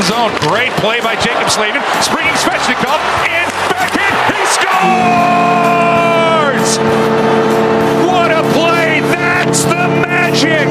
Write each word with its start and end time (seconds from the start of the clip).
The 0.00 0.06
zone. 0.06 0.32
Great 0.48 0.72
play 0.80 1.00
by 1.00 1.14
Jaccob 1.16 1.50
Slavin. 1.50 1.82
Springing 2.00 2.32
Svechnikov 2.32 2.96
and 3.28 3.52
backhand. 3.68 4.16
He 4.32 4.40
scores! 4.56 4.80
What 8.08 8.30
a 8.32 8.40
play! 8.54 9.00
That's 9.00 9.64
the 9.64 9.88
magic! 10.00 10.68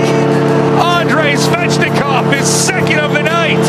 Andrei 0.81 1.33
Svechnikov 1.35 2.33
is 2.33 2.47
second 2.47 3.01
of 3.01 3.13
the 3.13 3.21
night. 3.21 3.61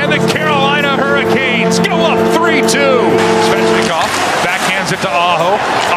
And 0.00 0.10
the 0.10 0.32
Carolina 0.32 0.96
Hurricanes 0.96 1.78
go 1.78 1.96
up 1.96 2.18
3-2. 2.32 2.64
Svechnikov 2.64 4.08
backhands 4.46 4.92
it 4.92 5.00
to 5.02 5.10
Aho. 5.10 5.95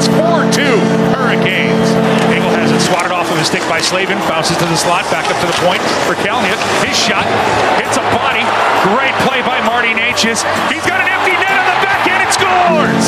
It's 0.00 0.08
4-2 0.16 0.64
Hurricanes. 1.12 1.88
Engel 2.32 2.48
has 2.56 2.72
it 2.72 2.80
swatted 2.80 3.12
off 3.12 3.28
of 3.28 3.36
his 3.36 3.52
stick 3.52 3.60
by 3.68 3.84
Slavin. 3.84 4.16
Bounces 4.24 4.56
to 4.56 4.64
the 4.64 4.80
slot. 4.80 5.04
Back 5.12 5.28
up 5.28 5.36
to 5.44 5.46
the 5.46 5.52
point 5.60 5.76
for 6.08 6.16
Kalniet. 6.16 6.56
His 6.80 6.96
shot 6.96 7.28
hits 7.76 8.00
a 8.00 8.04
body. 8.16 8.40
Great 8.88 9.12
play 9.28 9.44
by 9.44 9.60
Marty 9.60 9.92
Necas. 9.92 10.40
He's 10.72 10.86
got 10.88 11.04
an 11.04 11.08
empty 11.12 11.36
net 11.36 11.52
on 11.52 11.68
the 11.68 11.78
back 11.84 12.00
end. 12.08 12.24
It 12.24 12.32
scores! 12.32 13.06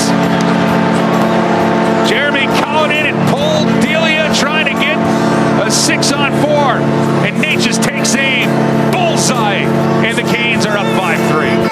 Jeremy 2.13 2.45
Collin 2.61 3.09
and 3.09 3.17
Paul 3.33 3.65
Delia 3.81 4.29
trying 4.37 4.69
to 4.69 4.77
get 4.77 5.01
a 5.65 5.73
six 5.73 6.13
on 6.13 6.29
four. 6.45 6.77
And 7.25 7.41
Necas 7.41 7.81
takes 7.81 8.13
aim. 8.21 8.53
Bullseye. 8.93 9.65
And 10.05 10.13
the 10.13 10.29
Canes 10.29 10.69
are 10.69 10.77
up 10.77 10.85
5 11.01 11.72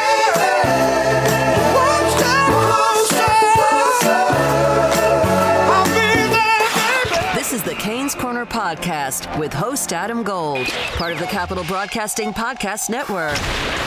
Canes 7.80 8.14
Corner 8.14 8.44
Podcast 8.44 9.38
with 9.38 9.54
host 9.54 9.94
Adam 9.94 10.22
Gold, 10.22 10.66
part 10.96 11.14
of 11.14 11.18
the 11.18 11.24
Capital 11.24 11.64
Broadcasting 11.64 12.30
Podcast 12.34 12.90
Network. 12.90 13.38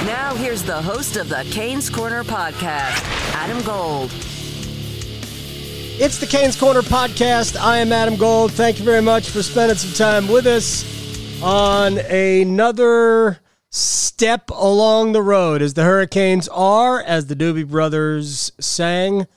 Now, 0.07 0.33
here's 0.33 0.63
the 0.63 0.81
host 0.81 1.15
of 1.15 1.29
the 1.29 1.47
Canes 1.51 1.91
Corner 1.91 2.23
Podcast, 2.23 3.03
Adam 3.35 3.61
Gold. 3.61 4.09
It's 6.01 6.17
the 6.17 6.25
Canes 6.25 6.59
Corner 6.59 6.81
podcast. 6.81 7.55
I 7.55 7.77
am 7.77 7.91
Adam 7.91 8.15
Gold. 8.15 8.51
Thank 8.53 8.79
you 8.79 8.83
very 8.83 9.03
much 9.03 9.29
for 9.29 9.43
spending 9.43 9.77
some 9.77 9.93
time 9.93 10.27
with 10.27 10.47
us 10.47 11.43
on 11.43 11.99
another 11.99 13.41
step 13.69 14.49
along 14.49 15.11
the 15.11 15.21
road 15.21 15.61
as 15.61 15.75
the 15.75 15.83
Hurricanes 15.83 16.47
are, 16.47 16.99
as 16.99 17.27
the 17.27 17.35
Doobie 17.35 17.69
Brothers 17.69 18.53
sang, 18.59 19.27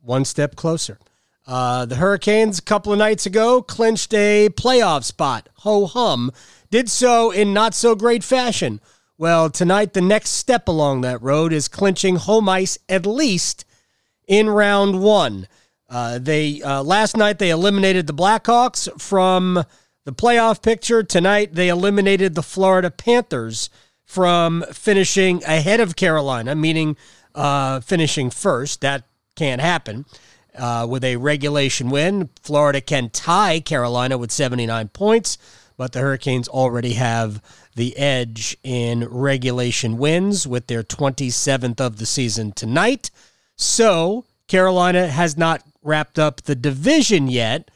one 0.00 0.24
step 0.24 0.54
closer. 0.54 1.00
Uh, 1.46 1.84
the 1.86 1.96
Hurricanes, 1.96 2.58
a 2.58 2.62
couple 2.62 2.92
of 2.92 2.98
nights 2.98 3.26
ago, 3.26 3.62
clinched 3.62 4.14
a 4.14 4.48
playoff 4.50 5.04
spot. 5.04 5.48
Ho 5.58 5.86
hum. 5.86 6.30
Did 6.70 6.88
so 6.88 7.30
in 7.30 7.52
not 7.52 7.74
so 7.74 7.94
great 7.94 8.22
fashion. 8.22 8.80
Well, 9.18 9.50
tonight, 9.50 9.92
the 9.92 10.00
next 10.00 10.30
step 10.30 10.68
along 10.68 11.00
that 11.00 11.20
road 11.20 11.52
is 11.52 11.68
clinching 11.68 12.16
home 12.16 12.48
ice 12.48 12.78
at 12.88 13.04
least 13.04 13.64
in 14.26 14.48
round 14.48 15.02
one. 15.02 15.48
Uh, 15.88 16.18
they 16.18 16.62
uh, 16.62 16.82
last 16.82 17.16
night 17.16 17.38
they 17.38 17.50
eliminated 17.50 18.06
the 18.06 18.14
Blackhawks 18.14 18.88
from 19.00 19.64
the 20.04 20.12
playoff 20.12 20.62
picture. 20.62 21.02
Tonight 21.02 21.54
they 21.54 21.68
eliminated 21.68 22.34
the 22.34 22.42
Florida 22.42 22.90
Panthers 22.90 23.68
from 24.04 24.64
finishing 24.72 25.42
ahead 25.44 25.80
of 25.80 25.96
Carolina, 25.96 26.54
meaning 26.54 26.96
uh, 27.34 27.80
finishing 27.80 28.30
first. 28.30 28.80
That 28.80 29.04
can't 29.34 29.60
happen. 29.60 30.04
Uh, 30.56 30.86
with 30.88 31.04
a 31.04 31.16
regulation 31.16 31.90
win, 31.90 32.28
Florida 32.42 32.80
can 32.80 33.10
tie 33.10 33.60
Carolina 33.60 34.18
with 34.18 34.32
79 34.32 34.88
points, 34.88 35.38
but 35.76 35.92
the 35.92 36.00
Hurricanes 36.00 36.48
already 36.48 36.94
have 36.94 37.42
the 37.76 37.96
edge 37.96 38.56
in 38.62 39.06
regulation 39.08 39.96
wins 39.96 40.46
with 40.46 40.66
their 40.66 40.82
27th 40.82 41.80
of 41.80 41.96
the 41.96 42.06
season 42.06 42.52
tonight. 42.52 43.10
So 43.56 44.24
Carolina 44.48 45.08
has 45.08 45.36
not 45.36 45.62
wrapped 45.82 46.18
up 46.18 46.42
the 46.42 46.54
division 46.54 47.28
yet, 47.28 47.70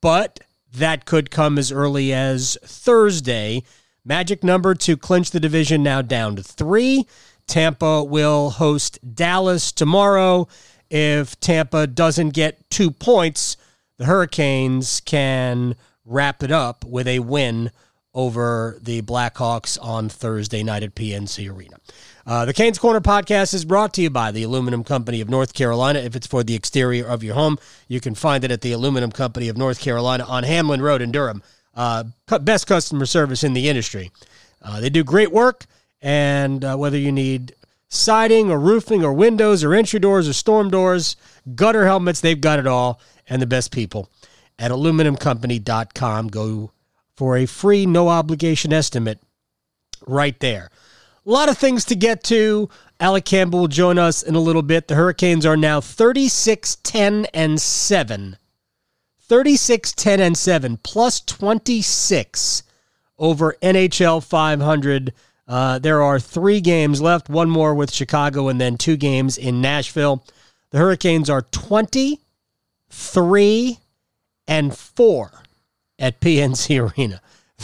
but 0.00 0.40
that 0.72 1.06
could 1.06 1.30
come 1.30 1.58
as 1.58 1.72
early 1.72 2.12
as 2.12 2.58
Thursday. 2.64 3.62
Magic 4.04 4.44
number 4.44 4.74
to 4.74 4.96
clinch 4.96 5.30
the 5.30 5.40
division 5.40 5.82
now 5.82 6.02
down 6.02 6.36
to 6.36 6.42
three. 6.42 7.06
Tampa 7.46 8.02
will 8.02 8.50
host 8.50 8.98
Dallas 9.14 9.72
tomorrow. 9.72 10.48
If 10.90 11.38
Tampa 11.40 11.86
doesn't 11.86 12.30
get 12.30 12.68
two 12.70 12.90
points, 12.90 13.56
the 13.98 14.04
Hurricanes 14.04 15.00
can 15.00 15.76
wrap 16.04 16.42
it 16.42 16.52
up 16.52 16.84
with 16.84 17.08
a 17.08 17.18
win 17.18 17.70
over 18.14 18.78
the 18.80 19.02
Blackhawks 19.02 19.78
on 19.82 20.08
Thursday 20.08 20.62
night 20.62 20.82
at 20.82 20.94
PNC 20.94 21.52
Arena. 21.54 21.76
Uh, 22.26 22.44
the 22.44 22.54
Canes 22.54 22.78
Corner 22.78 23.00
podcast 23.00 23.54
is 23.54 23.64
brought 23.64 23.92
to 23.94 24.02
you 24.02 24.10
by 24.10 24.32
the 24.32 24.42
Aluminum 24.42 24.82
Company 24.82 25.20
of 25.20 25.28
North 25.28 25.52
Carolina. 25.52 25.98
If 25.98 26.16
it's 26.16 26.26
for 26.26 26.42
the 26.42 26.54
exterior 26.54 27.06
of 27.06 27.22
your 27.22 27.34
home, 27.34 27.58
you 27.88 28.00
can 28.00 28.14
find 28.14 28.42
it 28.42 28.50
at 28.50 28.62
the 28.62 28.72
Aluminum 28.72 29.12
Company 29.12 29.48
of 29.48 29.56
North 29.56 29.80
Carolina 29.80 30.24
on 30.24 30.42
Hamlin 30.42 30.82
Road 30.82 31.02
in 31.02 31.12
Durham. 31.12 31.42
Uh, 31.74 32.04
best 32.40 32.66
customer 32.66 33.04
service 33.06 33.44
in 33.44 33.52
the 33.52 33.68
industry. 33.68 34.10
Uh, 34.62 34.80
they 34.80 34.88
do 34.88 35.04
great 35.04 35.30
work, 35.30 35.66
and 36.00 36.64
uh, 36.64 36.74
whether 36.74 36.96
you 36.96 37.12
need 37.12 37.54
siding 37.88 38.50
or 38.50 38.58
roofing 38.58 39.04
or 39.04 39.12
windows 39.12 39.62
or 39.62 39.74
entry 39.74 40.00
doors 40.00 40.28
or 40.28 40.32
storm 40.32 40.70
doors, 40.70 41.16
gutter 41.54 41.86
helmets, 41.86 42.20
they've 42.20 42.40
got 42.40 42.58
it 42.58 42.66
all, 42.66 43.00
and 43.28 43.40
the 43.40 43.46
best 43.46 43.72
people 43.72 44.10
at 44.58 44.70
aluminumcompany.com. 44.70 46.28
Go 46.28 46.72
for 47.14 47.36
a 47.36 47.46
free, 47.46 47.86
no 47.86 48.08
obligation 48.08 48.72
estimate 48.72 49.20
right 50.06 50.38
there. 50.40 50.70
A 51.24 51.30
lot 51.30 51.48
of 51.48 51.58
things 51.58 51.84
to 51.86 51.96
get 51.96 52.22
to. 52.24 52.68
Alec 53.00 53.24
Campbell 53.24 53.60
will 53.60 53.68
join 53.68 53.98
us 53.98 54.22
in 54.22 54.34
a 54.34 54.40
little 54.40 54.62
bit. 54.62 54.88
The 54.88 54.94
Hurricanes 54.94 55.44
are 55.44 55.56
now 55.56 55.80
36 55.80 56.76
10 56.76 57.26
and 57.34 57.60
7. 57.60 58.36
36 59.20 59.92
10 59.92 60.20
and 60.20 60.38
7 60.38 60.76
plus 60.78 61.20
26 61.20 62.62
over 63.18 63.56
NHL 63.60 64.24
500. 64.24 65.12
Uh, 65.48 65.78
there 65.78 66.02
are 66.02 66.18
three 66.18 66.60
games 66.60 67.00
left, 67.00 67.28
one 67.28 67.48
more 67.48 67.72
with 67.74 67.92
Chicago, 67.92 68.48
and 68.48 68.60
then 68.60 68.76
two 68.76 68.96
games 68.96 69.38
in 69.38 69.60
Nashville. 69.60 70.24
The 70.70 70.78
Hurricanes 70.78 71.30
are 71.30 71.42
23 71.42 73.78
and 74.48 74.76
4 74.76 75.32
at 75.98 76.20
PNC 76.20 76.92
Arena. 76.98 77.20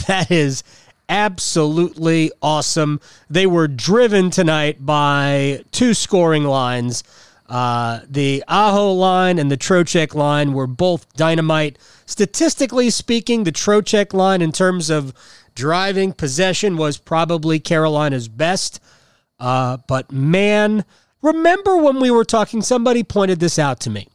That 0.07 0.31
is 0.31 0.63
absolutely 1.09 2.31
awesome. 2.41 3.01
They 3.29 3.45
were 3.45 3.67
driven 3.67 4.29
tonight 4.29 4.85
by 4.85 5.63
two 5.71 5.93
scoring 5.93 6.45
lines. 6.45 7.03
Uh, 7.49 7.99
the 8.09 8.43
Aho 8.47 8.93
line 8.93 9.37
and 9.37 9.51
the 9.51 9.57
Trocheck 9.57 10.15
line 10.15 10.53
were 10.53 10.65
both 10.65 11.11
dynamite. 11.13 11.77
Statistically 12.05 12.89
speaking, 12.89 13.43
the 13.43 13.51
Trocheck 13.51 14.13
line, 14.13 14.41
in 14.41 14.51
terms 14.51 14.89
of 14.89 15.13
driving 15.55 16.13
possession, 16.13 16.77
was 16.77 16.97
probably 16.97 17.59
Carolina's 17.59 18.27
best. 18.27 18.79
Uh, 19.39 19.77
but 19.87 20.11
man, 20.11 20.85
remember 21.21 21.77
when 21.77 21.99
we 21.99 22.11
were 22.11 22.25
talking? 22.25 22.61
Somebody 22.61 23.03
pointed 23.03 23.39
this 23.39 23.59
out 23.59 23.79
to 23.81 23.89
me. 23.89 24.07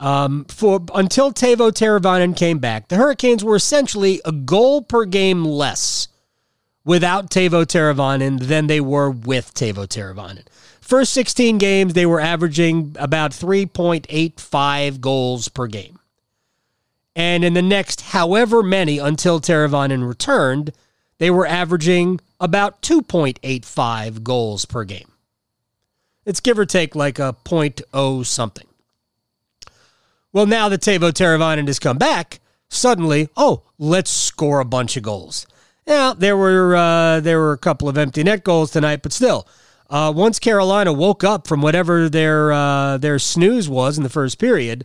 Um, 0.00 0.44
for 0.46 0.84
until 0.94 1.32
Teuvo 1.32 1.70
Teravainen 1.70 2.36
came 2.36 2.58
back, 2.58 2.88
the 2.88 2.96
Hurricanes 2.96 3.44
were 3.44 3.56
essentially 3.56 4.20
a 4.24 4.32
goal 4.32 4.82
per 4.82 5.04
game 5.04 5.44
less 5.44 6.08
without 6.84 7.30
Teuvo 7.30 7.64
Teravainen 7.64 8.38
than 8.40 8.66
they 8.66 8.80
were 8.80 9.10
with 9.10 9.54
Teuvo 9.54 9.86
Teravainen. 9.86 10.44
First 10.80 11.14
16 11.14 11.56
games, 11.56 11.94
they 11.94 12.04
were 12.04 12.20
averaging 12.20 12.94
about 12.98 13.30
3.85 13.30 15.00
goals 15.00 15.48
per 15.48 15.66
game. 15.66 15.93
And 17.16 17.44
in 17.44 17.54
the 17.54 17.62
next 17.62 18.00
however 18.00 18.62
many 18.62 18.98
until 18.98 19.40
Teravainen 19.40 20.06
returned, 20.06 20.72
they 21.18 21.30
were 21.30 21.46
averaging 21.46 22.20
about 22.40 22.82
2.85 22.82 24.22
goals 24.22 24.64
per 24.64 24.84
game. 24.84 25.12
It's 26.24 26.40
give 26.40 26.58
or 26.58 26.66
take 26.66 26.94
like 26.94 27.18
a 27.18 27.36
0.0 27.44 28.26
something. 28.26 28.66
Well, 30.32 30.46
now 30.46 30.68
that 30.68 30.80
Teuvo 30.80 31.12
Teravainen 31.12 31.68
has 31.68 31.78
come 31.78 31.98
back, 31.98 32.40
suddenly, 32.68 33.28
oh, 33.36 33.62
let's 33.78 34.10
score 34.10 34.58
a 34.58 34.64
bunch 34.64 34.96
of 34.96 35.04
goals. 35.04 35.46
Now 35.86 36.14
there 36.14 36.36
were 36.36 36.74
uh, 36.74 37.20
there 37.20 37.38
were 37.38 37.52
a 37.52 37.58
couple 37.58 37.88
of 37.88 37.98
empty 37.98 38.22
net 38.24 38.42
goals 38.42 38.70
tonight, 38.70 39.02
but 39.02 39.12
still, 39.12 39.46
uh, 39.90 40.12
once 40.16 40.38
Carolina 40.38 40.92
woke 40.92 41.22
up 41.22 41.46
from 41.46 41.60
whatever 41.60 42.08
their 42.08 42.52
uh, 42.52 42.98
their 42.98 43.18
snooze 43.18 43.68
was 43.68 43.96
in 43.96 44.02
the 44.02 44.10
first 44.10 44.38
period, 44.38 44.84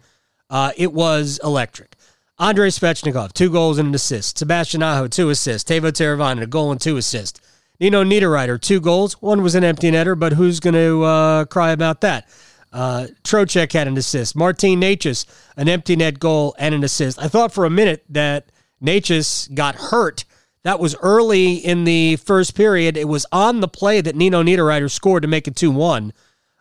uh, 0.50 0.72
it 0.78 0.94
was 0.94 1.40
electric. 1.44 1.96
Andrei 2.40 2.70
Svechnikov, 2.70 3.34
two 3.34 3.50
goals 3.50 3.78
and 3.78 3.90
an 3.90 3.96
assist. 3.96 4.38
Sebastian 4.38 4.82
Aho, 4.82 5.08
two 5.08 5.30
assists. 5.30 5.70
Teuvo 5.70 5.92
Teravainen, 5.92 6.42
a 6.42 6.48
goal 6.48 6.72
and 6.72 6.80
two 6.80 6.96
assists. 6.96 7.42
Nino 7.82 8.04
Niederreiter, 8.04 8.60
two 8.60 8.80
goals. 8.80 9.22
One 9.22 9.44
was 9.44 9.56
an 9.56 9.66
empty 9.66 9.92
netter, 9.92 10.18
but 10.18 10.34
who's 10.34 10.62
going 10.62 10.74
to 10.74 11.04
uh, 11.04 11.46
cry 11.46 11.72
about 11.72 12.00
that? 12.02 12.30
Uh, 12.72 13.08
Trocheck 13.24 13.74
had 13.74 13.88
an 13.88 13.98
assist. 13.98 14.38
Martin 14.38 14.80
Necas, 14.80 15.26
an 15.58 15.68
empty 15.68 15.98
net 15.98 16.18
goal 16.20 16.56
and 16.58 16.74
an 16.74 16.84
assist. 16.84 17.20
I 17.20 17.28
thought 17.28 17.52
for 17.52 17.66
a 17.66 17.70
minute 17.70 18.06
that 18.10 18.52
Necas 18.82 19.54
got 19.54 19.76
hurt. 19.76 20.24
That 20.64 20.80
was 20.80 20.96
early 21.02 21.56
in 21.56 21.84
the 21.84 22.18
first 22.18 22.56
period. 22.56 22.96
It 22.96 23.08
was 23.08 23.26
on 23.34 23.60
the 23.60 23.68
play 23.68 24.00
that 24.00 24.16
Nino 24.16 24.44
Niederreiter 24.44 24.90
scored 24.90 25.24
to 25.24 25.28
make 25.28 25.48
it 25.48 25.58
2 25.58 25.72
1. 25.72 26.14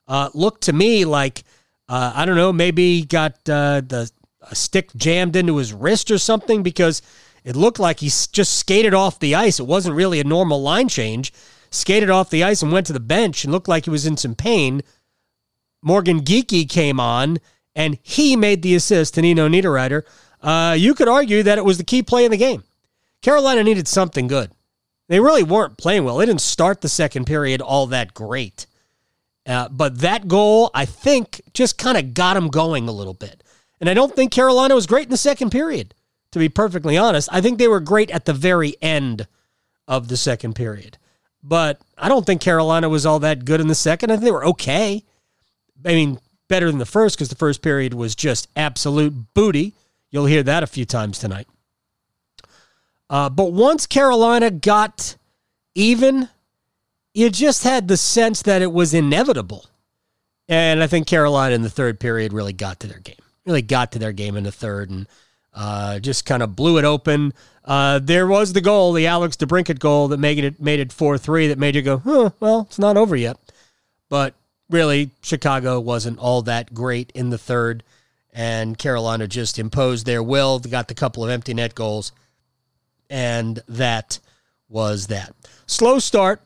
Uh, 0.08 0.31
looked 0.34 0.62
to 0.64 0.72
me 0.72 1.04
like, 1.04 1.44
uh, 1.88 2.12
I 2.14 2.24
don't 2.24 2.36
know, 2.36 2.52
maybe 2.52 3.04
got 3.04 3.34
uh, 3.48 3.82
the 3.86 4.10
a 4.50 4.54
stick 4.54 4.90
jammed 4.96 5.36
into 5.36 5.56
his 5.56 5.72
wrist 5.72 6.10
or 6.10 6.18
something 6.18 6.62
because 6.62 7.02
it 7.44 7.56
looked 7.56 7.78
like 7.78 8.00
he 8.00 8.06
just 8.06 8.58
skated 8.58 8.94
off 8.94 9.18
the 9.18 9.34
ice. 9.34 9.60
It 9.60 9.66
wasn't 9.66 9.96
really 9.96 10.20
a 10.20 10.24
normal 10.24 10.60
line 10.62 10.88
change. 10.88 11.32
Skated 11.70 12.10
off 12.10 12.30
the 12.30 12.44
ice 12.44 12.62
and 12.62 12.72
went 12.72 12.86
to 12.86 12.92
the 12.92 13.00
bench 13.00 13.44
and 13.44 13.52
looked 13.52 13.68
like 13.68 13.84
he 13.84 13.90
was 13.90 14.06
in 14.06 14.16
some 14.16 14.34
pain. 14.34 14.82
Morgan 15.82 16.20
Geekie 16.20 16.68
came 16.68 16.98
on 16.98 17.38
and 17.74 17.98
he 18.02 18.36
made 18.36 18.62
the 18.62 18.74
assist 18.74 19.14
to 19.14 19.22
Nino 19.22 19.48
Niederreiter. 19.48 20.02
Uh, 20.40 20.74
you 20.78 20.94
could 20.94 21.08
argue 21.08 21.42
that 21.42 21.58
it 21.58 21.64
was 21.64 21.78
the 21.78 21.84
key 21.84 22.02
play 22.02 22.24
in 22.24 22.30
the 22.30 22.36
game. 22.36 22.64
Carolina 23.22 23.62
needed 23.62 23.88
something 23.88 24.26
good. 24.26 24.52
They 25.08 25.20
really 25.20 25.42
weren't 25.42 25.78
playing 25.78 26.04
well. 26.04 26.16
They 26.18 26.26
didn't 26.26 26.40
start 26.40 26.80
the 26.80 26.88
second 26.88 27.24
period 27.24 27.60
all 27.60 27.86
that 27.88 28.14
great. 28.14 28.66
Uh, 29.46 29.68
but 29.70 30.00
that 30.00 30.28
goal, 30.28 30.70
I 30.74 30.84
think, 30.84 31.40
just 31.54 31.78
kind 31.78 31.96
of 31.96 32.12
got 32.12 32.34
them 32.34 32.48
going 32.48 32.86
a 32.88 32.92
little 32.92 33.14
bit. 33.14 33.42
And 33.80 33.88
I 33.88 33.94
don't 33.94 34.14
think 34.14 34.32
Carolina 34.32 34.75
was 34.75 34.86
great 34.86 35.04
in 35.04 35.10
the 35.10 35.16
second 35.16 35.50
period, 35.50 35.94
to 36.32 36.38
be 36.38 36.48
perfectly 36.48 36.96
honest. 36.96 37.28
I 37.32 37.40
think 37.40 37.58
they 37.58 37.69
were 37.69 37.80
great 37.80 38.10
at 38.10 38.25
the 38.25 38.32
very 38.32 38.76
end 38.82 39.26
of 39.86 40.08
the 40.08 40.16
second 40.16 40.54
period. 40.54 40.98
But 41.42 41.80
I 41.96 42.08
don't 42.08 42.26
think 42.26 42.40
Carolina 42.40 42.88
was 42.88 43.06
all 43.06 43.20
that 43.20 43.44
good 43.44 43.60
in 43.60 43.69
the 43.69 43.75
second. 43.75 44.10
I 44.10 44.14
think 44.14 44.25
they 44.25 44.32
were 44.32 44.46
okay. 44.46 45.04
I 45.84 45.88
mean, 45.88 46.19
better 46.48 46.66
than 46.66 46.78
the 46.78 46.86
first 46.86 47.16
because 47.16 47.28
the 47.28 47.36
first 47.36 47.62
period 47.62 47.94
was 47.94 48.16
just 48.16 48.48
absolute 48.56 49.34
booty. 49.34 49.75
You'll 50.10 50.26
hear 50.26 50.42
that 50.42 50.62
a 50.62 50.66
few 50.66 50.84
times 50.84 51.19
tonight. 51.19 51.46
Uh, 53.08 53.28
but 53.31 53.52
once 53.52 53.86
Carolina 53.86 54.50
got 54.50 55.16
even, 55.74 56.28
you 57.14 57.31
just 57.31 57.62
had 57.62 57.88
the 57.88 57.96
sense 57.96 58.42
that 58.42 58.60
it 58.60 58.72
was 58.72 58.92
inevitable. 58.92 59.66
And 60.48 60.82
I 60.82 60.86
think 60.86 61.06
Carolina 61.06 61.54
in 61.54 61.62
the 61.62 61.70
third 61.70 62.00
period 62.00 62.32
really 62.32 62.52
got 62.52 62.81
to 62.81 62.86
their 62.86 62.98
game 62.98 63.16
really 63.48 63.62
got 63.62 63.92
to 63.92 63.98
their 63.98 64.12
game 64.12 64.36
in 64.36 64.44
the 64.44 64.52
third 64.52 64.90
and 64.90 65.08
uh, 65.54 65.98
just 65.98 66.26
kind 66.26 66.42
of 66.42 66.54
blew 66.54 66.78
it 66.78 66.84
open. 66.84 67.32
Uh, 67.64 67.98
there 67.98 68.26
was 68.26 68.52
the 68.52 68.60
goal, 68.60 68.92
the 68.92 69.06
Alex 69.06 69.36
DeBrincat 69.36 69.78
goal 69.78 70.08
that 70.08 70.18
made 70.18 70.38
it 70.38 70.60
made 70.60 70.80
it 70.80 70.92
four 70.92 71.18
three. 71.18 71.48
That 71.48 71.58
made 71.58 71.74
you 71.74 71.82
go, 71.82 71.98
huh, 71.98 72.30
well, 72.38 72.60
it's 72.68 72.78
not 72.78 72.96
over 72.96 73.16
yet. 73.16 73.36
But 74.08 74.34
really, 74.70 75.10
Chicago 75.22 75.80
wasn't 75.80 76.18
all 76.18 76.42
that 76.42 76.72
great 76.72 77.10
in 77.14 77.30
the 77.30 77.38
third, 77.38 77.82
and 78.32 78.78
Carolina 78.78 79.26
just 79.26 79.58
imposed 79.58 80.06
their 80.06 80.22
will. 80.22 80.58
They 80.58 80.70
got 80.70 80.88
the 80.88 80.94
couple 80.94 81.24
of 81.24 81.30
empty 81.30 81.54
net 81.54 81.74
goals, 81.74 82.12
and 83.10 83.60
that 83.68 84.18
was 84.68 85.08
that. 85.08 85.34
Slow 85.66 85.98
start, 85.98 86.40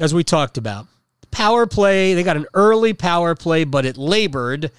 as 0.00 0.14
we 0.14 0.24
talked 0.24 0.56
about. 0.56 0.86
Power 1.30 1.66
play. 1.66 2.14
They 2.14 2.22
got 2.22 2.36
an 2.36 2.46
early 2.54 2.92
power 2.92 3.34
play, 3.34 3.64
but 3.64 3.84
it 3.86 3.96
labored 3.96 4.70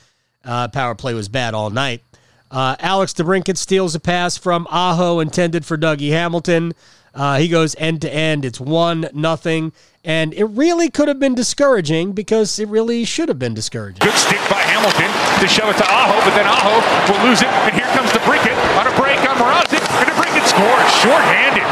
uh, 0.43 0.67
power 0.69 0.95
play 0.95 1.13
was 1.13 1.29
bad 1.29 1.53
all 1.53 1.69
night. 1.69 2.03
Uh, 2.51 2.75
Alex 2.79 3.13
DeBrincat 3.13 3.57
steals 3.57 3.95
a 3.95 3.99
pass 3.99 4.37
from 4.37 4.67
Aho 4.69 5.19
intended 5.19 5.65
for 5.65 5.75
Dougie 5.75 6.11
Hamilton. 6.11 6.73
Uh, 7.13 7.37
he 7.37 7.47
goes 7.47 7.75
end 7.77 8.01
to 8.01 8.13
end. 8.13 8.45
It's 8.45 8.59
one 8.59 9.09
nothing, 9.13 9.71
and 10.03 10.33
it 10.33 10.45
really 10.45 10.89
could 10.89 11.07
have 11.07 11.19
been 11.19 11.35
discouraging 11.35 12.13
because 12.13 12.59
it 12.59 12.67
really 12.67 13.05
should 13.05 13.29
have 13.29 13.39
been 13.39 13.53
discouraging. 13.53 14.01
Good 14.01 14.17
stick 14.17 14.41
by 14.49 14.61
Hamilton 14.65 15.09
to 15.41 15.47
shove 15.47 15.69
it 15.69 15.77
to 15.77 15.85
Aho, 15.85 16.13
but 16.25 16.35
then 16.37 16.45
Aho 16.45 16.77
will 17.09 17.29
lose 17.29 17.41
it, 17.41 17.49
and 17.49 17.73
here 17.73 17.89
comes 17.93 18.09
DeBrincat 18.11 18.57
on 18.77 18.85
a 18.85 18.93
break 19.01 19.17
on 19.29 19.37
Mrazek, 19.37 19.81
and 19.81 20.09
DeBrincat 20.09 20.45
scores 20.45 20.89
shorthanded. 21.01 21.65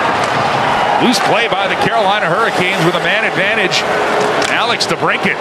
Loose 1.05 1.19
play 1.25 1.47
by 1.47 1.67
the 1.67 1.75
Carolina 1.81 2.29
Hurricanes 2.29 2.85
with 2.85 2.93
a 2.93 3.03
man 3.05 3.25
advantage. 3.25 3.81
Alex 4.53 4.85
DeBrincat 4.85 5.33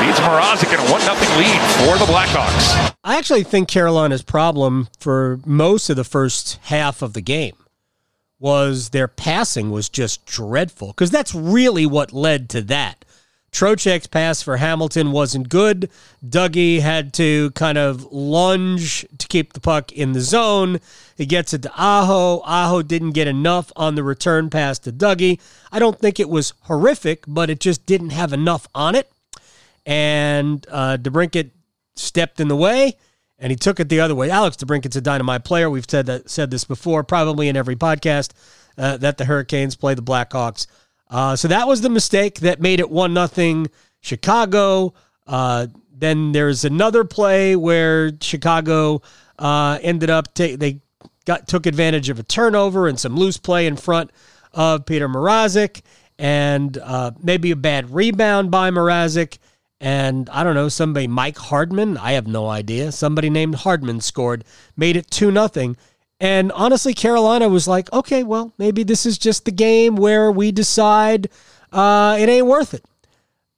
beats 0.00 0.20
Mrazek 0.20 0.72
in 0.72 0.80
a 0.80 0.90
1 0.90 1.00
0 1.00 1.14
lead 1.38 1.60
for 1.76 1.98
the 1.98 2.10
Blackhawks. 2.10 2.94
I 3.04 3.16
actually 3.16 3.42
think 3.42 3.68
Carolina's 3.68 4.22
problem 4.22 4.88
for 4.98 5.40
most 5.44 5.90
of 5.90 5.96
the 5.96 6.04
first 6.04 6.58
half 6.64 7.02
of 7.02 7.14
the 7.14 7.20
game 7.20 7.56
was 8.38 8.90
their 8.90 9.08
passing 9.08 9.70
was 9.70 9.88
just 9.88 10.24
dreadful 10.24 10.88
because 10.88 11.10
that's 11.10 11.34
really 11.34 11.86
what 11.86 12.12
led 12.12 12.48
to 12.50 12.62
that. 12.62 13.04
Trocheck's 13.50 14.06
pass 14.06 14.42
for 14.42 14.58
Hamilton 14.58 15.10
wasn't 15.10 15.48
good. 15.48 15.90
Dougie 16.24 16.80
had 16.80 17.12
to 17.14 17.50
kind 17.52 17.78
of 17.78 18.12
lunge 18.12 19.06
to 19.16 19.26
keep 19.26 19.54
the 19.54 19.60
puck 19.60 19.90
in 19.90 20.12
the 20.12 20.20
zone. 20.20 20.80
He 21.16 21.24
gets 21.26 21.54
it 21.54 21.62
to 21.62 21.72
Aho. 21.74 22.42
Aho 22.44 22.82
didn't 22.82 23.12
get 23.12 23.26
enough 23.26 23.72
on 23.74 23.94
the 23.94 24.02
return 24.02 24.50
pass 24.50 24.78
to 24.80 24.92
Dougie. 24.92 25.40
I 25.72 25.78
don't 25.78 25.98
think 25.98 26.20
it 26.20 26.28
was 26.28 26.52
horrific, 26.62 27.24
but 27.26 27.48
it 27.48 27.58
just 27.58 27.86
didn't 27.86 28.10
have 28.10 28.32
enough 28.32 28.68
on 28.74 28.94
it. 28.94 29.10
And 29.88 30.66
uh, 30.70 30.98
DeBrincat 31.00 31.50
stepped 31.96 32.40
in 32.40 32.48
the 32.48 32.56
way, 32.56 32.98
and 33.38 33.50
he 33.50 33.56
took 33.56 33.80
it 33.80 33.88
the 33.88 34.00
other 34.00 34.14
way. 34.14 34.30
Alex 34.30 34.58
DeBrincat's 34.58 34.96
a 34.96 35.00
dynamite 35.00 35.44
player. 35.44 35.70
We've 35.70 35.86
said 35.88 36.04
that 36.06 36.28
said 36.28 36.50
this 36.50 36.64
before, 36.64 37.02
probably 37.04 37.48
in 37.48 37.56
every 37.56 37.74
podcast 37.74 38.32
uh, 38.76 38.98
that 38.98 39.16
the 39.16 39.24
Hurricanes 39.24 39.76
play 39.76 39.94
the 39.94 40.02
Blackhawks. 40.02 40.66
Uh, 41.10 41.36
so 41.36 41.48
that 41.48 41.66
was 41.66 41.80
the 41.80 41.88
mistake 41.88 42.40
that 42.40 42.60
made 42.60 42.80
it 42.80 42.90
one 42.90 43.14
nothing 43.14 43.68
Chicago. 44.00 44.92
Uh, 45.26 45.68
then 45.90 46.32
there's 46.32 46.66
another 46.66 47.02
play 47.04 47.56
where 47.56 48.12
Chicago 48.20 49.00
uh, 49.38 49.78
ended 49.80 50.10
up 50.10 50.34
ta- 50.34 50.56
they 50.58 50.82
got 51.24 51.48
took 51.48 51.64
advantage 51.64 52.10
of 52.10 52.18
a 52.18 52.22
turnover 52.22 52.88
and 52.88 53.00
some 53.00 53.16
loose 53.16 53.38
play 53.38 53.66
in 53.66 53.76
front 53.76 54.10
of 54.52 54.84
Peter 54.84 55.08
Mrazek 55.08 55.80
and 56.18 56.76
uh, 56.76 57.12
maybe 57.22 57.52
a 57.52 57.56
bad 57.56 57.90
rebound 57.90 58.50
by 58.50 58.70
Mrazek. 58.70 59.38
And 59.80 60.28
I 60.30 60.42
don't 60.42 60.54
know, 60.54 60.68
somebody, 60.68 61.06
Mike 61.06 61.38
Hardman, 61.38 61.96
I 61.98 62.12
have 62.12 62.26
no 62.26 62.48
idea. 62.48 62.90
Somebody 62.90 63.30
named 63.30 63.56
Hardman 63.56 64.00
scored, 64.00 64.44
made 64.76 64.96
it 64.96 65.10
2 65.10 65.30
nothing. 65.30 65.76
And 66.20 66.50
honestly, 66.52 66.94
Carolina 66.94 67.48
was 67.48 67.68
like, 67.68 67.92
okay, 67.92 68.24
well, 68.24 68.52
maybe 68.58 68.82
this 68.82 69.06
is 69.06 69.18
just 69.18 69.44
the 69.44 69.52
game 69.52 69.94
where 69.94 70.32
we 70.32 70.50
decide 70.50 71.28
uh, 71.72 72.16
it 72.18 72.28
ain't 72.28 72.46
worth 72.46 72.74
it. 72.74 72.84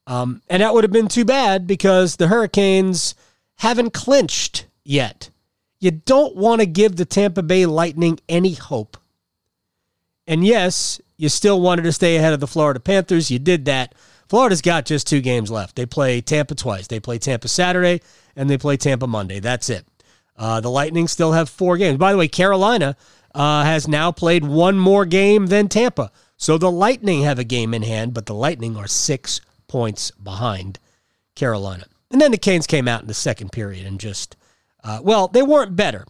Um, 0.07 0.43
and 0.51 0.63
that 0.63 0.75
would 0.75 0.85
have 0.85 0.93
been 0.93 1.09
too 1.09 1.25
bad 1.25 1.67
because 1.67 2.17
the 2.17 2.29
Hurricanes 2.29 3.15
haven't 3.57 3.93
clinched 3.93 4.67
yet. 4.85 5.31
You 5.79 5.91
don't 5.91 6.37
want 6.37 6.61
to 6.61 6.67
give 6.67 6.97
the 6.97 7.07
Tampa 7.07 7.43
Bay 7.43 7.65
Lightning 7.65 8.19
any 8.29 8.53
hope. 8.53 8.99
And 10.27 10.45
yes, 10.45 11.01
you 11.17 11.29
still 11.29 11.61
wanted 11.61 11.83
to 11.83 11.93
stay 11.93 12.17
ahead 12.17 12.35
of 12.35 12.41
the 12.41 12.47
Florida 12.47 12.81
Panthers. 12.81 13.31
You 13.31 13.39
did 13.39 13.65
that. 13.65 13.95
Florida's 14.31 14.63
got 14.63 14.87
just 14.87 15.09
two 15.09 15.21
games 15.21 15.51
left. 15.51 15.75
They 15.75 15.87
play 15.87 16.21
Tampa 16.21 16.55
twice. 16.55 16.87
They 16.87 17.01
play 17.01 17.19
Tampa 17.19 17.49
Saturday 17.49 18.01
and 18.37 18.49
they 18.49 18.57
play 18.57 18.77
Tampa 18.77 19.09
Monday. 19.09 19.41
That's 19.41 19.69
it. 19.69 19.85
Uh, 20.37 20.61
the 20.61 20.71
Lightning 20.71 21.09
still 21.09 21.33
have 21.33 21.49
four 21.49 21.77
games. 21.77 21.99
By 21.99 22.13
the 22.13 22.19
way, 22.19 22.29
Carolina 22.29 22.97
uh, 23.35 23.65
has 23.65 23.89
now 23.89 24.13
played 24.13 24.45
one 24.45 24.79
more 24.79 25.05
game 25.05 25.49
than 25.49 25.67
Tampa. 25.67 26.13
So 26.37 26.59
the 26.59 26.71
Lightning 26.71 27.25
have 27.25 27.41
a 27.41 27.45
game 27.45 27.75
in 27.75 27.83
hand, 27.83 28.15
but 28.15 28.27
the 28.27 28.35
Lightning 28.35 28.77
are 28.77 28.87
six 28.87 29.41
points 29.67 30.13
behind 30.13 30.79
Carolina. 31.35 31.87
And 32.13 32.21
then 32.21 32.31
the 32.31 32.39
Canes 32.39 32.69
came 32.69 32.87
out 32.87 33.01
in 33.01 33.09
the 33.09 33.15
second 33.15 33.51
period 33.51 33.85
and 33.85 33.99
just, 33.99 34.37
uh, 34.85 35.01
well, 35.03 35.27
they 35.27 35.43
weren't 35.43 35.75
better. 35.75 36.07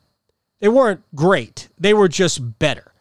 They 0.60 0.68
weren't 0.68 1.00
great. 1.14 1.70
They 1.78 1.94
were 1.94 2.08
just 2.08 2.58
better. 2.58 2.92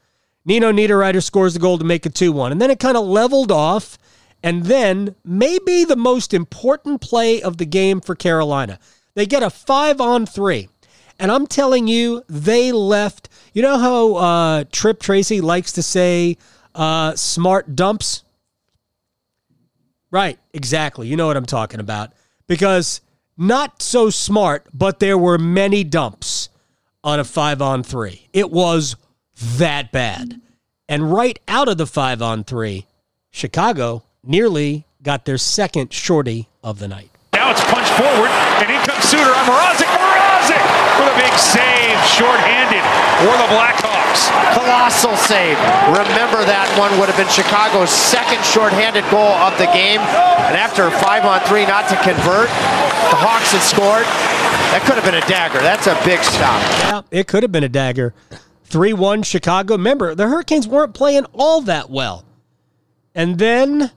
Nino 0.45 0.71
Niederreiter 0.71 1.21
scores 1.21 1.53
the 1.53 1.59
goal 1.59 1.77
to 1.77 1.83
make 1.83 2.05
it 2.05 2.15
2 2.15 2.31
1. 2.31 2.53
And 2.53 2.61
then 2.61 2.71
it 2.71 2.79
kind 2.79 2.95
of 2.95 3.05
leveled 3.05 3.51
off. 3.51 3.97
And 4.41 4.65
then 4.65 5.15
maybe 5.24 5.84
the 5.84 5.96
most 5.96 6.34
important 6.34 7.01
play 7.01 7.41
of 7.41 7.58
the 7.58 7.65
game 7.65 8.00
for 8.01 8.15
Carolina. 8.15 8.79
They 9.15 9.25
get 9.25 9.43
a 9.43 9.50
five 9.50 10.00
on 10.00 10.25
three. 10.25 10.69
And 11.19 11.31
I'm 11.31 11.48
telling 11.48 11.88
you, 11.88 12.24
they 12.29 12.72
left. 12.72 13.27
You 13.53 13.62
know 13.62 13.77
how 13.77 14.15
uh, 14.15 14.63
Tripp 14.72 15.01
Tracy 15.01 15.41
likes 15.41 15.74
to 15.74 15.84
say 15.84 16.38
uh, 16.74 17.15
smart 17.15 17.75
dumps? 17.75 18.24
Right, 20.12 20.39
exactly. 20.53 21.08
You 21.08 21.17
know 21.17 21.27
what 21.27 21.38
I'm 21.38 21.46
talking 21.46 21.81
about. 21.81 22.13
Because 22.48 23.01
not 23.38 23.81
so 23.81 24.10
smart, 24.10 24.67
but 24.74 25.00
there 25.00 25.17
were 25.17 25.38
many 25.38 25.84
dumps 25.84 26.50
on 27.03 27.19
a 27.19 27.24
five 27.24 27.62
on 27.62 27.84
three. 27.84 28.27
It 28.34 28.50
was 28.50 28.96
that 29.58 29.91
bad. 29.91 30.41
And 30.88 31.12
right 31.13 31.38
out 31.48 31.67
of 31.67 31.77
the 31.77 31.86
five 31.86 32.22
on 32.22 32.43
three, 32.43 32.88
Chicago 33.29 34.03
nearly 34.29 34.86
got 35.01 35.25
their 35.25 35.38
second 35.38 35.91
shorty 35.91 36.48
of 36.63 36.77
the 36.77 36.88
night. 36.88 37.09
Now 37.33 37.50
it's 37.50 37.63
punched 37.65 37.91
forward, 37.98 38.29
and 38.62 38.69
in 38.69 38.79
comes 38.86 39.03
Suter 39.09 39.25
on 39.25 39.43
Mrazek. 39.50 39.89
Mrazek 39.89 40.63
with 41.01 41.09
a 41.09 41.17
big 41.17 41.33
save, 41.33 41.98
shorthanded 42.05 42.86
for 43.25 43.33
the 43.33 43.50
Blackhawks. 43.50 44.29
Colossal 44.53 45.17
save. 45.17 45.57
Remember 45.89 46.45
that 46.45 46.69
one 46.77 46.93
would 47.01 47.09
have 47.09 47.17
been 47.17 47.29
Chicago's 47.33 47.89
second 47.89 48.39
shorthanded 48.45 49.03
goal 49.09 49.33
of 49.41 49.57
the 49.57 49.65
game. 49.74 50.00
And 50.00 50.55
after 50.55 50.89
five 51.01 51.25
on 51.25 51.41
three 51.50 51.65
not 51.65 51.89
to 51.89 51.98
convert, 52.05 52.48
the 53.09 53.17
Hawks 53.17 53.51
had 53.51 53.65
scored. 53.65 54.05
That 54.69 54.86
could 54.86 54.95
have 54.95 55.05
been 55.05 55.17
a 55.17 55.27
dagger. 55.27 55.59
That's 55.59 55.88
a 55.88 55.98
big 56.05 56.21
stop. 56.21 56.62
Yeah, 56.86 57.01
it 57.19 57.27
could 57.27 57.41
have 57.43 57.51
been 57.51 57.63
a 57.63 57.69
dagger. 57.69 58.13
3 58.65 58.93
1 58.93 59.24
Chicago. 59.24 59.75
Remember, 59.75 60.13
the 60.13 60.27
Hurricanes 60.27 60.67
weren't 60.67 60.93
playing 60.93 61.25
all 61.33 61.62
that 61.62 61.89
well. 61.89 62.24
And 63.15 63.39
then, 63.39 63.91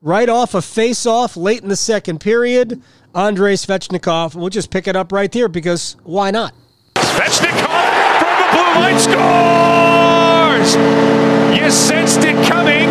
right 0.00 0.28
off 0.28 0.54
a 0.54 0.62
face 0.62 1.06
off 1.06 1.36
late 1.36 1.62
in 1.62 1.68
the 1.68 1.76
second 1.76 2.20
period, 2.20 2.82
Andrei 3.14 3.54
Svechnikov, 3.54 4.34
we'll 4.34 4.48
just 4.48 4.70
pick 4.70 4.86
it 4.86 4.94
up 4.96 5.12
right 5.12 5.32
here 5.32 5.48
because 5.48 5.96
why 6.04 6.30
not? 6.30 6.54
Svechnikov 6.96 8.18
from 8.20 8.34
the 8.38 8.48
blue 8.52 8.74
line 8.80 8.98
scores! 8.98 10.74
You 11.58 11.70
sensed 11.70 12.20
it 12.20 12.36
coming, 12.48 12.88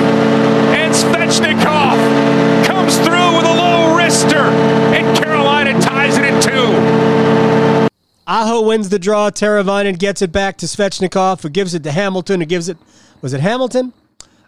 and 0.76 0.94
Svechnikov 0.94 2.66
comes 2.66 2.98
through 2.98 3.38
with 3.38 3.46
a 3.46 3.56
low 3.56 3.98
wrister, 3.98 4.52
and 4.94 5.18
Carolina 5.18 5.80
ties 5.80 6.18
it 6.18 6.26
at 6.26 6.44
two. 6.44 7.88
Aho 8.28 8.68
wins 8.68 8.90
the 8.90 9.00
draw. 9.00 9.30
Teravainen 9.30 9.98
gets 9.98 10.22
it 10.22 10.34
back 10.34 10.58
to 10.58 10.66
Svechnikov, 10.66 11.42
who 11.42 11.50
gives 11.50 11.74
it 11.74 11.84
to 11.84 11.92
Hamilton, 11.92 12.42
who 12.42 12.46
gives 12.46 12.68
it, 12.68 12.78
was 13.22 13.34
it 13.34 13.40
Hamilton? 13.40 13.94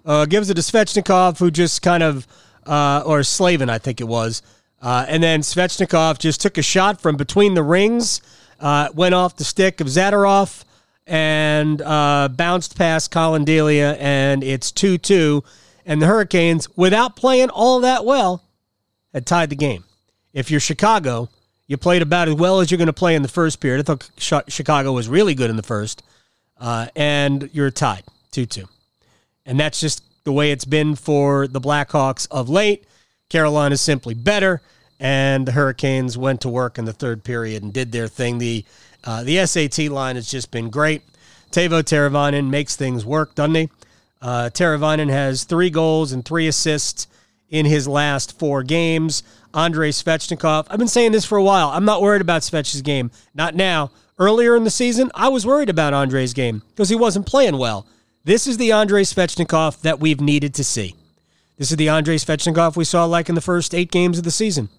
Uh, 0.05 0.25
gives 0.25 0.49
it 0.49 0.55
to 0.55 0.61
Svechnikov, 0.61 1.39
who 1.39 1.49
just 1.49 1.81
kind 1.81 2.03
of, 2.03 2.27
uh, 2.65 3.03
or 3.05 3.23
Slavin, 3.23 3.69
I 3.69 3.77
think 3.77 4.01
it 4.01 4.07
was. 4.07 4.41
Uh, 4.81 5.05
and 5.07 5.21
then 5.21 5.41
Svechnikov 5.41 6.19
just 6.19 6.41
took 6.41 6.57
a 6.57 6.61
shot 6.61 7.01
from 7.01 7.17
between 7.17 7.53
the 7.53 7.63
rings, 7.63 8.21
uh, 8.59 8.89
went 8.93 9.13
off 9.13 9.35
the 9.35 9.43
stick 9.43 9.81
of 9.81 9.87
Zadorov, 9.87 10.63
and 11.05 11.81
uh, 11.81 12.29
bounced 12.31 12.77
past 12.77 13.11
Colin 13.11 13.43
Delia, 13.43 13.93
and 13.99 14.43
it's 14.43 14.71
2 14.71 14.97
2. 14.97 15.43
And 15.85 16.01
the 16.01 16.05
Hurricanes, 16.05 16.69
without 16.77 17.15
playing 17.15 17.49
all 17.49 17.79
that 17.79 18.05
well, 18.05 18.43
had 19.13 19.25
tied 19.25 19.49
the 19.49 19.55
game. 19.55 19.83
If 20.33 20.51
you're 20.51 20.59
Chicago, 20.59 21.29
you 21.67 21.77
played 21.77 22.03
about 22.03 22.27
as 22.27 22.35
well 22.35 22.59
as 22.59 22.69
you're 22.69 22.77
going 22.77 22.87
to 22.87 22.93
play 22.93 23.15
in 23.15 23.23
the 23.23 23.27
first 23.27 23.59
period. 23.59 23.79
I 23.89 23.95
thought 23.95 24.51
Chicago 24.51 24.91
was 24.91 25.09
really 25.09 25.33
good 25.33 25.49
in 25.49 25.55
the 25.55 25.63
first, 25.63 26.03
uh, 26.59 26.87
and 26.95 27.49
you're 27.53 27.71
tied 27.71 28.03
2 28.31 28.45
2. 28.45 28.65
And 29.45 29.59
that's 29.59 29.79
just 29.79 30.03
the 30.29 30.33
way 30.33 30.51
it's 30.51 30.63
been 30.63 30.93
for 30.93 31.47
the 31.47 31.59
Blackhawks 31.59 32.27
of 32.29 32.49
late. 32.49 32.83
Carolina's 33.29 33.81
simply 33.81 34.13
better, 34.13 34.61
and 34.99 35.47
the 35.47 35.53
Hurricanes 35.53 36.19
went 36.19 36.41
to 36.41 36.49
work 36.49 36.77
in 36.77 36.85
the 36.85 36.93
third 36.93 37.23
period 37.23 37.63
and 37.63 37.73
did 37.73 37.91
their 37.91 38.07
thing. 38.07 38.37
The 38.37 38.63
uh, 39.03 39.23
the 39.23 39.43
SAT 39.43 39.89
line 39.89 40.17
has 40.17 40.29
just 40.29 40.51
been 40.51 40.69
great. 40.69 41.01
Teuvo 41.49 41.81
Teravainen 41.81 42.51
makes 42.51 42.75
things 42.75 43.03
work, 43.03 43.33
doesn't 43.33 43.55
he? 43.55 43.69
Uh, 44.21 44.51
Teravainen 44.53 45.09
has 45.09 45.45
three 45.45 45.71
goals 45.71 46.11
and 46.11 46.23
three 46.23 46.47
assists 46.47 47.07
in 47.49 47.65
his 47.65 47.87
last 47.87 48.37
four 48.37 48.61
games. 48.61 49.23
Andrei 49.55 49.89
Svechnikov, 49.89 50.67
I've 50.69 50.77
been 50.77 50.87
saying 50.87 51.11
this 51.11 51.25
for 51.25 51.39
a 51.39 51.43
while. 51.43 51.69
I'm 51.69 51.85
not 51.85 52.03
worried 52.03 52.21
about 52.21 52.43
Svech's 52.43 52.83
game. 52.83 53.09
Not 53.33 53.55
now. 53.55 53.89
Earlier 54.19 54.55
in 54.55 54.63
the 54.63 54.69
season, 54.69 55.09
I 55.15 55.29
was 55.29 55.47
worried 55.47 55.69
about 55.69 55.95
Andrei's 55.95 56.33
game 56.35 56.61
because 56.69 56.89
he 56.89 56.95
wasn't 56.95 57.25
playing 57.25 57.57
well. 57.57 57.87
This 58.29 58.45
is 58.45 58.57
the 58.57 58.71
Andrei 58.71 59.01
Svechnikov 59.01 59.81
that 59.81 59.99
we've 59.99 60.21
needed 60.21 60.53
to 60.53 60.63
see. 60.63 60.93
This 61.57 61.71
is 61.71 61.77
the 61.77 61.89
Andrei 61.89 62.17
Svechnikov 62.17 62.75
we 62.75 62.83
saw 62.83 63.05
like 63.05 63.27
in 63.27 63.33
the 63.33 63.41
first 63.41 63.73
eight 63.73 63.89
games 63.89 64.19
of 64.19 64.23
the 64.23 64.29
season, 64.29 64.69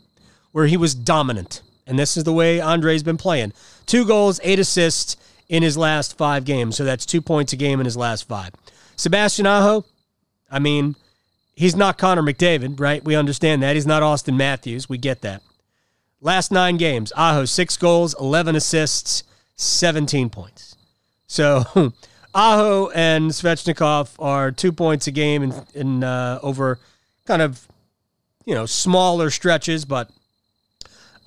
where 0.53 0.69
he 0.69 0.77
was 0.77 0.95
dominant. 0.95 1.61
And 1.85 1.99
this 1.99 2.17
is 2.17 2.23
the 2.23 2.33
way 2.33 2.61
Andrei's 2.61 3.03
been 3.03 3.17
playing. 3.17 3.53
Two 3.87 4.07
goals, 4.07 4.39
eight 4.45 4.61
assists 4.61 5.17
in 5.49 5.65
his 5.65 5.77
last 5.77 6.17
five 6.17 6.45
games. 6.45 6.77
So 6.77 6.85
that's 6.85 7.05
two 7.05 7.21
points 7.21 7.53
a 7.53 7.57
game 7.57 7.81
in 7.81 7.87
his 7.87 7.97
last 7.97 8.29
five. 8.29 8.53
Sebastian 8.95 9.47
Aho, 9.47 9.85
I 10.49 10.61
mean, 10.61 10.95
he's 11.57 11.75
not 11.75 11.99
Connor 11.99 12.23
McDavid, 12.23 12.79
right? 12.79 13.05
We 13.05 13.17
understand 13.17 13.65
that. 13.65 13.75
He's 13.75 13.85
not 13.85 14.05
Auston 14.05 14.37
Matthews. 14.37 14.89
We 14.89 14.97
get 14.97 15.23
that. 15.23 15.43
Last 16.21 16.53
nine 16.53 16.77
games, 16.77 17.13
Aho, 17.17 17.47
six 17.47 17.77
goals, 17.77 18.15
11 18.21 18.55
assists, 18.55 19.25
17 19.57 20.31
points. 20.31 20.77
So 21.27 21.65
Aho 22.35 22.91
and 22.91 23.31
Svechnikov 23.31 24.15
are 24.19 24.53
two 24.53 24.73
points 24.73 25.07
a 25.07 25.11
game 25.11 25.43
in, 25.43 25.55
in 25.75 26.05
uh, 26.05 26.39
over 26.43 26.79
kind 27.27 27.43
of, 27.43 27.67
you 28.45 28.55
know, 28.55 28.67
smaller 28.67 29.31
stretches, 29.31 29.85
but 29.85 30.11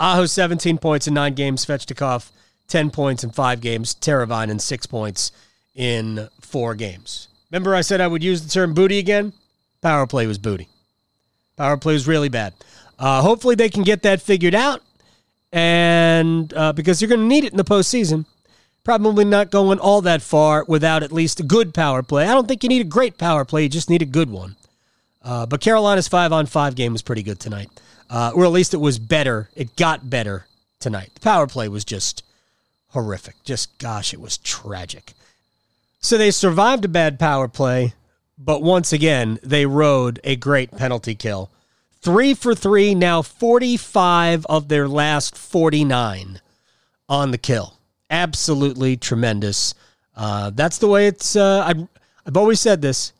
Aho 0.00 0.26
17 0.26 0.78
points 0.78 1.06
in 1.06 1.14
nine 1.14 1.34
games, 1.34 1.64
Svechnikov 1.64 2.30
10 2.68 2.90
points 2.90 3.22
in 3.22 3.30
five 3.30 3.60
games, 3.60 3.94
Teravainen 3.94 4.60
six 4.60 4.86
points 4.86 5.32
in 5.74 6.28
four 6.40 6.74
games. 6.74 7.28
Remember 7.50 7.74
I 7.74 7.82
said 7.82 8.00
I 8.00 8.06
would 8.06 8.24
use 8.24 8.42
the 8.42 8.50
term 8.50 8.74
booty 8.74 8.98
again? 8.98 9.32
Power 9.82 10.06
play 10.06 10.26
was 10.26 10.38
booty. 10.38 10.68
Power 11.56 11.76
play 11.76 11.92
was 11.92 12.08
really 12.08 12.28
bad. 12.28 12.54
Uh, 12.98 13.20
hopefully 13.22 13.54
they 13.54 13.68
can 13.68 13.82
get 13.82 14.02
that 14.02 14.22
figured 14.22 14.54
out, 14.54 14.82
and 15.52 16.52
uh, 16.54 16.72
because 16.72 17.02
you're 17.02 17.08
going 17.08 17.20
to 17.20 17.26
need 17.26 17.44
it 17.44 17.52
in 17.52 17.56
the 17.56 17.64
postseason 17.64 18.24
probably 18.84 19.24
not 19.24 19.50
going 19.50 19.78
all 19.78 20.02
that 20.02 20.22
far 20.22 20.64
without 20.68 21.02
at 21.02 21.10
least 21.10 21.40
a 21.40 21.42
good 21.42 21.72
power 21.72 22.02
play. 22.02 22.24
I 22.26 22.34
don't 22.34 22.46
think 22.46 22.62
you 22.62 22.68
need 22.68 22.82
a 22.82 22.88
great 22.88 23.18
power 23.18 23.44
play, 23.44 23.64
you 23.64 23.68
just 23.68 23.90
need 23.90 24.02
a 24.02 24.06
good 24.06 24.30
one. 24.30 24.56
Uh, 25.22 25.46
but 25.46 25.62
Carolina's 25.62 26.06
five 26.06 26.32
on 26.32 26.44
five 26.44 26.74
game 26.74 26.92
was 26.92 27.00
pretty 27.02 27.22
good 27.22 27.40
tonight, 27.40 27.70
uh, 28.10 28.32
or 28.34 28.44
at 28.44 28.52
least 28.52 28.74
it 28.74 28.78
was 28.78 28.98
better. 28.98 29.48
It 29.56 29.74
got 29.74 30.10
better 30.10 30.46
tonight. 30.80 31.10
The 31.14 31.20
power 31.20 31.46
play 31.46 31.66
was 31.66 31.84
just 31.84 32.22
horrific. 32.88 33.42
Just, 33.42 33.76
gosh, 33.78 34.12
it 34.12 34.20
was 34.20 34.36
tragic. 34.36 35.14
So 36.00 36.18
they 36.18 36.30
survived 36.30 36.84
a 36.84 36.88
bad 36.88 37.18
power 37.18 37.48
play, 37.48 37.94
but 38.36 38.62
once 38.62 38.92
again, 38.92 39.38
they 39.42 39.64
rode 39.64 40.20
a 40.22 40.36
great 40.36 40.70
penalty 40.72 41.14
kill. 41.14 41.50
Three 42.02 42.34
for 42.34 42.54
three, 42.54 42.94
now 42.94 43.22
45 43.22 44.44
of 44.44 44.68
their 44.68 44.86
last 44.86 45.34
49 45.34 46.42
on 47.08 47.30
the 47.30 47.38
kill 47.38 47.78
absolutely 48.10 48.96
tremendous. 48.96 49.74
Uh, 50.16 50.50
that's 50.50 50.78
the 50.78 50.88
way 50.88 51.06
it's. 51.06 51.36
Uh, 51.36 51.64
I've, 51.66 51.88
I've 52.26 52.36
always 52.36 52.60
said 52.60 52.82
this. 52.82 53.12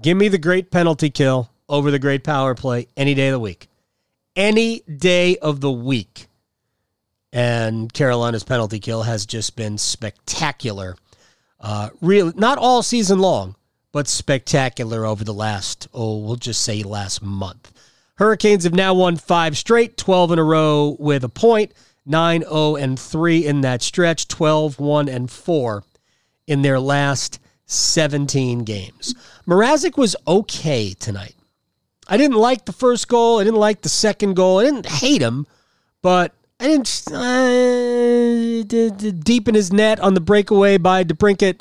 Give 0.00 0.16
me 0.16 0.28
the 0.28 0.38
great 0.38 0.70
penalty 0.70 1.10
kill 1.10 1.50
over 1.68 1.90
the 1.90 1.98
great 1.98 2.24
power 2.24 2.54
play 2.54 2.88
any 2.96 3.14
day 3.14 3.28
of 3.28 3.32
the 3.32 3.40
week. 3.40 3.68
Any 4.34 4.80
day 4.80 5.36
of 5.36 5.60
the 5.60 5.70
week. 5.70 6.26
And 7.32 7.92
Carolina's 7.92 8.44
penalty 8.44 8.78
kill 8.78 9.02
has 9.02 9.24
just 9.24 9.56
been 9.56 9.78
spectacular. 9.78 10.96
Uh, 11.60 11.90
really, 12.00 12.32
not 12.36 12.58
all 12.58 12.82
season 12.82 13.18
long, 13.18 13.54
but 13.92 14.08
spectacular 14.08 15.06
over 15.06 15.24
the 15.24 15.34
last, 15.34 15.88
oh, 15.94 16.18
we'll 16.18 16.36
just 16.36 16.62
say 16.62 16.82
last 16.82 17.22
month. 17.22 17.72
Hurricanes 18.16 18.64
have 18.64 18.74
now 18.74 18.94
won 18.94 19.16
five 19.16 19.56
straight, 19.56 19.96
12 19.96 20.32
in 20.32 20.38
a 20.38 20.44
row 20.44 20.96
with 20.98 21.24
a 21.24 21.28
point. 21.28 21.72
9 22.04 22.42
0 22.42 22.76
and 22.76 22.98
3 22.98 23.46
in 23.46 23.60
that 23.62 23.82
stretch, 23.82 24.28
12 24.28 24.78
1 24.78 25.08
and 25.08 25.30
4 25.30 25.84
in 26.46 26.62
their 26.62 26.80
last 26.80 27.38
17 27.66 28.64
games. 28.64 29.14
Mrazek 29.46 29.96
was 29.96 30.16
okay 30.26 30.92
tonight. 30.92 31.34
I 32.08 32.16
didn't 32.16 32.36
like 32.36 32.64
the 32.64 32.72
first 32.72 33.08
goal. 33.08 33.38
I 33.38 33.44
didn't 33.44 33.60
like 33.60 33.82
the 33.82 33.88
second 33.88 34.34
goal. 34.34 34.58
I 34.58 34.64
didn't 34.64 34.86
hate 34.86 35.22
him, 35.22 35.46
but 36.02 36.34
I 36.60 36.66
didn't 36.68 37.12
uh, 37.12 39.10
deepen 39.24 39.54
his 39.54 39.72
net 39.72 40.00
on 40.00 40.14
the 40.14 40.20
breakaway 40.20 40.78
by 40.78 41.04
DeBrincat. 41.04 41.60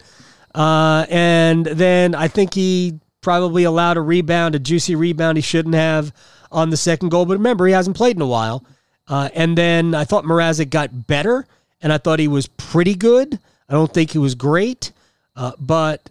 Uh, 0.53 1.05
and 1.09 1.65
then 1.65 2.13
I 2.15 2.27
think 2.27 2.53
he 2.53 2.99
probably 3.21 3.63
allowed 3.63 3.97
a 3.97 4.01
rebound, 4.01 4.55
a 4.55 4.59
juicy 4.59 4.95
rebound 4.95 5.37
he 5.37 5.41
shouldn't 5.41 5.75
have 5.75 6.13
on 6.51 6.69
the 6.69 6.77
second 6.77 7.09
goal. 7.09 7.25
But 7.25 7.37
remember, 7.37 7.67
he 7.67 7.73
hasn't 7.73 7.95
played 7.95 8.15
in 8.15 8.21
a 8.21 8.27
while. 8.27 8.65
Uh, 9.11 9.27
and 9.35 9.57
then 9.57 9.93
I 9.93 10.05
thought 10.05 10.23
Mrazek 10.23 10.69
got 10.69 11.05
better, 11.05 11.45
and 11.81 11.91
I 11.91 11.97
thought 11.97 12.19
he 12.19 12.29
was 12.29 12.47
pretty 12.47 12.95
good. 12.95 13.37
I 13.67 13.73
don't 13.73 13.93
think 13.93 14.11
he 14.11 14.17
was 14.17 14.35
great, 14.35 14.93
uh, 15.35 15.51
but 15.59 16.09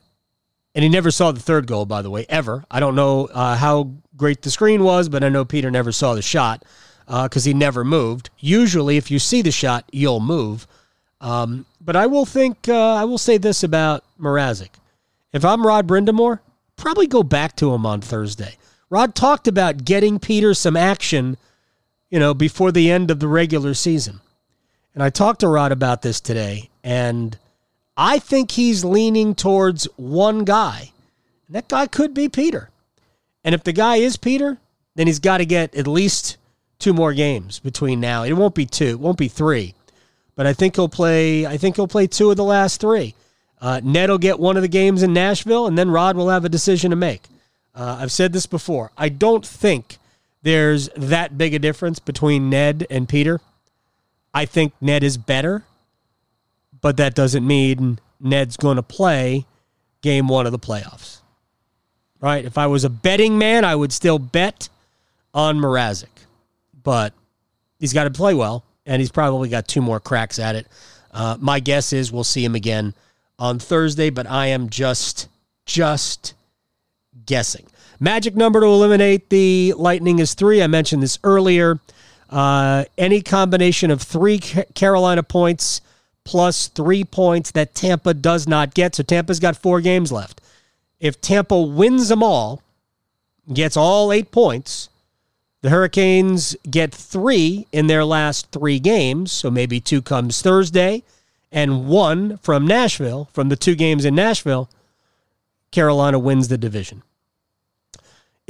and 0.75 0.83
he 0.83 0.91
never 0.91 1.11
saw 1.11 1.33
the 1.33 1.41
third 1.41 1.67
goal, 1.67 1.87
by 1.87 2.03
the 2.03 2.11
way, 2.11 2.27
ever. 2.29 2.63
I 2.71 2.79
don't 2.79 2.95
know 2.95 3.25
uh, 3.33 3.57
how 3.57 3.91
great 4.19 4.43
the 4.43 4.51
screen 4.51 4.85
was, 4.85 5.09
but 5.09 5.25
I 5.25 5.31
know 5.31 5.47
Peter 5.47 5.71
never 5.71 5.93
saw 5.93 6.15
the 6.15 6.21
shot 6.21 6.63
because 7.07 7.47
uh, 7.47 7.49
he 7.49 7.55
never 7.55 7.85
moved. 7.85 8.29
Usually, 8.39 8.99
if 8.99 9.11
you 9.11 9.19
see 9.19 9.41
the 9.41 9.51
shot, 9.51 9.89
you'll 9.91 10.21
move. 10.21 10.67
Um, 11.23 11.65
but 11.81 11.97
I 11.97 12.07
will 12.07 12.27
think 12.27 12.69
uh, 12.69 12.95
I 12.95 13.05
will 13.05 13.19
say 13.19 13.39
this 13.39 13.63
about 13.63 14.05
Mrazek. 14.21 14.71
If 15.33 15.43
I'm 15.43 15.67
Rod 15.67 15.87
Brind'Amour, 15.87 16.41
probably 16.77 17.07
go 17.07 17.23
back 17.23 17.57
to 17.57 17.73
him 17.73 17.87
on 17.87 18.03
Thursday. 18.03 18.57
Rod 18.91 19.15
talked 19.15 19.49
about 19.49 19.87
getting 19.87 20.19
Peter 20.19 20.53
some 20.53 20.77
action, 20.77 21.39
you 22.11 22.19
know, 22.19 22.35
before 22.35 22.73
the 22.73 22.91
end 22.91 23.11
of 23.11 23.21
the 23.21 23.29
regular 23.29 23.75
season. 23.75 24.21
And 24.95 25.03
I 25.03 25.11
talked 25.11 25.41
to 25.41 25.49
Rod 25.49 25.73
about 25.73 26.03
this 26.03 26.21
today, 26.21 26.69
and 26.83 27.39
I 27.97 28.19
think 28.19 28.51
he's 28.51 28.85
leaning 28.85 29.35
towards 29.35 29.85
one 29.97 30.45
guy. 30.45 30.93
And 31.47 31.57
that 31.57 31.69
guy 31.69 31.87
could 31.87 32.13
be 32.13 32.29
Peter. 32.29 32.71
And 33.45 33.55
if 33.55 33.65
the 33.65 33.73
guy 33.73 33.97
is 33.97 34.17
Peter, 34.17 34.59
then 34.97 35.07
he's 35.07 35.21
got 35.21 35.39
to 35.39 35.47
get 35.47 35.75
at 35.75 35.87
least 35.87 36.37
two 36.79 36.93
more 36.93 37.15
games 37.15 37.61
between 37.61 38.01
now. 38.01 38.25
It 38.25 38.33
won't 38.33 38.55
be 38.55 38.67
two, 38.67 38.87
it 38.87 39.01
won't 39.01 39.19
be 39.19 39.29
three. 39.29 39.75
But 40.35 40.47
I 40.47 40.53
think 40.53 40.77
he'll 40.77 40.89
play 40.89 41.47
I 41.47 41.57
think 41.57 41.77
he'll 41.77 41.87
play 41.87 42.07
two 42.07 42.31
of 42.31 42.37
the 42.37 42.45
last 42.45 42.81
three. 42.81 43.15
Uh, 43.61 43.81
Ned 43.85 44.09
will 44.09 44.19
get 44.19 44.41
one 44.41 44.57
of 44.57 44.63
the 44.63 44.69
games 44.69 45.03
in 45.03 45.13
Nashville, 45.13 45.67
and 45.67 45.77
then 45.77 45.91
Rod 45.91 46.17
will 46.17 46.31
have 46.31 46.47
a 46.47 46.49
decision 46.49 46.91
to 46.91 46.97
make. 46.97 47.25
Uh, 47.75 47.99
I've 48.01 48.11
said 48.11 48.33
this 48.33 48.47
before. 48.47 48.91
I 48.97 49.11
don't 49.11 49.47
think 49.47 49.99
there's 50.43 50.89
that 50.97 51.37
big 51.37 51.55
a 51.55 51.59
difference 51.59 51.99
between 51.99 52.51
Ned 52.51 52.87
and 52.91 53.09
Peter. 53.09 53.41
I 54.33 54.47
think 54.47 54.73
Ned 54.81 55.03
is 55.03 55.17
better, 55.17 55.65
but 56.81 56.97
that 56.97 57.15
doesn't 57.15 57.47
mean 57.47 57.99
Ned's 58.21 58.57
going 58.57 58.77
to 58.77 58.83
play 58.83 59.45
game 60.03 60.29
one 60.29 60.47
of 60.47 60.53
the 60.53 60.59
playoffs. 60.59 61.19
Right? 62.21 62.45
If 62.45 62.59
I 62.59 62.67
was 62.67 62.85
a 62.85 62.91
betting 62.91 63.39
man, 63.39 63.65
I 63.65 63.75
would 63.75 63.93
still 63.93 64.19
bet 64.19 64.69
on 65.33 65.59
Mrazek, 65.59 66.09
but 66.83 67.13
he's 67.79 67.93
got 67.93 68.05
to 68.05 68.11
play 68.11 68.35
well, 68.35 68.65
and 68.87 69.01
he's 69.01 69.11
probably 69.11 69.49
got 69.49 69.67
two 69.67 69.81
more 69.81 70.01
cracks 70.01 70.39
at 70.39 70.55
it. 70.55 70.67
Uh, 71.13 71.37
my 71.41 71.61
guess 71.61 71.93
is 71.93 72.13
we'll 72.13 72.25
see 72.25 72.45
him 72.45 72.55
again 72.55 72.95
on 73.39 73.59
Thursday, 73.59 74.11
but 74.11 74.27
I 74.27 74.49
am 74.49 74.69
just 74.69 75.29
just 75.67 76.35
guessing. 77.27 77.67
Magic 78.03 78.35
number 78.35 78.61
to 78.61 78.67
eliminate 78.67 79.29
the 79.29 79.75
Lightning 79.77 80.19
is 80.21 80.33
three. 80.33 80.63
I 80.63 80.67
mentioned 80.67 81.03
this 81.03 81.19
earlier. 81.23 81.79
Uh, 82.31 82.85
any 82.97 83.21
combination 83.21 83.91
of 83.91 84.01
three 84.01 84.39
Carolina 84.39 85.23
points 85.23 85.83
plus 86.25 86.69
three 86.69 87.05
points 87.05 87.51
that 87.51 87.75
Tampa 87.75 88.15
does 88.15 88.49
not 88.49 88.73
get. 88.73 88.95
So 88.95 89.03
Tampa's 89.03 89.39
got 89.39 89.57
four 89.57 89.83
games 89.83 90.11
left. 90.11 90.41
If 90.99 91.21
Tampa 91.21 91.61
wins 91.61 92.09
them 92.09 92.23
all, 92.23 92.63
gets 93.53 93.77
all 93.77 94.13
eight 94.13 94.31
points, 94.31 94.89
the 95.61 95.71
Hurricanes 95.71 96.57
get 96.71 96.95
three 96.95 97.67
in 97.71 97.87
their 97.87 98.05
last 98.05 98.51
three 98.51 98.79
games. 98.79 99.31
So 99.31 99.51
maybe 99.51 99.79
two 99.79 100.01
comes 100.01 100.41
Thursday 100.41 101.03
and 101.53 101.87
one 101.87 102.39
from 102.39 102.67
Nashville, 102.67 103.29
from 103.33 103.51
the 103.51 103.57
two 103.57 103.75
games 103.75 104.07
in 104.07 104.15
Nashville. 104.15 104.71
Carolina 105.71 106.19
wins 106.19 106.49
the 106.49 106.59
division. 106.59 107.03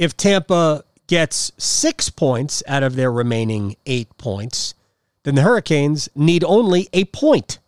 If 0.01 0.17
Tampa 0.17 0.83
gets 1.05 1.51
six 1.59 2.09
points 2.09 2.63
out 2.67 2.81
of 2.81 2.95
their 2.95 3.11
remaining 3.11 3.75
eight 3.85 4.17
points, 4.17 4.73
then 5.21 5.35
the 5.35 5.43
Hurricanes 5.43 6.09
need 6.15 6.43
only 6.43 6.89
a 6.91 7.05
point. 7.05 7.59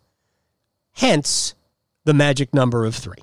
Hence, 0.94 1.54
the 2.02 2.12
magic 2.12 2.52
number 2.52 2.86
of 2.86 2.96
three. 2.96 3.22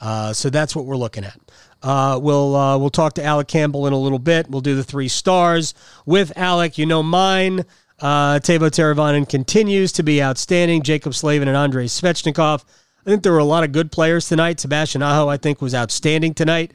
Uh, 0.00 0.32
so 0.32 0.50
that's 0.50 0.74
what 0.74 0.86
we're 0.86 0.96
looking 0.96 1.24
at. 1.24 1.38
Uh, 1.84 2.18
we'll 2.20 2.56
uh, 2.56 2.76
we'll 2.78 2.90
talk 2.90 3.12
to 3.12 3.24
Alec 3.24 3.46
Campbell 3.46 3.86
in 3.86 3.92
a 3.92 3.98
little 3.98 4.18
bit. 4.18 4.50
We'll 4.50 4.60
do 4.60 4.74
the 4.74 4.82
three 4.82 5.06
stars 5.06 5.72
with 6.04 6.36
Alec. 6.36 6.78
You 6.78 6.86
know 6.86 7.04
mine. 7.04 7.64
Uh, 8.00 8.40
Teuvo 8.40 8.70
Teravainen 8.72 9.28
continues 9.28 9.92
to 9.92 10.02
be 10.02 10.20
outstanding. 10.20 10.82
Jaccob 10.82 11.14
Slavin 11.14 11.46
and 11.46 11.56
Andrei 11.56 11.84
Svechnikov. 11.84 12.64
I 13.06 13.10
think 13.10 13.22
there 13.22 13.30
were 13.30 13.38
a 13.38 13.44
lot 13.44 13.62
of 13.62 13.70
good 13.70 13.92
players 13.92 14.28
tonight. 14.28 14.58
Sebastian 14.58 15.00
Aho, 15.00 15.28
I 15.28 15.36
think, 15.36 15.62
was 15.62 15.76
outstanding 15.76 16.34
tonight. 16.34 16.72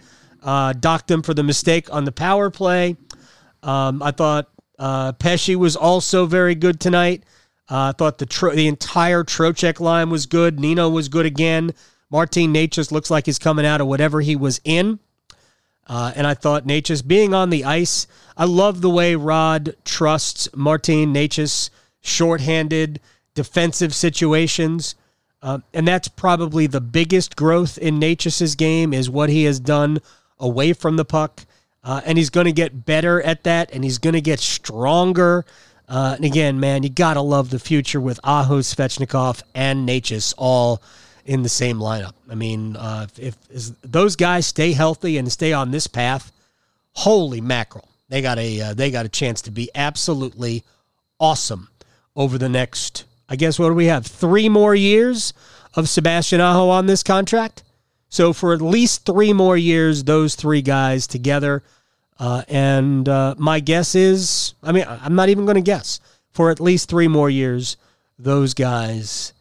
Uh, 0.48 0.72
docked 0.72 1.12
him 1.12 1.22
for 1.22 1.34
the 1.34 1.44
mistake 1.44 1.94
on 1.94 2.06
the 2.06 2.12
power 2.12 2.50
play. 2.50 2.96
Um, 3.64 4.02
I 4.02 4.12
thought 4.12 4.48
uh, 4.80 5.12
Pesce 5.12 5.58
was 5.58 5.76
also 5.76 6.26
very 6.26 6.56
good 6.56 6.80
tonight. 6.80 7.24
Uh, 7.70 7.90
I 7.90 7.92
thought 7.92 8.18
the 8.18 8.26
tro- 8.26 8.56
the 8.56 8.68
entire 8.68 9.26
Trocheck 9.26 9.82
line 9.82 10.10
was 10.10 10.26
good. 10.26 10.58
Nino 10.58 10.88
was 10.90 11.10
good 11.10 11.26
again. 11.26 11.74
Martin 12.10 12.54
Necas 12.54 12.94
looks 12.94 13.12
like 13.12 13.26
he's 13.26 13.40
coming 13.40 13.66
out 13.66 13.82
of 13.82 13.88
whatever 13.88 14.22
he 14.22 14.38
was 14.38 14.62
in. 14.64 15.00
Uh, 15.86 16.14
and 16.16 16.26
I 16.26 16.34
thought 16.34 16.66
Necas 16.66 17.06
being 17.06 17.34
on 17.34 17.50
the 17.50 17.66
ice, 17.66 18.08
I 18.38 18.46
love 18.46 18.80
the 18.80 18.90
way 18.90 19.16
Rod 19.16 19.76
trusts 19.84 20.48
Martin 20.56 21.14
Necas 21.14 21.70
shorthanded 22.00 23.02
defensive 23.36 23.94
situations. 23.94 24.96
Uh, 25.42 25.60
and 25.74 25.86
that's 25.86 26.08
probably 26.08 26.68
the 26.68 26.80
biggest 26.82 27.36
growth 27.36 27.78
in 27.78 28.00
Necas's 28.00 28.56
game 28.56 28.94
is 28.94 29.10
what 29.10 29.30
he 29.30 29.44
has 29.44 29.60
done 29.60 30.00
away 30.40 30.74
from 30.74 30.96
the 30.98 31.06
puck. 31.06 31.46
Uh, 31.84 32.02
and 32.06 32.18
he's 32.18 32.30
going 32.30 32.46
to 32.46 32.52
get 32.52 32.86
better 32.86 33.22
at 33.22 33.44
that, 33.44 33.72
and 33.72 33.84
he's 33.84 33.98
going 33.98 34.14
to 34.14 34.22
get 34.22 34.40
stronger. 34.40 35.46
Uh, 35.88 36.14
and 36.18 36.26
again, 36.26 36.60
man, 36.60 36.84
you 36.84 36.90
got 36.90 37.14
to 37.14 37.22
love 37.22 37.50
the 37.50 37.60
future 37.60 38.02
with 38.02 38.20
Aho, 38.24 38.60
Svechnikov, 38.60 39.42
and 39.56 39.88
Necas 39.88 40.34
all 40.38 40.82
in 41.26 41.44
the 41.44 41.50
same 41.50 41.78
lineup. 41.78 42.14
I 42.30 42.36
mean, 42.36 42.76
uh, 42.76 43.08
if, 43.18 43.38
if 43.50 43.70
those 43.84 44.16
guys 44.16 44.48
stay 44.48 44.74
healthy 44.74 45.18
and 45.18 45.32
stay 45.32 45.54
on 45.54 45.72
this 45.72 45.88
path, 45.88 46.32
holy 46.94 47.40
mackerel, 47.40 47.88
they 48.10 48.22
got 48.22 48.38
a 48.38 48.62
uh, 48.62 48.74
they 48.74 48.92
got 48.92 49.06
a 49.06 49.10
chance 49.10 49.42
to 49.44 49.52
be 49.52 49.70
absolutely 49.76 50.64
awesome 51.20 51.70
over 52.16 52.38
the 52.38 52.50
next. 52.50 53.06
I 53.30 53.36
guess 53.36 53.60
what 53.60 53.68
do 53.70 53.76
we 53.76 53.86
have? 53.86 54.06
Three 54.06 54.50
more 54.50 54.74
years 54.74 55.34
of 55.74 55.90
Sebastian 55.90 56.42
Aho 56.42 56.70
on 56.70 56.86
this 56.86 57.04
contract. 57.04 57.64
So 58.10 58.34
for 58.34 58.54
at 58.54 58.62
least 58.62 59.06
three 59.06 59.34
more 59.34 59.58
years, 59.58 60.04
those 60.04 60.36
three 60.36 60.62
guys 60.62 61.08
together. 61.08 61.64
Uh, 62.20 62.44
and 62.48 63.08
uh, 63.08 63.36
my 63.38 63.60
guess 63.60 63.96
is, 63.96 64.54
I 64.64 64.72
mean, 64.72 64.86
I'm 64.88 65.16
not 65.16 65.30
even 65.30 65.46
going 65.46 65.56
to 65.56 65.62
guess. 65.62 66.00
For 66.32 66.52
at 66.52 66.60
least 66.60 66.90
three 66.90 67.08
more 67.08 67.30
years, 67.30 67.78
those 68.20 68.54
guys 68.54 69.34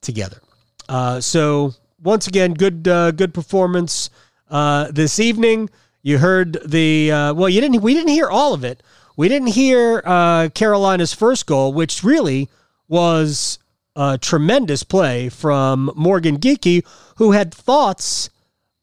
together. 0.00 0.40
Uh, 0.88 1.20
so 1.20 1.74
once 2.02 2.28
again, 2.28 2.54
good 2.54 2.86
uh, 2.86 3.10
good 3.10 3.34
performance 3.34 4.08
uh, 4.48 4.90
this 4.92 5.18
evening. 5.18 5.68
You 6.02 6.18
heard 6.18 6.58
the 6.64 7.10
uh, 7.10 7.34
well, 7.34 7.48
you 7.48 7.60
didn't. 7.60 7.82
We 7.82 7.92
didn't 7.92 8.12
hear 8.12 8.28
all 8.28 8.54
of 8.54 8.64
it. 8.64 8.82
We 9.16 9.28
didn't 9.28 9.48
hear 9.48 10.00
Carolina's 10.54 11.12
first 11.12 11.46
goal, 11.46 11.72
which 11.72 12.04
really 12.04 12.48
was 12.86 13.58
a 13.98 14.16
tremendous 14.16 14.84
play 14.84 15.28
from 15.28 15.90
Morgan 15.96 16.38
Geekie, 16.38 16.86
who 17.16 17.32
had 17.32 17.52
thoughts 17.52 18.30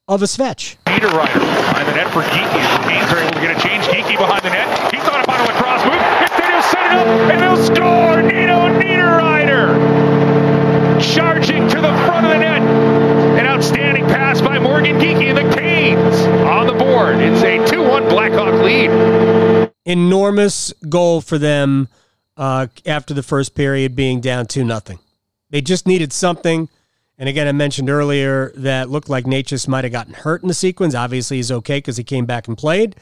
of 0.09 0.21
a 0.21 0.25
Svetch. 0.25 0.75
Niederreiter 0.85 1.39
behind 1.39 1.87
the 1.87 1.95
net 1.95 2.11
for 2.11 2.21
Geekie. 2.21 2.51
The 2.51 2.89
Canes 2.89 3.11
are 3.11 3.19
able 3.19 3.31
to 3.31 3.39
get 3.39 3.57
a 3.57 3.61
change. 3.61 3.85
Geekie 3.85 4.17
behind 4.17 4.43
the 4.43 4.49
net. 4.49 4.93
He 4.93 4.99
thought 4.99 5.23
about 5.23 5.39
a 5.39 5.43
lacrosse 5.53 5.85
move. 5.85 5.95
Instead, 6.21 6.51
he'll 6.51 6.61
set 6.63 6.85
it 6.85 6.91
up 6.91 7.07
and 7.31 7.41
they'll 7.41 7.63
score. 7.63 8.21
Nino 8.21 8.67
Niederreiter 8.77 9.71
charging 11.15 11.69
to 11.69 11.75
the 11.79 11.93
front 12.05 12.25
of 12.25 12.33
the 12.33 12.39
net. 12.39 12.61
An 13.39 13.47
outstanding 13.47 14.05
pass 14.07 14.41
by 14.41 14.59
Morgan 14.59 14.97
Geekie 14.99 15.33
and 15.33 15.37
the 15.37 15.55
Canes 15.55 16.21
on 16.45 16.67
the 16.67 16.73
board. 16.73 17.19
It's 17.19 17.41
a 17.41 17.65
2 17.73 17.81
1 17.81 18.09
Blackhawk 18.09 18.61
lead. 18.61 19.71
Enormous 19.85 20.73
goal 20.89 21.21
for 21.21 21.37
them 21.37 21.87
uh, 22.35 22.67
after 22.85 23.13
the 23.13 23.23
first 23.23 23.55
period 23.55 23.95
being 23.95 24.19
down 24.19 24.45
2 24.45 24.65
nothing. 24.65 24.99
They 25.49 25.61
just 25.61 25.87
needed 25.87 26.11
something. 26.11 26.69
And 27.17 27.29
again, 27.29 27.47
I 27.47 27.53
mentioned 27.53 27.89
earlier 27.89 28.51
that 28.55 28.89
looked 28.89 29.09
like 29.09 29.25
Necas 29.25 29.67
might 29.67 29.85
have 29.85 29.93
gotten 29.93 30.13
hurt 30.13 30.41
in 30.41 30.47
the 30.47 30.53
sequence. 30.53 30.93
Obviously, 30.95 31.37
he's 31.37 31.51
okay 31.51 31.77
because 31.77 31.97
he 31.97 32.03
came 32.03 32.25
back 32.25 32.47
and 32.47 32.57
played. 32.57 32.95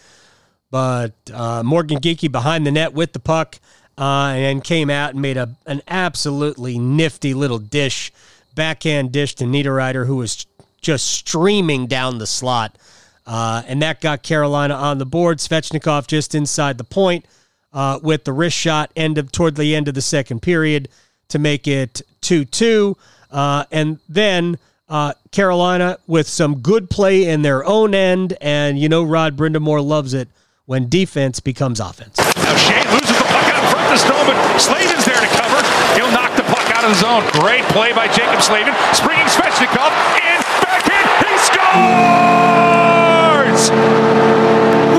But 0.69 1.13
uh, 1.33 1.63
Morgan 1.63 1.99
Geekie 1.99 2.31
behind 2.31 2.65
the 2.65 2.71
net 2.71 2.93
with 2.93 3.13
the 3.13 3.19
puck 3.19 3.59
uh, 3.97 4.33
and 4.35 4.63
came 4.63 4.89
out 4.89 5.11
and 5.11 5.21
made 5.21 5.37
a 5.37 5.55
an 5.65 5.81
absolutely 5.87 6.77
nifty 6.79 7.33
little 7.33 7.59
dish, 7.59 8.11
backhand 8.55 9.11
dish 9.11 9.35
to 9.35 9.45
Niederreiter, 9.45 10.05
who 10.05 10.17
was 10.17 10.45
just 10.81 11.05
streaming 11.07 11.87
down 11.87 12.17
the 12.17 12.27
slot. 12.27 12.77
Uh, 13.25 13.63
and 13.67 13.81
that 13.81 14.01
got 14.01 14.21
Carolina 14.21 14.73
on 14.73 14.97
the 14.97 15.05
board. 15.05 15.37
Svechnikov 15.37 16.07
just 16.07 16.35
inside 16.35 16.77
the 16.77 16.83
point 16.83 17.25
uh, 17.71 17.99
with 18.03 18.25
the 18.25 18.33
wrist 18.33 18.57
shot 18.57 18.91
end 18.95 19.17
of 19.17 19.31
toward 19.31 19.55
the 19.55 19.75
end 19.75 19.87
of 19.87 19.93
the 19.93 20.01
second 20.01 20.41
period 20.41 20.89
to 21.29 21.39
make 21.39 21.67
it 21.67 22.01
2 22.21 22.45
2. 22.45 22.97
Uh, 23.31 23.65
and 23.71 23.99
then 24.07 24.57
uh, 24.89 25.13
Carolina 25.31 25.97
with 26.07 26.27
some 26.27 26.59
good 26.59 26.89
play 26.89 27.27
in 27.27 27.41
their 27.41 27.65
own 27.65 27.95
end. 27.95 28.37
And 28.41 28.77
you 28.77 28.89
know, 28.89 29.03
Rod 29.03 29.35
Brind'Amour 29.35 29.83
loves 29.83 30.13
it 30.13 30.29
when 30.65 30.87
defense 30.89 31.39
becomes 31.39 31.79
offense. 31.79 32.17
Now 32.17 32.55
Skjei 32.55 32.83
loses 32.93 33.17
the 33.17 33.23
puck 33.25 33.47
out 33.49 33.63
in 33.63 33.69
front 33.71 33.99
stone, 33.99 34.25
but 34.27 34.57
Slavin's 34.59 35.05
there 35.05 35.19
to 35.19 35.27
cover. 35.27 35.59
He'll 35.97 36.11
knock 36.11 36.35
the 36.37 36.43
puck 36.43 36.69
out 36.75 36.83
of 36.85 36.91
the 36.91 36.99
zone. 37.01 37.23
Great 37.41 37.63
play 37.73 37.91
by 37.93 38.07
Jaccob 38.07 38.41
Slavin. 38.41 38.73
Springing 38.93 39.25
Svechnikov 39.27 39.91
in, 40.21 40.41
back 40.61 40.85
in, 40.87 41.05
he 41.25 41.37
scores! 41.41 42.83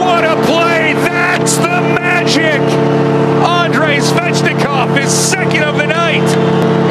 What 0.01 0.25
a 0.25 0.37
play! 0.45 0.95
That's 0.95 1.57
the 1.57 1.81
magic! 1.95 3.14
Svechnikov 4.15 4.97
is 5.03 5.13
second 5.13 5.65
of 5.65 5.77
the 5.77 5.89
night, 5.89 6.23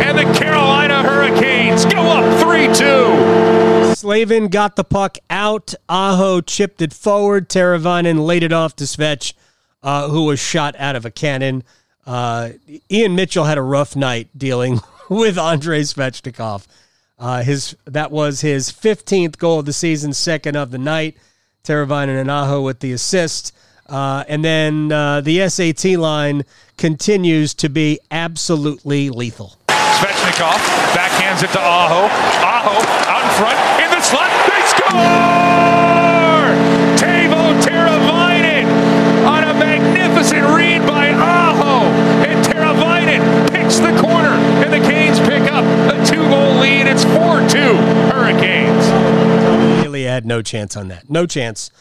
and 0.04 0.18
the 0.18 0.38
Carolina 0.38 1.02
Hurricanes 1.02 1.86
go 1.86 2.02
up 2.02 2.42
3 2.42 2.68
2. 2.76 3.96
Slavin 3.96 4.50
got 4.50 4.76
the 4.76 4.84
puck 4.84 5.18
out. 5.30 5.74
Aho 5.88 6.42
chipped 6.42 6.82
it 6.82 6.92
forward. 6.92 7.48
Teravainen 7.48 8.26
laid 8.26 8.44
it 8.44 8.52
off 8.52 8.76
to 8.76 8.84
Svech, 8.84 9.34
uh, 9.82 10.10
who 10.10 10.26
was 10.26 10.38
shot 10.42 10.76
out 10.78 10.98
of 10.98 11.06
a 11.06 11.12
cannon. 11.12 11.64
Uh, 12.06 12.50
Ian 12.92 13.16
Mitchell 13.16 13.46
had 13.46 13.58
a 13.58 13.62
rough 13.62 13.96
night 13.96 14.28
dealing 14.38 14.82
with 15.10 15.38
Andrei 15.38 15.84
Svechnikov. 15.84 16.68
Uh, 17.18 17.42
his 17.42 17.78
that 17.86 18.12
was 18.12 18.42
his 18.42 18.70
15th 18.70 19.38
goal 19.38 19.60
of 19.60 19.66
the 19.66 19.72
season, 19.72 20.12
second 20.12 20.58
of 20.58 20.72
the 20.72 20.78
night. 20.78 21.16
Teravainen 21.64 22.20
and 22.20 22.30
Aho 22.30 22.62
with 22.62 22.82
the 22.82 22.92
assist. 22.92 23.56
Uh, 23.88 24.24
and 24.28 24.44
then 24.44 24.92
uh, 24.92 25.22
the 25.22 25.48
SAT 25.48 25.98
line 25.98 26.44
continues 26.84 27.54
to 27.54 27.70
be 27.70 27.98
absolutely 28.12 29.10
lethal. 29.10 29.56
Svechnikov 29.70 30.60
backhands 30.92 31.42
it 31.42 31.50
to 31.54 31.60
Aho. 31.62 32.12
Aho 32.44 32.76
out 33.08 33.24
in 33.24 33.32
front 33.40 33.58
in 33.80 33.90
the 33.90 34.02
slot. 34.02 34.28
They 34.52 34.62
score! 34.68 34.92
Teuvo 37.00 37.56
Teravainen 37.64 38.68
on 39.26 39.46
a 39.46 39.54
magnificent 39.54 40.46
read 40.54 40.86
by 40.86 41.12
Aho. 41.12 41.86
And 42.28 42.46
Teravainen 42.46 43.50
picks 43.50 43.78
the 43.78 43.98
corner. 44.02 44.36
And 44.62 44.74
the 44.74 44.86
Canes 44.86 45.22
pick 45.22 45.50
up 45.54 45.64
a 45.64 46.06
two 46.06 46.18
goal 46.18 46.56
lead. 46.56 46.88
It's 46.88 47.06
4 47.06 47.48
2 47.48 47.78
Hurricanes. 48.12 49.86
Really 49.86 50.04
had 50.04 50.26
no 50.26 50.42
chance 50.42 50.76
on 50.76 50.90
that. 50.90 51.10
No 51.10 51.28
chance 51.28 51.72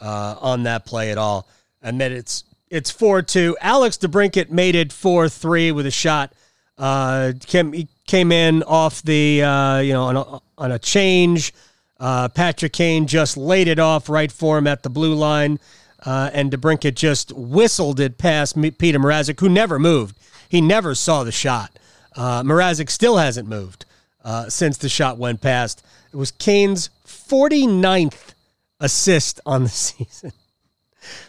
uh, 0.00 0.34
on 0.40 0.64
that 0.64 0.84
play 0.84 1.12
at 1.12 1.16
all. 1.16 1.46
And 1.80 2.00
then 2.00 2.10
it's 2.10 2.42
it's 2.70 2.90
four 2.90 3.22
two. 3.22 3.56
Alex 3.60 3.96
DeBrincat 3.98 4.50
made 4.50 4.74
it 4.74 4.92
four 4.92 5.28
three 5.28 5.72
with 5.72 5.86
a 5.86 5.90
shot. 5.90 6.32
Uh, 6.76 7.32
came 7.46 7.72
he 7.72 7.88
came 8.06 8.32
in 8.32 8.62
off 8.64 9.02
the 9.02 9.42
uh, 9.42 9.78
you 9.78 9.92
know 9.92 10.04
on 10.04 10.16
a, 10.16 10.40
on 10.58 10.72
a 10.72 10.78
change. 10.78 11.52
Uh, 12.00 12.28
Patrick 12.28 12.72
Kane 12.72 13.06
just 13.06 13.36
laid 13.36 13.66
it 13.66 13.78
off 13.78 14.08
right 14.08 14.30
for 14.30 14.56
him 14.56 14.66
at 14.66 14.82
the 14.84 14.90
blue 14.90 15.14
line, 15.14 15.58
uh, 16.06 16.30
and 16.32 16.50
DeBrincat 16.52 16.94
just 16.94 17.32
whistled 17.32 17.98
it 17.98 18.18
past 18.18 18.56
Peter 18.78 19.00
Mrazek, 19.00 19.40
who 19.40 19.48
never 19.48 19.78
moved. 19.78 20.16
He 20.48 20.60
never 20.60 20.94
saw 20.94 21.24
the 21.24 21.32
shot. 21.32 21.76
Uh, 22.14 22.42
Mrazek 22.42 22.88
still 22.90 23.16
hasn't 23.16 23.48
moved 23.48 23.84
uh, 24.24 24.48
since 24.48 24.78
the 24.78 24.88
shot 24.88 25.18
went 25.18 25.40
past. 25.40 25.84
It 26.12 26.16
was 26.16 26.30
Kane's 26.30 26.90
49th 27.06 28.34
assist 28.80 29.40
on 29.44 29.64
the 29.64 29.68
season. 29.68 30.32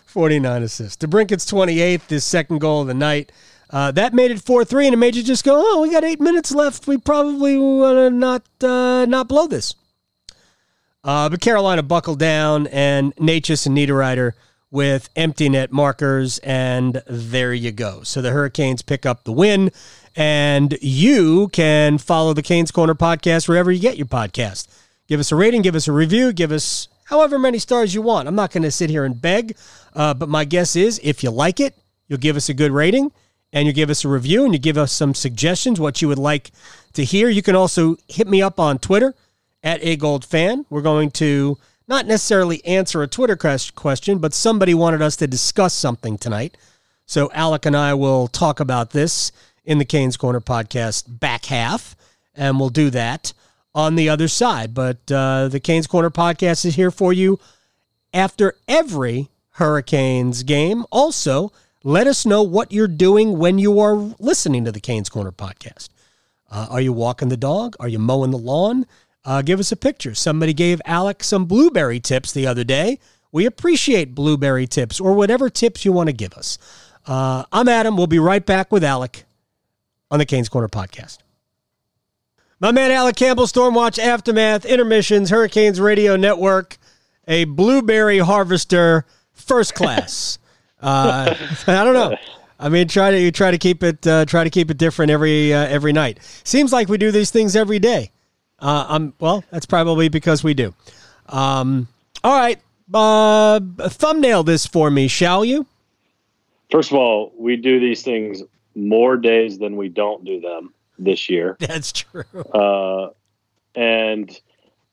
49 0.09 0.63
assists. 0.63 0.97
DeBrincat's 1.05 1.45
28th, 1.45 2.09
his 2.09 2.25
second 2.25 2.59
goal 2.59 2.81
of 2.81 2.87
the 2.87 2.93
night. 2.93 3.31
Uh, 3.69 3.91
that 3.91 4.13
made 4.13 4.31
it 4.31 4.41
4 4.41 4.65
3, 4.65 4.87
and 4.87 4.93
it 4.95 4.97
made 4.97 5.15
you 5.15 5.21
just 5.21 5.45
go, 5.45 5.61
oh, 5.63 5.81
we 5.81 5.91
got 5.91 6.03
eight 6.03 6.19
minutes 6.19 6.51
left. 6.51 6.87
We 6.87 6.97
probably 6.97 7.57
want 7.57 7.97
to 7.97 8.09
not, 8.09 8.43
uh, 8.63 9.05
not 9.05 9.27
blow 9.27 9.45
this. 9.45 9.75
Uh, 11.03 11.29
but 11.29 11.39
Carolina 11.39 11.83
buckled 11.83 12.19
down, 12.19 12.67
and 12.67 13.15
Necas 13.17 13.67
and 13.67 13.77
Niederreiter 13.77 14.33
with 14.71 15.09
empty 15.15 15.49
net 15.49 15.71
markers, 15.71 16.39
and 16.39 17.01
there 17.07 17.53
you 17.53 17.71
go. 17.71 18.01
So 18.03 18.21
the 18.21 18.31
Hurricanes 18.31 18.81
pick 18.81 19.05
up 19.05 19.23
the 19.23 19.31
win, 19.31 19.71
and 20.15 20.77
you 20.81 21.49
can 21.49 21.99
follow 21.99 22.33
the 22.33 22.41
Canes 22.41 22.71
Corner 22.71 22.95
podcast 22.95 23.47
wherever 23.47 23.71
you 23.71 23.79
get 23.79 23.97
your 23.97 24.07
podcast. 24.07 24.67
Give 25.07 25.19
us 25.19 25.31
a 25.31 25.35
rating, 25.35 25.61
give 25.61 25.75
us 25.75 25.87
a 25.87 25.91
review, 25.91 26.33
give 26.33 26.51
us 26.51 26.87
however 27.09 27.39
many 27.39 27.57
stars 27.57 27.93
you 27.95 28.03
want. 28.03 28.27
I'm 28.27 28.35
not 28.35 28.51
going 28.51 28.63
to 28.63 28.71
sit 28.71 28.89
here 28.89 29.03
and 29.03 29.19
beg, 29.19 29.57
uh, 29.95 30.13
but 30.13 30.29
my 30.29 30.45
guess 30.45 30.75
is 30.75 30.99
if 31.03 31.23
you 31.23 31.31
like 31.31 31.59
it, 31.59 31.75
you'll 32.07 32.19
give 32.19 32.35
us 32.35 32.49
a 32.49 32.53
good 32.53 32.71
rating 32.71 33.11
and 33.51 33.65
you 33.65 33.73
give 33.73 33.89
us 33.89 34.05
a 34.05 34.07
review 34.07 34.45
and 34.45 34.53
you 34.53 34.59
give 34.59 34.77
us 34.77 34.91
some 34.91 35.15
suggestions 35.15 35.79
what 35.79 36.03
you 36.03 36.07
would 36.07 36.19
like 36.19 36.51
to 36.93 37.03
hear. 37.03 37.27
You 37.27 37.41
can 37.41 37.55
also 37.55 37.97
hit 38.07 38.27
me 38.27 38.43
up 38.43 38.59
on 38.59 38.77
Twitter 38.77 39.15
at 39.63 39.83
a 39.83 39.95
gold 39.95 40.23
fan. 40.23 40.67
We're 40.69 40.83
going 40.83 41.09
to 41.11 41.57
not 41.87 42.05
necessarily 42.05 42.63
answer 42.63 43.01
a 43.01 43.07
Twitter 43.07 43.35
question, 43.35 44.19
but 44.19 44.35
somebody 44.35 44.75
wanted 44.75 45.01
us 45.01 45.15
to 45.15 45.25
discuss 45.25 45.73
something 45.73 46.15
tonight. 46.19 46.57
So 47.07 47.31
Alec 47.33 47.65
and 47.65 47.75
I 47.75 47.95
will 47.95 48.27
talk 48.27 48.59
about 48.59 48.91
this 48.91 49.31
in 49.65 49.79
the 49.79 49.85
Canes 49.85 50.15
Corner 50.15 50.41
podcast 50.41 51.05
back 51.19 51.45
half, 51.45 51.95
and 52.35 52.59
we'll 52.59 52.69
do 52.69 52.91
that 52.91 53.33
on 53.73 53.95
the 53.95 54.09
other 54.09 54.27
side. 54.27 54.73
But 54.73 55.11
uh, 55.11 55.47
the 55.47 55.59
Canes 55.59 55.87
Corner 55.87 56.09
podcast 56.09 56.65
is 56.65 56.75
here 56.75 56.91
for 56.91 57.13
you 57.13 57.39
after 58.13 58.55
every 58.67 59.29
Hurricanes 59.51 60.43
game. 60.43 60.85
Also, 60.91 61.51
let 61.83 62.07
us 62.07 62.25
know 62.25 62.43
what 62.43 62.71
you're 62.71 62.87
doing 62.87 63.37
when 63.37 63.57
you 63.57 63.79
are 63.79 63.95
listening 63.95 64.65
to 64.65 64.71
the 64.71 64.79
Canes 64.79 65.09
Corner 65.09 65.31
podcast. 65.31 65.89
Uh, 66.51 66.67
are 66.69 66.81
you 66.81 66.91
walking 66.91 67.29
the 67.29 67.37
dog? 67.37 67.75
Are 67.79 67.87
you 67.87 67.99
mowing 67.99 68.31
the 68.31 68.37
lawn? 68.37 68.85
Uh, 69.23 69.41
give 69.41 69.59
us 69.59 69.71
a 69.71 69.75
picture. 69.75 70.15
Somebody 70.15 70.53
gave 70.53 70.81
Alec 70.85 71.23
some 71.23 71.45
blueberry 71.45 71.99
tips 71.99 72.31
the 72.31 72.47
other 72.47 72.63
day. 72.63 72.99
We 73.31 73.45
appreciate 73.45 74.15
blueberry 74.15 74.65
tips 74.65 74.99
or 74.99 75.13
whatever 75.13 75.49
tips 75.49 75.85
you 75.85 75.91
want 75.91 76.07
to 76.07 76.13
give 76.13 76.33
us. 76.33 76.57
Uh, 77.05 77.43
I'm 77.51 77.67
Adam. 77.67 77.95
We'll 77.95 78.07
be 78.07 78.19
right 78.19 78.43
back 78.43 78.71
with 78.71 78.83
Alec 78.83 79.25
on 80.09 80.19
the 80.19 80.25
Canes 80.25 80.49
Corner 80.49 80.67
podcast. 80.67 81.19
My 82.61 82.73
man 82.73 82.91
Alec 82.91 83.15
Campbell, 83.15 83.45
Stormwatch 83.45 83.97
Aftermath, 83.97 84.65
Intermissions, 84.65 85.29
Hurricanes 85.29 85.79
Radio 85.79 86.17
Network, 86.17 86.77
a 87.25 87.45
blueberry 87.45 88.19
harvester, 88.19 89.05
first 89.31 89.73
class. 89.75 90.39
uh, 90.81 91.35
I 91.67 91.83
don't 91.85 91.93
know. 91.93 92.17
I 92.59 92.67
mean, 92.67 92.89
try 92.89 93.11
to 93.11 93.19
you 93.19 93.31
try 93.31 93.51
to 93.51 93.57
keep 93.57 93.81
it 93.81 94.05
uh, 94.05 94.25
try 94.25 94.43
to 94.43 94.49
keep 94.49 94.69
it 94.69 94.77
different 94.77 95.09
every 95.09 95.53
uh, 95.53 95.67
every 95.67 95.93
night. 95.93 96.19
Seems 96.43 96.73
like 96.73 96.89
we 96.89 96.97
do 96.97 97.11
these 97.11 97.31
things 97.31 97.55
every 97.55 97.79
day. 97.79 98.11
Uh, 98.59 98.85
I'm 98.89 99.13
well. 99.21 99.45
That's 99.51 99.65
probably 99.65 100.09
because 100.09 100.43
we 100.43 100.53
do. 100.53 100.73
Um, 101.29 101.87
all 102.25 102.37
right, 102.37 102.59
uh, 102.93 103.61
thumbnail 103.87 104.43
this 104.43 104.65
for 104.65 104.91
me, 104.91 105.07
shall 105.07 105.45
you? 105.45 105.65
First 106.69 106.91
of 106.91 106.97
all, 106.97 107.31
we 107.37 107.55
do 107.55 107.79
these 107.79 108.03
things 108.03 108.43
more 108.75 109.15
days 109.15 109.59
than 109.59 109.77
we 109.77 109.87
don't 109.87 110.25
do 110.25 110.41
them 110.41 110.73
this 110.99 111.29
year. 111.29 111.57
That's 111.59 111.91
true. 111.91 112.23
Uh, 112.53 113.09
and 113.75 114.39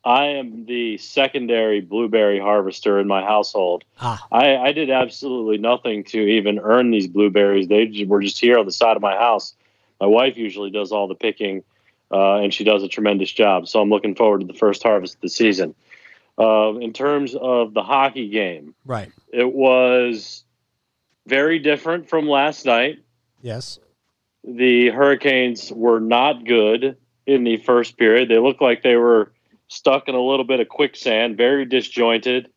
I 0.04 0.26
am 0.26 0.66
the 0.66 0.98
secondary 0.98 1.80
blueberry 1.80 2.38
harvester 2.38 3.00
in 3.00 3.08
my 3.08 3.22
household. 3.22 3.84
Ah. 4.00 4.24
I, 4.30 4.56
I, 4.56 4.72
did 4.72 4.88
absolutely 4.88 5.58
nothing 5.58 6.04
to 6.04 6.20
even 6.20 6.60
earn 6.60 6.92
these 6.92 7.08
blueberries. 7.08 7.66
They 7.66 8.04
were 8.06 8.22
just 8.22 8.38
here 8.38 8.56
on 8.56 8.66
the 8.66 8.72
side 8.72 8.96
of 8.96 9.02
my 9.02 9.16
house. 9.16 9.54
My 10.00 10.06
wife 10.06 10.36
usually 10.36 10.70
does 10.70 10.92
all 10.92 11.08
the 11.08 11.16
picking, 11.16 11.64
uh, 12.12 12.36
and 12.36 12.54
she 12.54 12.62
does 12.62 12.84
a 12.84 12.88
tremendous 12.88 13.32
job. 13.32 13.66
So 13.66 13.80
I'm 13.80 13.90
looking 13.90 14.14
forward 14.14 14.42
to 14.42 14.46
the 14.46 14.54
first 14.54 14.84
harvest 14.84 15.16
of 15.16 15.22
the 15.22 15.28
season. 15.28 15.74
Uh, 16.38 16.74
in 16.76 16.92
terms 16.92 17.34
of 17.34 17.72
the 17.72 17.82
hockey 17.82 18.28
game, 18.28 18.74
right? 18.84 19.10
It 19.32 19.54
was 19.54 20.44
very 21.26 21.58
different 21.58 22.10
from 22.10 22.28
last 22.28 22.66
night. 22.66 22.98
Yes 23.40 23.78
the 24.46 24.90
Hurricanes 24.90 25.72
were 25.72 26.00
not 26.00 26.44
good 26.44 26.96
in 27.26 27.44
the 27.44 27.56
first 27.58 27.98
period. 27.98 28.28
They 28.28 28.38
looked 28.38 28.62
like 28.62 28.82
they 28.82 28.96
were 28.96 29.32
stuck 29.68 30.08
in 30.08 30.14
a 30.14 30.20
little 30.20 30.44
bit 30.44 30.60
of 30.60 30.68
quicksand, 30.68 31.36
very 31.36 31.64
disjointed. 31.64 32.48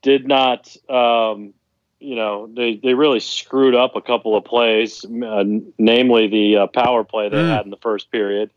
Did 0.00 0.26
not, 0.26 0.74
um, 0.88 1.52
you 1.98 2.16
know, 2.16 2.48
they, 2.54 2.80
they 2.82 2.94
really 2.94 3.20
screwed 3.20 3.74
up 3.74 3.94
a 3.94 4.00
couple 4.00 4.34
of 4.34 4.44
plays, 4.44 5.04
uh, 5.04 5.44
namely 5.78 6.28
the 6.28 6.56
uh, 6.56 6.66
power 6.68 7.04
play 7.04 7.28
they 7.28 7.36
mm. 7.36 7.48
had 7.48 7.66
in 7.66 7.70
the 7.70 7.76
first 7.76 8.10
period, 8.10 8.50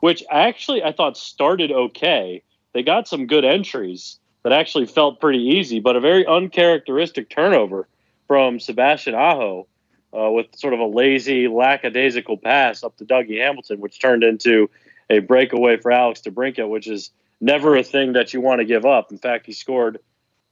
which 0.00 0.24
actually 0.28 0.82
I 0.82 0.90
thought 0.90 1.16
started 1.16 1.70
okay. 1.70 2.42
They 2.72 2.82
got 2.82 3.06
some 3.06 3.28
good 3.28 3.44
entries 3.44 4.18
that 4.42 4.52
actually 4.52 4.86
felt 4.86 5.20
pretty 5.20 5.38
easy, 5.38 5.78
but 5.78 5.94
a 5.94 6.00
very 6.00 6.26
uncharacteristic 6.26 7.30
turnover 7.30 7.86
from 8.26 8.58
Sebastian 8.58 9.14
Aho 9.14 9.68
uh, 10.16 10.30
with 10.30 10.46
sort 10.56 10.74
of 10.74 10.80
a 10.80 10.86
lazy, 10.86 11.48
lackadaisical 11.48 12.36
pass 12.38 12.82
up 12.82 12.96
to 12.96 13.04
Dougie 13.04 13.40
Hamilton, 13.40 13.80
which 13.80 13.98
turned 13.98 14.24
into 14.24 14.70
a 15.10 15.18
breakaway 15.20 15.76
for 15.76 15.90
Alex 15.90 16.20
DeBrincat, 16.20 16.68
which 16.68 16.86
is 16.86 17.10
never 17.40 17.76
a 17.76 17.82
thing 17.82 18.14
that 18.14 18.32
you 18.32 18.40
want 18.40 18.60
to 18.60 18.64
give 18.64 18.84
up. 18.84 19.10
In 19.12 19.18
fact, 19.18 19.46
he 19.46 19.52
scored 19.52 19.98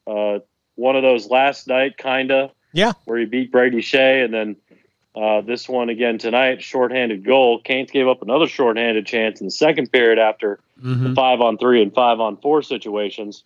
uh, 0.06 0.38
one 0.74 0.96
of 0.96 1.02
those 1.02 1.28
last 1.28 1.66
night, 1.68 1.96
kinda, 1.96 2.52
yeah, 2.72 2.92
where 3.04 3.18
he 3.18 3.24
beat 3.24 3.50
Brady 3.50 3.78
Skjei, 3.78 4.24
and 4.24 4.32
then 4.32 4.56
uh, 5.14 5.40
this 5.40 5.68
one 5.68 5.88
again 5.88 6.18
tonight, 6.18 6.62
shorthanded 6.62 7.24
goal. 7.24 7.60
Canes 7.62 7.90
gave 7.90 8.06
up 8.06 8.20
another 8.22 8.46
shorthanded 8.46 9.06
chance 9.06 9.40
in 9.40 9.46
the 9.46 9.50
second 9.50 9.90
period 9.90 10.18
after 10.18 10.60
mm-hmm. 10.82 11.08
the 11.08 11.14
five 11.14 11.40
on 11.40 11.56
three 11.56 11.82
and 11.82 11.94
five 11.94 12.20
on 12.20 12.36
four 12.36 12.62
situations. 12.62 13.44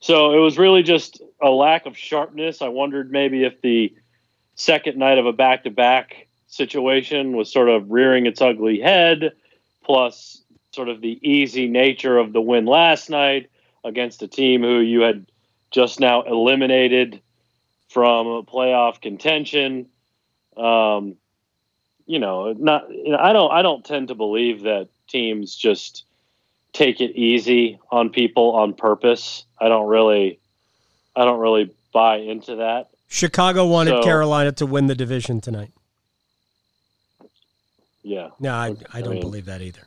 So 0.00 0.34
it 0.34 0.38
was 0.38 0.58
really 0.58 0.82
just 0.82 1.22
a 1.40 1.48
lack 1.48 1.86
of 1.86 1.96
sharpness. 1.96 2.60
I 2.60 2.68
wondered 2.68 3.10
maybe 3.10 3.44
if 3.44 3.62
the 3.62 3.94
second 4.56 4.98
night 4.98 5.18
of 5.18 5.26
a 5.26 5.32
back 5.32 5.64
to 5.64 5.70
back 5.70 6.26
situation 6.48 7.36
was 7.36 7.52
sort 7.52 7.68
of 7.68 7.90
rearing 7.90 8.26
its 8.26 8.40
ugly 8.40 8.80
head, 8.80 9.32
plus 9.84 10.42
sort 10.72 10.88
of 10.88 11.00
the 11.00 11.18
easy 11.22 11.68
nature 11.68 12.18
of 12.18 12.32
the 12.32 12.40
win 12.40 12.66
last 12.66 13.08
night 13.08 13.50
against 13.84 14.22
a 14.22 14.28
team 14.28 14.62
who 14.62 14.80
you 14.80 15.00
had 15.02 15.26
just 15.70 16.00
now 16.00 16.22
eliminated 16.22 17.20
from 17.88 18.44
playoff 18.46 19.00
contention. 19.00 19.86
Um, 20.56 21.16
you 22.06 22.18
know, 22.18 22.52
not 22.52 22.90
you 22.90 23.12
know, 23.12 23.18
I 23.18 23.32
don't 23.32 23.52
I 23.52 23.62
don't 23.62 23.84
tend 23.84 24.08
to 24.08 24.14
believe 24.14 24.62
that 24.62 24.88
teams 25.08 25.54
just 25.54 26.04
take 26.72 27.00
it 27.00 27.16
easy 27.16 27.78
on 27.90 28.10
people 28.10 28.52
on 28.52 28.74
purpose. 28.74 29.44
I 29.60 29.68
don't 29.68 29.88
really 29.88 30.38
I 31.14 31.24
don't 31.24 31.40
really 31.40 31.74
buy 31.92 32.18
into 32.18 32.56
that. 32.56 32.90
Chicago 33.08 33.66
wanted 33.66 33.90
So- 33.90 34.02
Carolina 34.02 34.52
to 34.52 34.66
win 34.66 34.86
the 34.86 34.94
division 34.94 35.40
tonight. 35.40 35.72
Yeah. 38.02 38.30
No, 38.38 38.52
I, 38.52 38.74
I 38.92 39.00
don't 39.00 39.14
mean- 39.14 39.20
believe 39.20 39.46
that 39.46 39.62
either. 39.62 39.82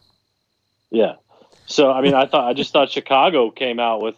Yeah. 0.92 1.16
So 1.68 1.92
I 1.92 2.02
mean 2.02 2.16
I 2.16 2.26
thought 2.26 2.50
I 2.50 2.54
just 2.54 2.74
thought 2.74 2.90
Chicago 2.90 3.52
came 3.52 3.80
out 3.80 4.02
with, 4.02 4.16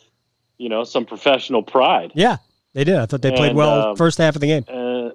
you 0.58 0.70
know, 0.70 0.84
some 0.84 1.06
professional 1.06 1.62
pride. 1.64 2.12
Yeah, 2.16 2.38
they 2.74 2.84
did. 2.84 2.96
I 2.96 3.06
thought 3.06 3.22
they 3.22 3.32
played 3.32 3.50
And, 3.50 3.58
well 3.58 3.90
um, 3.90 3.96
first 3.98 4.18
half 4.18 4.36
of 4.36 4.42
the 4.42 4.48
game. 4.48 4.64
Uh, 4.68 5.10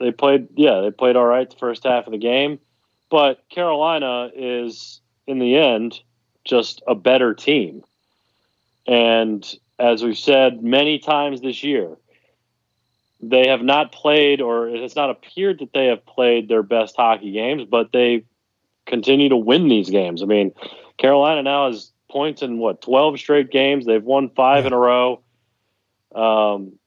they 0.00 0.10
played, 0.10 0.48
yeah, 0.56 0.80
they 0.80 0.90
played 0.90 1.16
all 1.16 1.26
right 1.26 1.48
the 1.48 1.56
first 1.56 1.84
half 1.84 2.06
of 2.06 2.12
the 2.12 2.18
game, 2.18 2.58
but 3.10 3.48
Carolina 3.50 4.30
is 4.34 5.00
in 5.26 5.38
the 5.38 5.56
end 5.56 6.00
just 6.44 6.82
a 6.88 6.94
better 6.94 7.34
team. 7.34 7.84
And 8.86 9.44
as 9.78 10.02
we've 10.02 10.18
said 10.18 10.62
many 10.62 10.98
times 10.98 11.40
this 11.40 11.62
year, 11.62 11.96
they 13.30 13.48
have 13.48 13.62
not 13.62 13.92
played, 13.92 14.40
or 14.40 14.68
it 14.68 14.82
has 14.82 14.96
not 14.96 15.10
appeared 15.10 15.60
that 15.60 15.72
they 15.72 15.86
have 15.86 16.04
played 16.06 16.48
their 16.48 16.62
best 16.62 16.96
hockey 16.96 17.32
games, 17.32 17.64
but 17.68 17.92
they 17.92 18.24
continue 18.86 19.28
to 19.28 19.36
win 19.36 19.68
these 19.68 19.90
games. 19.90 20.22
I 20.22 20.26
mean, 20.26 20.52
Carolina 20.98 21.42
now 21.42 21.66
has 21.70 21.92
points 22.10 22.42
in 22.42 22.58
what 22.58 22.82
twelve 22.82 23.18
straight 23.18 23.50
games. 23.50 23.86
They've 23.86 24.02
won 24.02 24.30
five 24.30 24.66
in 24.66 24.72
a 24.72 24.78
row. 24.78 25.22
Um, 26.14 26.78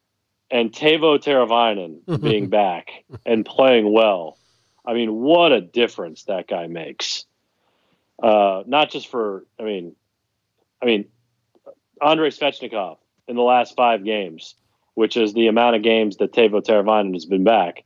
and 0.49 0.71
Teuvo 0.71 1.19
Teravainen 1.19 2.21
being 2.21 2.49
back 2.49 3.03
and 3.25 3.45
playing 3.45 3.91
well. 3.91 4.37
I 4.85 4.93
mean, 4.93 5.13
what 5.13 5.51
a 5.51 5.59
difference 5.59 6.23
that 6.23 6.47
guy 6.47 6.67
makes. 6.67 7.25
Uh, 8.21 8.63
not 8.65 8.89
just 8.89 9.07
for, 9.09 9.45
I 9.59 9.63
mean, 9.63 9.95
I 10.81 10.85
mean, 10.85 11.05
Andrei 12.01 12.29
Svechnikov 12.29 12.97
in 13.27 13.35
the 13.35 13.41
last 13.41 13.75
five 13.75 14.03
games, 14.03 14.55
which 14.97 15.15
is 15.15 15.35
the 15.35 15.45
amount 15.45 15.75
of 15.75 15.83
games 15.83 16.17
that 16.17 16.33
Teuvo 16.33 16.59
Teravainen 16.59 17.13
has 17.13 17.25
been 17.25 17.43
back, 17.43 17.83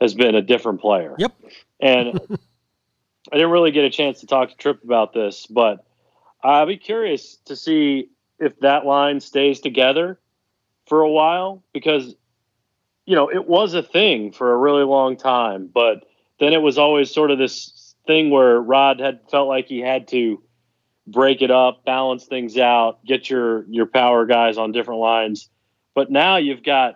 has 0.00 0.14
been 0.14 0.34
a 0.34 0.40
different 0.40 0.80
player. 0.80 1.14
Yep. 1.18 1.34
And 1.78 2.18
I 3.30 3.36
didn't 3.36 3.50
really 3.50 3.70
get 3.70 3.84
a 3.84 3.90
chance 3.90 4.20
to 4.20 4.26
talk 4.26 4.48
to 4.48 4.56
Tripp 4.56 4.82
about 4.82 5.12
this, 5.12 5.46
but 5.46 5.84
I'll 6.42 6.64
be 6.64 6.78
curious 6.78 7.36
to 7.44 7.54
see 7.54 8.08
if 8.38 8.58
that 8.60 8.86
line 8.86 9.20
stays 9.20 9.60
together 9.60 10.18
for 10.86 11.02
a 11.02 11.10
while 11.10 11.62
because 11.74 12.14
you 13.04 13.14
know 13.14 13.28
it 13.30 13.46
was 13.46 13.74
a 13.74 13.82
thing 13.82 14.32
for 14.32 14.50
a 14.50 14.56
really 14.56 14.84
long 14.84 15.18
time 15.18 15.68
but 15.72 16.06
then 16.40 16.54
it 16.54 16.62
was 16.62 16.78
always 16.78 17.12
sort 17.12 17.30
of 17.30 17.36
this 17.36 17.94
thing 18.06 18.30
where 18.30 18.58
Rod 18.58 19.00
had 19.00 19.20
felt 19.30 19.48
like 19.48 19.66
he 19.66 19.80
had 19.80 20.08
to 20.08 20.42
break 21.06 21.42
it 21.42 21.50
up 21.50 21.84
balance 21.84 22.24
things 22.24 22.56
out 22.56 23.04
get 23.04 23.28
your 23.28 23.66
your 23.68 23.84
power 23.84 24.24
guys 24.24 24.56
on 24.56 24.72
different 24.72 25.00
lines 25.00 25.50
but 25.98 26.10
now 26.12 26.36
you've 26.36 26.62
got 26.62 26.94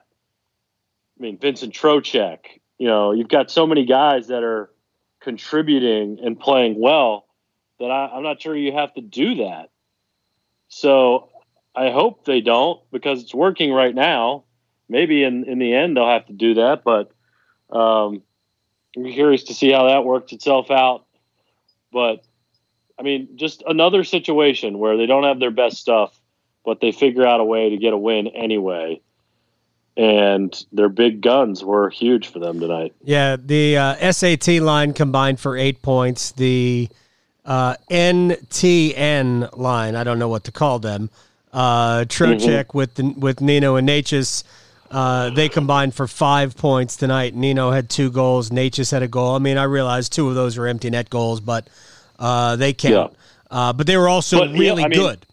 I 1.19 1.23
mean 1.23 1.39
Vincent 1.39 1.75
Trocheck 1.75 2.39
you 2.79 2.87
know 2.87 3.11
you've 3.13 3.29
got 3.29 3.51
so 3.51 3.67
many 3.67 3.85
guys 3.85 4.29
that 4.29 4.45
are 4.45 4.71
contributing 5.21 6.19
and 6.23 6.39
playing 6.39 6.81
well 6.81 7.27
that 7.81 7.91
I, 7.91 8.13
I'm 8.15 8.23
not 8.23 8.41
sure 8.41 8.57
you 8.57 8.73
have 8.73 8.95
to 8.95 9.01
do 9.01 9.35
that 9.37 9.71
so 10.69 11.29
I 11.75 11.91
hope 11.91 12.25
they 12.25 12.41
don't 12.41 12.81
because 12.91 13.23
it's 13.23 13.35
working 13.35 13.73
right 13.73 13.95
now. 13.95 14.45
Maybe 14.89 15.23
in, 15.23 15.45
in 15.45 15.59
the 15.59 15.75
end 15.75 15.97
they'll 15.97 16.09
have 16.09 16.27
to 16.27 16.33
do 16.33 16.55
that, 16.55 16.83
but 16.85 17.13
um, 17.75 18.23
I'm 18.97 19.13
curious 19.13 19.45
to 19.45 19.55
see 19.55 19.71
how 19.73 19.89
that 19.89 20.05
works 20.05 20.33
itself 20.33 20.71
out. 20.71 21.05
But 21.93 22.25
I 22.99 23.03
mean, 23.03 23.37
just 23.37 23.63
another 23.67 24.05
situation 24.05 24.79
where 24.79 24.97
they 24.97 25.07
don't 25.07 25.25
have 25.25 25.41
their 25.41 25.51
best 25.51 25.79
stuff, 25.79 26.19
but 26.65 26.81
they 26.81 26.93
figure 26.93 27.27
out 27.27 27.41
a 27.41 27.45
way 27.45 27.71
to 27.71 27.77
get 27.77 27.93
a 27.93 27.99
win 27.99 28.29
anyway. 28.29 29.01
And 29.97 30.65
their 30.73 30.89
big 30.89 31.21
guns 31.21 31.63
were 31.63 31.91
huge 31.91 32.29
for 32.29 32.39
them 32.39 32.61
tonight. 32.61 32.95
Yeah, 33.05 33.37
the 33.37 33.77
uh, 33.77 34.13
SAT 34.13 34.49
line 34.63 34.95
combined 34.95 35.39
for 35.39 35.57
eight 35.57 35.83
points. 35.83 36.33
The 36.33 36.89
uh, 37.45 37.77
NTN 37.91 39.57
line, 39.57 39.95
I 39.95 40.05
don't 40.05 40.19
know 40.19 40.29
what 40.29 40.45
to 40.45 40.53
call 40.53 40.79
them. 40.79 41.11
Uh, 41.53 42.05
Trocheck 42.05 42.73
with 42.73 42.95
the, 42.95 43.15
with 43.19 43.43
Nino 43.43 43.77
and 43.77 43.87
Necas, 43.87 44.45
uh, 44.91 45.29
they 45.31 45.51
combined 45.51 45.95
for 45.95 46.07
five 46.07 46.57
points 46.57 46.97
tonight. 46.97 47.35
Nino 47.35 47.71
had 47.71 47.91
two 47.91 48.11
goals. 48.11 48.49
Necas 48.49 48.91
had 48.91 49.03
a 49.03 49.09
goal. 49.09 49.35
I 49.35 49.39
mean, 49.39 49.59
I 49.59 49.65
realize 49.65 50.09
two 50.09 50.29
of 50.29 50.35
those 50.35 50.57
were 50.57 50.67
empty 50.69 50.89
net 50.89 51.11
goals, 51.11 51.41
but 51.41 51.69
uh, 52.19 52.57
they 52.57 52.73
count. 52.73 53.15
Uh, 53.51 53.73
but 53.75 53.87
they 53.87 53.99
were 53.99 54.09
also 54.09 54.39
But, 54.39 54.51
yeah, 54.51 54.59
really 54.59 54.85
I 54.85 54.89
mean, 54.89 54.99
good. 54.99 55.27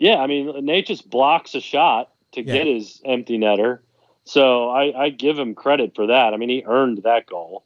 Yeah, 0.00 0.16
I 0.16 0.26
mean, 0.26 0.64
Nate 0.64 0.86
just 0.86 1.08
blocks 1.08 1.54
a 1.54 1.60
shot 1.60 2.10
to 2.32 2.42
Yeah. 2.42 2.54
get 2.54 2.66
his 2.66 3.00
empty 3.04 3.38
netter. 3.38 3.80
So 4.24 4.68
I, 4.70 5.04
I 5.04 5.08
give 5.10 5.38
him 5.38 5.54
credit 5.54 5.94
for 5.94 6.06
that. 6.08 6.32
I 6.34 6.36
mean, 6.38 6.48
he 6.48 6.64
earned 6.66 7.02
that 7.04 7.26
goal. 7.26 7.64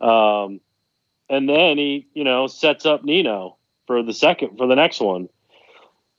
Um, 0.00 0.60
and 1.28 1.48
then 1.48 1.76
he, 1.76 2.06
you 2.14 2.24
know, 2.24 2.46
sets 2.46 2.86
up 2.86 3.04
Nino 3.04 3.56
for 3.86 4.02
the 4.02 4.14
second, 4.14 4.56
for 4.56 4.66
the 4.68 4.76
next 4.76 5.00
one. 5.00 5.28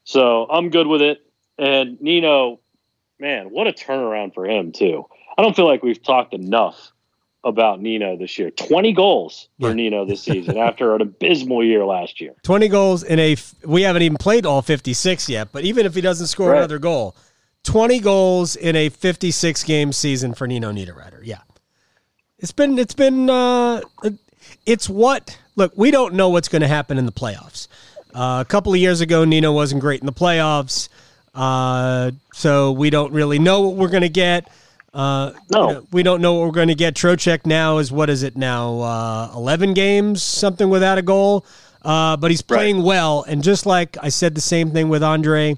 So 0.03 0.45
I'm 0.49 0.69
good 0.69 0.87
with 0.87 1.01
it. 1.01 1.25
And 1.57 1.99
Nino, 2.01 2.59
man, 3.17 3.47
what 3.49 3.67
a 3.67 3.71
turnaround 3.71 4.33
for 4.33 4.45
him, 4.45 4.71
too. 4.71 5.05
I 5.37 5.41
don't 5.41 5.55
feel 5.55 5.67
like 5.67 5.83
we've 5.83 6.03
talked 6.03 6.33
enough 6.33 6.91
about 7.43 7.81
Nino 7.81 8.17
this 8.17 8.37
year. 8.37 8.51
20 8.51 8.91
goals 8.93 9.47
for. 9.59 9.73
Nino 9.73 10.05
this 10.05 10.21
season 10.31 10.57
after 10.57 10.93
an 10.95 11.01
abysmal 11.01 11.63
year 11.63 11.85
last 11.85 12.19
year. 12.19 12.33
20 12.43 12.67
goals 12.67 13.03
in 13.03 13.17
a 13.19 13.33
f- 13.33 13.55
we 13.65 13.83
haven't 13.83 14.01
even 14.01 14.17
played 14.17 14.45
all 14.45 14.61
56 14.61 15.29
yet 15.29 15.49
but 15.51 15.63
even 15.63 15.85
if 15.85 15.95
he 15.95 16.01
doesn't 16.01 16.27
score 16.27 16.49
Right. 16.51 16.57
another 16.57 16.79
goal 16.79 17.15
20 17.63 17.99
goals 17.99 18.55
in 18.55 18.75
a 18.75 18.89
56 18.89 19.63
game 19.63 19.91
season 19.93 20.33
for 20.33 20.47
Nino 20.47 20.71
Niederreiter 20.71 21.21
yeah 21.23 21.39
it's 22.39 22.51
been 22.51 22.77
it's 22.79 22.93
been 22.93 23.29
uh 23.29 23.81
it's 24.65 24.89
what 24.89 25.37
look 25.55 25.71
we 25.77 25.91
don't 25.91 26.13
know 26.15 26.29
what's 26.29 26.47
going 26.49 26.61
to 26.61 26.67
happen 26.67 26.97
in 26.97 27.05
the 27.05 27.11
playoffs 27.11 27.67
uh, 28.13 28.39
a 28.41 28.45
couple 28.49 28.73
of 28.73 28.79
years 28.79 29.01
ago 29.01 29.23
Nino 29.25 29.51
wasn't 29.53 29.79
great 29.81 29.99
in 30.01 30.05
the 30.05 30.13
playoffs 30.13 30.89
uh 31.35 32.11
so 32.33 32.71
we 32.71 32.89
don't 32.89 33.13
really 33.13 33.39
know 33.39 33.61
what 33.61 33.75
we're 33.75 33.89
going 33.89 34.01
to 34.03 34.09
get 34.09 34.51
uh, 34.93 35.31
No. 35.51 35.67
you 35.67 35.73
know, 35.75 35.87
we 35.91 36.03
don't 36.03 36.21
know 36.21 36.33
what 36.35 36.45
we're 36.47 36.51
going 36.53 36.67
to 36.69 36.75
get. 36.75 36.95
Trocheck 36.95 37.45
now 37.45 37.77
is 37.77 37.91
what 37.91 38.09
is 38.09 38.23
it 38.23 38.35
now? 38.37 38.79
Uh, 38.81 39.31
Eleven 39.35 39.73
games, 39.73 40.23
something 40.23 40.69
without 40.69 40.97
a 40.97 41.01
goal. 41.01 41.45
Uh, 41.81 42.17
but 42.17 42.29
he's 42.29 42.41
playing 42.41 42.83
well, 42.83 43.23
and 43.27 43.41
just 43.41 43.65
like 43.65 43.95
I 44.01 44.09
said, 44.09 44.35
the 44.35 44.41
same 44.41 44.71
thing 44.71 44.89
with 44.89 45.01
Andre. 45.01 45.57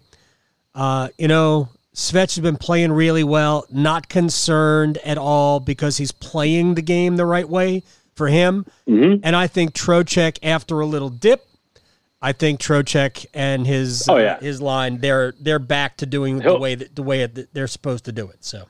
Uh, 0.76 1.10
you 1.18 1.28
know, 1.28 1.70
Svech 1.96 2.36
has 2.36 2.40
been 2.40 2.58
playing 2.58 2.92
really 2.92 3.24
well. 3.24 3.66
Not 3.72 4.08
concerned 4.08 5.00
at 5.00 5.18
all 5.18 5.60
because 5.60 5.98
he's 5.98 6.12
playing 6.12 6.76
the 6.76 6.82
game 6.84 7.16
the 7.18 7.26
right 7.26 7.48
way 7.50 7.84
for 8.16 8.28
him. 8.28 8.66
Mm-hmm. 8.88 9.22
And 9.24 9.36
I 9.36 9.48
think 9.48 9.74
Trocheck, 9.74 10.38
after 10.44 10.80
a 10.80 10.86
little 10.86 11.10
dip, 11.10 11.44
I 12.22 12.34
think 12.34 12.60
Trocheck 12.60 13.26
and 13.34 13.66
his 13.66 14.08
Oh, 14.08 14.18
yeah. 14.18 14.40
his 14.40 14.62
line 14.62 15.00
they're 15.00 15.34
they're 15.40 15.58
back 15.60 15.98
to 15.98 16.06
doing 16.06 16.38
the 16.38 16.44
He'll- 16.44 16.60
way 16.60 16.76
that 16.76 16.96
the 16.96 17.02
way 17.04 17.26
that 17.26 17.52
they're 17.54 17.68
supposed 17.68 18.06
to 18.06 18.12
do 18.12 18.30
it. 18.30 18.46
So. 18.46 18.66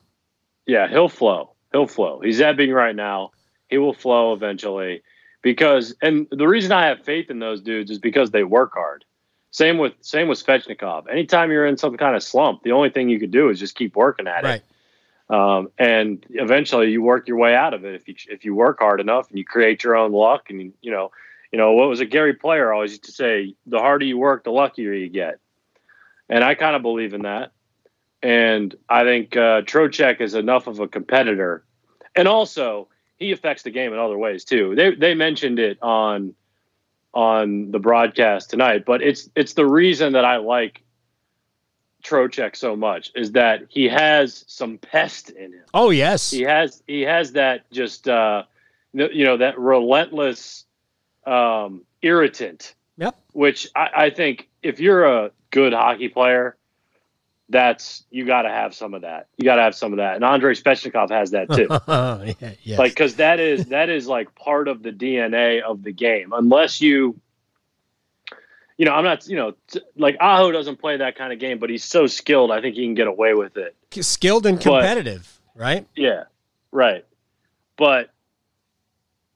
Yeah, 0.65 0.87
he'll 0.87 1.09
flow. 1.09 1.53
He'll 1.71 1.87
flow. 1.87 2.19
He's 2.21 2.41
ebbing 2.41 2.71
right 2.71 2.95
now. 2.95 3.31
He 3.69 3.77
will 3.77 3.93
flow 3.93 4.33
eventually 4.33 5.01
because 5.41 5.95
and 6.01 6.27
the 6.31 6.47
reason 6.47 6.71
I 6.71 6.87
have 6.87 7.03
faith 7.03 7.29
in 7.29 7.39
those 7.39 7.61
dudes 7.61 7.89
is 7.89 7.99
because 7.99 8.31
they 8.31 8.43
work 8.43 8.73
hard. 8.73 9.05
Same 9.51 9.77
with 9.77 9.93
same 10.01 10.27
with 10.27 10.45
Svechnikov. 10.45 11.09
Anytime 11.09 11.51
you're 11.51 11.65
in 11.65 11.77
some 11.77 11.97
kind 11.97 12.15
of 12.15 12.23
slump, 12.23 12.63
the 12.63 12.71
only 12.71 12.89
thing 12.89 13.09
you 13.09 13.19
could 13.19 13.31
do 13.31 13.49
is 13.49 13.59
just 13.59 13.75
keep 13.75 13.95
working 13.95 14.27
at 14.27 14.43
Right. 14.43 14.61
it. 14.61 15.33
Um, 15.33 15.71
and 15.77 16.25
eventually 16.31 16.91
you 16.91 17.01
work 17.01 17.27
your 17.27 17.37
way 17.37 17.55
out 17.55 17.73
of 17.73 17.85
it 17.85 17.95
if 17.95 18.07
you 18.07 18.15
if 18.29 18.43
you 18.43 18.53
work 18.53 18.79
hard 18.79 18.99
enough 18.99 19.29
and 19.29 19.37
you 19.37 19.45
create 19.45 19.83
your 19.83 19.95
own 19.95 20.11
luck 20.11 20.49
and 20.49 20.61
you, 20.61 20.73
you 20.81 20.91
know 20.91 21.11
you 21.51 21.57
know 21.57 21.71
what 21.71 21.87
was 21.87 22.01
a 22.01 22.05
Gary 22.05 22.33
Player 22.33 22.71
always 22.73 22.91
used 22.91 23.05
to 23.05 23.13
say 23.13 23.55
the 23.65 23.79
harder 23.79 24.05
you 24.05 24.17
work 24.17 24.43
the 24.43 24.51
luckier 24.51 24.93
you 24.93 25.09
get. 25.09 25.39
And 26.27 26.43
I 26.43 26.55
kind 26.55 26.75
of 26.75 26.81
believe 26.81 27.13
in 27.13 27.23
that. 27.23 27.51
And 28.23 28.75
I 28.87 29.03
think 29.03 29.35
uh, 29.35 29.61
Trocheck 29.61 30.21
is 30.21 30.35
enough 30.35 30.67
of 30.67 30.79
a 30.79 30.87
competitor, 30.87 31.63
and 32.15 32.27
also 32.27 32.87
he 33.17 33.31
affects 33.31 33.63
the 33.63 33.71
game 33.71 33.93
in 33.93 33.99
other 33.99 34.17
ways 34.17 34.45
too. 34.45 34.75
They 34.75 34.93
they 34.93 35.15
mentioned 35.15 35.59
it 35.59 35.79
on 35.81 36.35
on 37.13 37.71
the 37.71 37.79
broadcast 37.79 38.49
tonight, 38.49 38.85
but 38.85 39.01
it's 39.01 39.29
it's 39.35 39.53
the 39.53 39.65
reason 39.65 40.13
that 40.13 40.23
I 40.23 40.37
like 40.37 40.81
Trocheck 42.03 42.55
so 42.55 42.75
much 42.75 43.11
is 43.15 43.31
that 43.33 43.61
he 43.69 43.87
has 43.87 44.43
some 44.47 44.77
pest 44.77 45.29
in 45.31 45.53
him. 45.53 45.65
Oh 45.73 45.89
yes. 45.89 46.29
He 46.29 46.41
has 46.41 46.83
he 46.87 47.01
has 47.01 47.33
that 47.33 47.69
just 47.71 48.07
uh, 48.07 48.43
you 48.93 49.25
know 49.25 49.37
that 49.37 49.57
relentless 49.59 50.65
um, 51.25 51.83
irritant 52.01 52.75
Yep. 52.97 53.19
which 53.33 53.67
I, 53.75 53.89
I 53.95 54.09
think 54.11 54.47
if 54.61 54.79
you're 54.79 55.05
a 55.05 55.31
good 55.49 55.73
hockey 55.73 56.07
player, 56.09 56.55
that's 57.51 58.03
you 58.09 58.25
got 58.25 58.43
to 58.43 58.49
have 58.49 58.73
some 58.73 58.93
of 58.93 59.01
that. 59.01 59.27
You 59.37 59.45
got 59.45 59.55
to 59.55 59.61
have 59.61 59.75
some 59.75 59.93
of 59.93 59.97
that, 59.97 60.15
and 60.15 60.23
Andrei 60.23 60.53
Svechnikov 60.53 61.09
has 61.09 61.31
that 61.31 61.49
too. 61.51 61.67
yeah, 62.41 62.53
yes. 62.63 62.79
Like 62.79 62.91
because 62.91 63.17
that 63.17 63.39
is 63.39 63.65
that 63.67 63.89
is 63.89 64.07
like 64.07 64.33
part 64.35 64.67
of 64.67 64.81
the 64.81 64.91
DNA 64.91 65.61
of 65.61 65.83
the 65.83 65.91
game. 65.91 66.33
Unless 66.33 66.81
you, 66.81 67.19
you 68.77 68.85
know, 68.85 68.93
I'm 68.93 69.03
not, 69.03 69.27
you 69.27 69.35
know, 69.35 69.53
t- 69.67 69.81
like 69.95 70.17
Aho 70.19 70.51
doesn't 70.51 70.77
play 70.77 70.97
that 70.97 71.15
kind 71.15 71.33
of 71.33 71.39
game, 71.39 71.59
but 71.59 71.69
he's 71.69 71.83
so 71.83 72.07
skilled. 72.07 72.51
I 72.51 72.61
think 72.61 72.75
he 72.75 72.83
can 72.83 72.95
get 72.95 73.07
away 73.07 73.33
with 73.33 73.57
it. 73.57 73.75
skilled 74.01 74.45
and 74.45 74.59
competitive, 74.59 75.39
right? 75.55 75.85
Yeah, 75.95 76.23
right. 76.71 77.05
But 77.77 78.11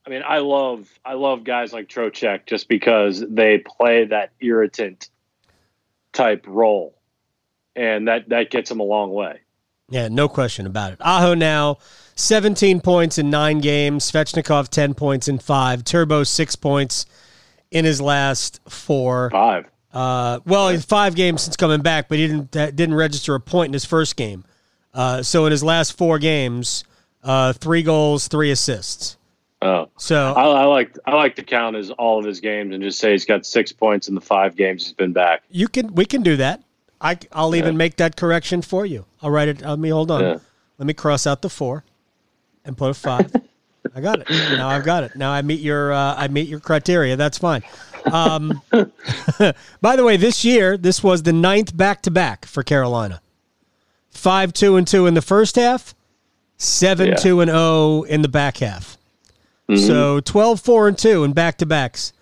I 0.06 0.10
mean, 0.10 0.22
I 0.26 0.38
love 0.38 0.88
I 1.04 1.14
love 1.14 1.44
guys 1.44 1.72
like 1.72 1.88
Trocheck 1.88 2.46
just 2.46 2.68
because 2.68 3.24
they 3.28 3.58
play 3.58 4.06
that 4.06 4.32
irritant 4.40 5.10
type 6.12 6.46
role, 6.48 6.95
and 7.76 8.08
that 8.08 8.28
that 8.28 8.50
gets 8.50 8.68
them 8.68 8.80
a 8.80 8.84
long 8.84 9.12
way. 9.12 9.40
Yeah, 9.88 10.08
no 10.08 10.28
question 10.28 10.66
about 10.66 10.92
it. 10.92 10.98
Aho 11.00 11.34
now, 11.34 11.78
17 12.16 12.80
points 12.80 13.18
in 13.18 13.30
nine 13.30 13.60
games. 13.60 14.10
Svechnikov, 14.10 14.68
10 14.68 14.94
points 14.94 15.28
in 15.28 15.38
five. 15.38 15.84
Turbo, 15.84 16.24
six 16.24 16.56
points 16.56 17.06
in 17.70 17.84
his 17.84 18.00
last 18.00 18.60
four. 18.68 19.30
Five. 19.30 19.66
Uh, 19.92 20.40
well, 20.44 20.76
five 20.78 21.14
games 21.14 21.42
since 21.42 21.56
coming 21.56 21.80
back, 21.82 22.08
but 22.08 22.18
he 22.18 22.26
didn't 22.26 22.50
didn't 22.50 22.94
register 22.94 23.34
a 23.34 23.40
point 23.40 23.68
in 23.68 23.72
his 23.72 23.84
first 23.84 24.16
game. 24.16 24.44
Uh, 24.92 25.22
so 25.22 25.46
in 25.46 25.52
his 25.52 25.62
last 25.62 25.96
four 25.96 26.18
games, 26.18 26.84
uh, 27.22 27.52
three 27.52 27.82
goals, 27.82 28.28
three 28.28 28.50
assists. 28.50 29.16
Oh, 29.62 29.88
So 29.96 30.34
I, 30.34 30.42
I 30.42 30.64
like 30.64 30.98
I 31.06 31.14
like 31.14 31.36
to 31.36 31.42
count 31.42 31.76
as 31.76 31.90
all 31.92 32.18
of 32.18 32.26
his 32.26 32.40
games 32.40 32.74
and 32.74 32.82
just 32.82 32.98
say 32.98 33.12
he's 33.12 33.24
got 33.24 33.46
six 33.46 33.72
points 33.72 34.06
in 34.06 34.14
the 34.14 34.20
five 34.20 34.54
games 34.54 34.84
he's 34.84 34.92
been 34.92 35.14
back. 35.14 35.44
you 35.50 35.66
can 35.66 35.94
we 35.94 36.04
can 36.04 36.22
do 36.22 36.36
that. 36.36 36.62
I 37.10 37.18
I'll 37.32 37.54
even 37.54 37.76
make 37.76 37.96
that 37.96 38.16
correction 38.16 38.62
for 38.62 38.84
you. 38.86 39.04
I'll 39.22 39.30
write 39.30 39.48
it. 39.48 39.60
Let 39.62 39.78
me 39.78 39.88
hold 39.90 40.10
on. 40.10 40.20
Yeah. 40.20 40.38
Let 40.78 40.86
me 40.86 40.94
cross 40.94 41.26
out 41.26 41.42
the 41.42 41.48
four 41.50 41.84
and 42.64 42.76
put 42.76 42.90
a 42.90 42.94
five. 42.94 43.30
I 43.94 44.00
got 44.00 44.18
it. 44.20 44.28
Now 44.30 44.68
I've 44.68 44.84
got 44.84 45.04
it. 45.04 45.14
Now 45.16 45.30
I 45.30 45.42
meet 45.42 45.60
your 45.60 45.92
uh, 45.92 46.14
I 46.16 46.28
meet 46.28 46.48
your 46.48 46.60
criteria. 46.60 47.16
That's 47.16 47.38
fine. 47.38 47.62
Um, 48.12 48.60
by 49.80 49.96
the 49.96 50.04
way, 50.04 50.16
this 50.16 50.44
year 50.44 50.76
this 50.76 51.02
was 51.02 51.22
the 51.22 51.32
ninth 51.32 51.76
back 51.76 52.02
to 52.02 52.10
back 52.10 52.44
for 52.46 52.62
Carolina. 52.62 53.20
Five 54.10 54.52
two 54.52 54.76
and 54.76 54.86
two 54.86 55.06
in 55.06 55.14
the 55.14 55.22
first 55.22 55.56
half, 55.56 55.94
seven 56.56 57.08
Yeah. 57.08 57.14
two 57.16 57.40
and 57.40 57.50
zero 57.50 58.02
in 58.02 58.22
the 58.22 58.28
back 58.28 58.58
half. 58.58 58.96
Mm-hmm. 59.68 59.84
So 59.86 60.20
12 60.20 60.60
4 60.60 60.88
and 60.88 60.96
2 60.96 61.24
in 61.24 61.32
back 61.32 61.58
to 61.58 61.66
backs. 61.66 62.12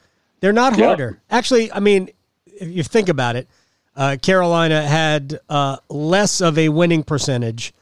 They're 0.41 0.53
not 0.55 0.79
Yeah. 0.79 0.87
harder. 0.87 1.21
Actually, 1.31 1.71
I 1.71 1.79
mean, 1.79 2.09
if 2.47 2.69
you 2.69 2.83
think 2.83 3.11
about 3.11 3.37
it, 3.37 3.49
uh, 3.97 4.17
Carolina 4.21 4.83
had 4.83 5.39
uh, 5.49 5.77
less 5.89 6.41
of 6.41 6.59
a 6.59 6.69
winning 6.69 7.03
percentage 7.03 7.73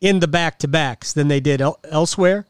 in 0.00 0.20
the 0.20 0.28
back 0.28 0.58
to 0.60 0.68
backs 0.68 1.12
than 1.12 1.28
they 1.28 1.40
did 1.40 1.60
el- 1.60 1.78
elsewhere 1.90 2.46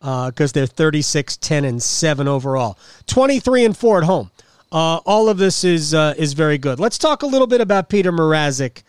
because 0.00 0.52
they're 0.52 0.66
36 0.66 1.36
10 1.36 1.64
and 1.64 1.82
7 1.82 2.28
overall. 2.28 2.78
23 3.06 3.64
and 3.64 3.76
4 3.76 3.98
at 3.98 4.04
home. 4.04 4.30
Uh, 4.70 4.96
all 5.06 5.28
of 5.30 5.38
this 5.38 5.64
is 5.64 5.94
uh, 5.94 6.14
is 6.18 6.34
very 6.34 6.58
good. 6.58 6.78
Let's 6.78 6.98
talk 6.98 7.22
a 7.22 7.26
little 7.26 7.46
bit 7.46 7.60
about 7.62 7.88
Peter 7.88 8.12
Mrazek 8.12 8.82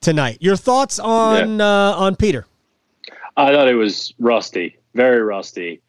tonight. 0.00 0.38
Your 0.40 0.54
thoughts 0.56 1.00
on 1.00 1.60
uh, 1.60 1.64
on 1.96 2.14
Peter? 2.14 2.46
I 3.36 3.52
thought 3.52 3.66
it 3.66 3.74
was 3.74 4.14
rusty, 4.20 4.76
very 4.94 5.20
rusty. 5.20 5.80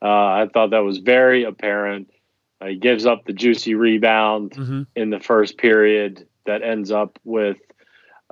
Uh, 0.00 0.06
I 0.06 0.48
thought 0.52 0.70
that 0.70 0.84
was 0.84 0.98
very 0.98 1.42
apparent. 1.42 2.08
Uh, 2.60 2.66
he 2.66 2.76
gives 2.76 3.04
up 3.04 3.24
the 3.24 3.32
juicy 3.32 3.74
rebound 3.74 4.52
Mm-hmm. 4.52 4.82
in 4.94 5.10
the 5.10 5.18
first 5.18 5.58
period 5.58 6.27
that 6.48 6.62
ends 6.62 6.90
up 6.90 7.18
with 7.24 7.58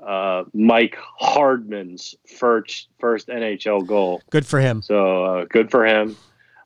uh, 0.02 0.44
Mike 0.52 0.98
Hardman's 1.18 2.14
first 2.26 2.88
first 2.98 3.28
NHL 3.28 3.86
goal. 3.86 4.22
Good 4.30 4.46
for 4.46 4.60
him. 4.60 4.82
So 4.82 5.24
uh, 5.24 5.44
good 5.44 5.70
for 5.70 5.86
him. 5.86 6.16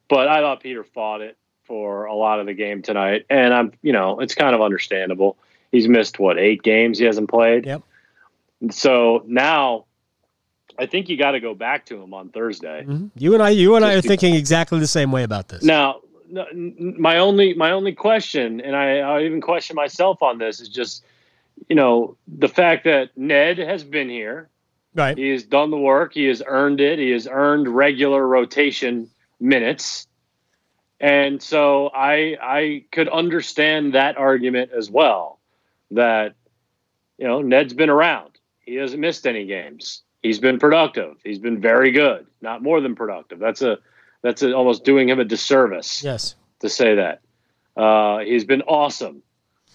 But 0.09 0.29
I 0.29 0.41
thought 0.41 0.61
Peter 0.61 0.83
fought 0.83 1.21
it 1.21 1.37
for 1.65 2.07
a 2.07 2.15
lot 2.15 2.41
of 2.41 2.47
the 2.47 2.55
game 2.55 2.83
tonight, 2.83 3.27
and 3.29 3.53
I'm 3.53 3.73
you 3.83 3.93
know 3.93 4.21
it's 4.21 4.35
kind 4.35 4.55
of 4.55 4.63
understandable. 4.63 5.37
He's 5.71 5.87
missed 5.87 6.19
what 6.19 6.39
eight 6.39 6.63
games 6.63 6.99
he 6.99 7.05
hasn't 7.05 7.29
played. 7.29 7.67
Yep. 7.67 7.83
So 8.71 9.23
now, 9.27 9.87
I 10.79 10.87
think 10.87 11.09
you 11.09 11.17
got 11.17 11.33
to 11.33 11.41
go 11.41 11.55
back 11.55 11.87
to 11.87 12.03
him 12.03 12.13
on 12.13 12.31
Thursday. 12.31 12.87
You 13.15 13.35
and 13.35 13.43
I, 13.43 13.51
you 13.51 13.77
and 13.77 13.85
I 13.85 13.93
are 13.93 13.97
Just 13.97 14.09
thinking 14.09 14.35
exactly 14.35 14.81
the 14.81 14.87
same 14.87 15.13
way 15.13 15.23
about 15.23 15.49
this. 15.49 15.63
Now, 15.63 16.01
my 16.99 17.19
only 17.19 17.55
my 17.55 17.71
only 17.71 17.93
question, 17.93 18.61
and 18.61 18.77
I, 18.77 18.99
I 18.99 19.23
even 19.23 19.41
question 19.41 19.77
myself 19.77 20.23
on 20.23 20.39
this, 20.39 20.61
is 20.61 20.69
just 20.69 21.05
you 21.68 21.77
know 21.77 22.16
the 22.27 22.49
fact 22.49 22.85
that 22.85 23.16
Ned 23.16 23.59
has 23.59 23.85
been 23.85 24.09
here. 24.09 24.49
right? 24.94 25.16
He 25.16 25.31
has 25.31 25.44
done 25.44 25.70
the 25.70 25.79
work. 25.79 26.14
He 26.14 26.25
has 26.27 26.42
earned 26.46 26.81
it. 26.81 26.99
He 26.99 27.11
has 27.11 27.29
earned 27.31 27.68
regular 27.68 28.27
rotation 28.27 29.11
minutes. 29.38 30.07
And 31.01 31.42
so 31.42 31.88
I 31.94 32.37
I 32.40 32.85
could 32.92 33.09
understand 33.09 33.94
that 33.94 34.16
argument 34.18 34.70
as 34.77 34.90
well. 34.90 35.38
That 35.92 36.35
you 37.18 37.27
know 37.27 37.40
Ned's 37.42 37.73
been 37.75 37.90
around. 37.90 38.31
He 38.61 38.75
hasn't 38.77 39.01
missed 39.01 39.27
any 39.27 39.46
games. 39.46 40.03
He's 40.23 40.38
been 40.38 40.59
productive. 40.59 41.16
He's 41.25 41.38
been 41.38 41.61
very 41.61 41.92
good. 41.92 42.27
Not 42.42 42.62
more 42.62 42.81
than 42.83 42.94
productive. 42.94 43.38
That's 43.38 43.62
a 43.62 43.79
that's 44.23 44.42
a, 44.42 44.53
almost 44.55 44.85
doing 44.85 45.09
him 45.09 45.18
a 45.18 45.25
disservice 45.25 46.05
Yes. 46.05 46.35
to 46.61 46.68
say 46.68 46.96
that. 46.96 47.23
Uh, 47.75 48.18
he's 48.18 48.44
been 48.44 48.61
awesome. 48.62 49.23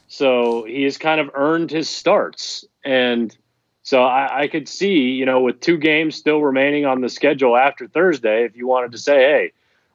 So 0.07 0.63
he 0.65 0.83
has 0.83 0.97
kind 0.97 1.19
of 1.19 1.31
earned 1.33 1.71
his 1.71 1.89
starts. 1.89 2.65
And 2.83 3.35
so 3.83 4.03
I, 4.03 4.41
I 4.41 4.47
could 4.47 4.67
see, 4.67 5.11
you 5.11 5.25
know, 5.25 5.41
with 5.41 5.59
two 5.59 5.77
games 5.77 6.15
still 6.15 6.41
remaining 6.41 6.85
on 6.85 7.01
the 7.01 7.09
schedule 7.09 7.57
after 7.57 7.87
Thursday, 7.87 8.45
if 8.45 8.55
you 8.55 8.67
wanted 8.67 8.91
to 8.93 8.97
say, 8.97 9.17
hey, 9.17 9.51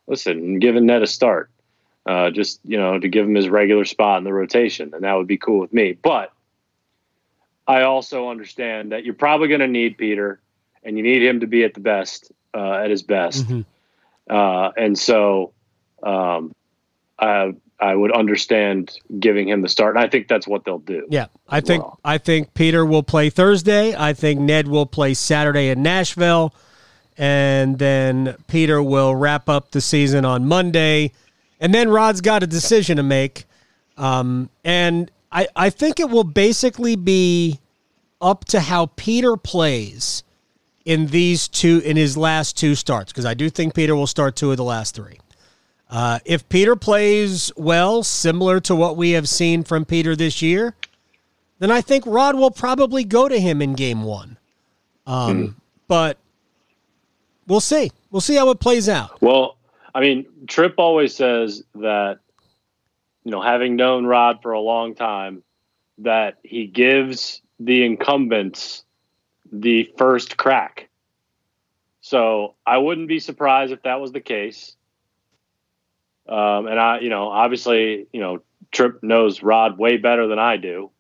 listen, 0.07 0.59
giving 0.59 0.87
Ned 0.87 1.03
a 1.03 1.07
start, 1.07 1.51
uh, 2.07 2.31
just, 2.31 2.61
you 2.65 2.79
know, 2.79 2.99
to 2.99 3.09
give 3.09 3.27
him 3.27 3.35
his 3.35 3.49
regular 3.49 3.85
spot 3.85 4.19
in 4.19 4.25
the 4.25 4.33
rotation, 4.33 4.93
and 4.95 5.05
that 5.05 5.15
would 5.15 5.27
be 5.27 5.39
cool 5.39 5.61
with 5.61 5.73
me. 5.73 5.93
But 5.93 6.33
I 7.67 7.83
also 7.83 8.31
understand 8.31 8.93
that 8.93 9.05
you're 9.05 9.15
probably 9.15 9.49
going 9.49 9.61
to 9.61 9.69
need 9.69 9.97
Peter 9.97 10.41
and 10.83 10.97
you 10.97 11.03
need 11.03 11.23
him 11.23 11.41
to 11.41 11.47
be 11.47 11.63
at 11.63 11.75
the 11.75 11.81
best, 11.81 12.33
uh, 12.55 12.73
at 12.73 12.91
his 12.91 13.03
best. 13.03 13.47
Mhm. 13.47 13.65
Uh, 14.29 14.73
and 14.77 14.99
so 14.99 15.53
um, 16.03 16.55
I, 17.81 17.95
would 17.95 18.13
understand 18.13 18.99
giving 19.19 19.49
him 19.49 19.63
the 19.63 19.69
start. 19.69 19.97
And 19.97 20.05
I 20.05 20.09
think 20.09 20.29
that's 20.29 20.47
what 20.47 20.65
they'll 20.65 20.79
do. 20.79 21.07
Yeah, 21.11 21.27
I 21.49 21.61
think 21.61 21.83
well. 21.83 21.99
I 22.05 22.19
think 22.19 22.55
Peter 22.55 22.85
will 22.85 23.03
play 23.03 23.31
Thursday. 23.31 23.95
I 23.97 24.13
think 24.13 24.41
Ned 24.41 24.69
will 24.69 24.87
play 24.87 25.15
Saturday 25.15 25.69
in 25.69 25.83
Nashville, 25.83 26.55
and 27.17 27.79
then 27.79 28.37
Peter 28.49 28.83
will 28.83 29.15
wrap 29.15 29.49
up 29.49 29.71
the 29.71 29.81
season 29.81 30.25
on 30.25 30.47
Monday, 30.47 31.13
and 31.61 31.75
then 31.75 31.89
Rod's 31.89 32.21
got 32.21 32.43
a 32.43 32.47
decision 32.47 32.97
to 32.97 33.03
make, 33.03 33.45
um, 33.97 34.51
and 34.65 35.11
I 35.33 35.49
I 35.57 35.71
think 35.71 36.01
it 36.01 36.11
will 36.11 36.25
basically 36.25 36.97
be 36.97 37.61
up 38.21 38.45
to 38.47 38.61
how 38.61 38.87
Peter 38.97 39.37
plays 39.37 40.23
in 40.85 41.07
these 41.07 41.49
two 41.49 41.81
in 41.85 41.97
his 41.97 42.17
last 42.17 42.57
two 42.57 42.75
starts 42.75 43.13
because 43.13 43.27
I 43.27 43.35
do 43.35 43.51
think 43.51 43.75
Peter 43.75 43.95
will 43.95 44.07
start 44.07 44.37
two 44.37 44.51
of 44.51 44.57
the 44.57 44.65
last 44.65 44.95
three. 44.95 45.19
Uh, 45.91 46.21
if 46.25 46.49
Peter 46.49 46.77
plays 46.77 47.51
well, 47.57 48.05
similar 48.05 48.61
to 48.61 48.77
what 48.77 48.97
we 48.97 49.11
have 49.11 49.29
seen 49.29 49.65
from 49.65 49.85
Peter 49.85 50.15
this 50.15 50.41
year, 50.41 50.75
then 51.59 51.71
I 51.71 51.81
think 51.81 52.05
Rod 52.07 52.37
will 52.37 52.53
probably 52.53 53.03
go 53.03 53.29
to 53.29 53.39
him 53.39 53.61
in 53.61 53.75
game 53.75 54.05
one. 54.05 54.39
Um, 55.07 55.57
But 55.89 56.19
we'll 57.49 57.59
see. 57.61 57.91
We'll 58.13 58.21
see 58.21 58.37
how 58.37 58.49
it 58.51 58.61
plays 58.61 58.89
out. 58.89 59.21
Well, 59.21 59.57
I 59.93 60.01
mean, 60.01 60.27
Tripp 60.47 60.75
always 60.79 61.15
says 61.17 61.65
that, 61.75 62.21
you 63.25 63.33
know, 63.33 63.43
having 63.43 63.75
known 63.75 64.07
Rod 64.07 64.41
for 64.41 64.53
a 64.53 64.61
long 64.61 64.95
time, 64.95 65.43
that 65.99 66.39
he 66.45 66.67
gives 66.67 67.43
the 67.59 67.85
incumbents 67.85 68.85
the 69.51 69.93
first 69.99 70.37
crack. 70.37 70.89
So 72.01 72.55
I 72.65 72.79
wouldn't 72.79 73.09
be 73.09 73.19
surprised 73.19 73.73
if 73.73 73.83
that 73.83 74.01
was 74.01 74.13
the 74.13 74.21
case. 74.21 74.77
Um, 76.31 76.69
and 76.69 76.79
I, 76.79 77.01
you 77.01 77.09
know, 77.11 77.29
obviously, 77.29 78.07
you 78.13 78.21
know, 78.21 78.41
Tripp 78.71 79.03
knows 79.03 79.43
Rod 79.43 79.79
way 79.79 79.97
better 79.97 80.29
than 80.29 80.39
I 80.39 80.57
do, 80.57 80.93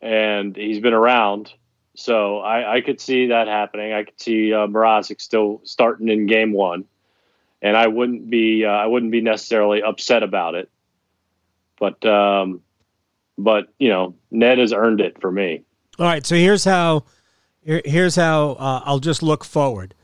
and 0.00 0.54
he's 0.54 0.78
been 0.78 0.92
around. 0.92 1.52
So 1.94 2.38
I, 2.38 2.76
I 2.76 2.80
could 2.80 3.00
see 3.00 3.26
that 3.26 3.48
happening. 3.48 3.92
I 3.92 4.04
could 4.04 4.20
see 4.20 4.54
uh, 4.54 4.68
Mrazek 4.68 5.20
still 5.20 5.60
starting 5.64 6.08
in 6.08 6.26
game 6.26 6.52
one, 6.52 6.84
and 7.60 7.76
I 7.76 7.88
wouldn't 7.88 8.30
be 8.30 8.64
uh, 8.64 8.70
I 8.70 8.86
wouldn't 8.86 9.10
be 9.10 9.20
necessarily 9.20 9.82
upset 9.82 10.22
about 10.22 10.54
it. 10.54 10.70
But 11.78 12.04
um, 12.06 12.62
but 13.36 13.66
you 13.80 13.88
know, 13.88 14.14
Ned 14.30 14.58
has 14.58 14.72
earned 14.72 15.00
it 15.00 15.20
for 15.20 15.32
me. 15.32 15.64
All 15.98 16.06
right. 16.06 16.24
So 16.24 16.36
here's 16.36 16.64
how. 16.64 17.04
Here, 17.64 17.82
here's 17.84 18.16
how 18.16 18.50
uh, 18.52 18.82
I'll 18.84 18.98
just 18.98 19.22
look 19.22 19.44
forward. 19.44 19.94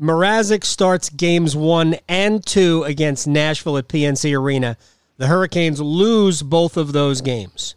Mrazek 0.00 0.64
starts 0.64 1.08
games 1.08 1.54
one 1.54 1.96
and 2.08 2.44
two 2.44 2.82
against 2.84 3.26
Nashville 3.26 3.78
at 3.78 3.88
PNC 3.88 4.36
Arena. 4.36 4.76
The 5.16 5.28
Hurricanes 5.28 5.80
lose 5.80 6.42
both 6.42 6.76
of 6.76 6.92
those 6.92 7.20
games. 7.20 7.74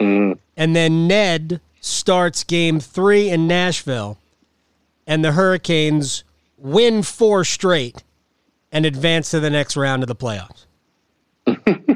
Mm-hmm. 0.00 0.38
And 0.56 0.74
then 0.74 1.06
Ned 1.06 1.60
starts 1.80 2.42
game 2.44 2.80
three 2.80 3.30
in 3.30 3.46
Nashville, 3.46 4.18
and 5.06 5.24
the 5.24 5.32
Hurricanes 5.32 6.24
win 6.58 7.02
four 7.02 7.44
straight 7.44 8.02
and 8.72 8.84
advance 8.84 9.30
to 9.30 9.40
the 9.40 9.50
next 9.50 9.76
round 9.76 10.02
of 10.02 10.08
the 10.08 10.16
playoffs. 10.16 10.66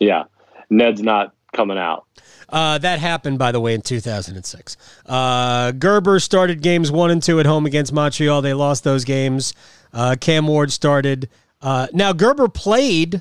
Yeah, 0.00 0.24
Ned's 0.70 1.02
not 1.02 1.34
coming 1.52 1.78
out. 1.78 2.06
Uh, 2.48 2.78
that 2.78 2.98
happened, 3.00 3.38
by 3.38 3.50
the 3.52 3.60
way, 3.60 3.74
in 3.74 3.82
2006. 3.82 4.76
Uh, 5.04 5.72
Gerber 5.72 6.20
started 6.20 6.62
games 6.62 6.90
one 6.92 7.10
and 7.10 7.22
two 7.22 7.40
at 7.40 7.46
home 7.46 7.66
against 7.66 7.92
Montreal. 7.92 8.40
They 8.42 8.54
lost 8.54 8.84
those 8.84 9.04
games. 9.04 9.52
Uh, 9.92 10.14
Cam 10.20 10.46
Ward 10.46 10.70
started. 10.70 11.28
Uh, 11.60 11.88
now, 11.92 12.12
Gerber 12.12 12.48
played 12.48 13.20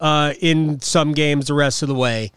uh, 0.00 0.32
in 0.40 0.80
some 0.80 1.12
games 1.12 1.48
the 1.48 1.54
rest 1.54 1.82
of 1.82 1.88
the 1.88 1.94
way. 1.94 2.32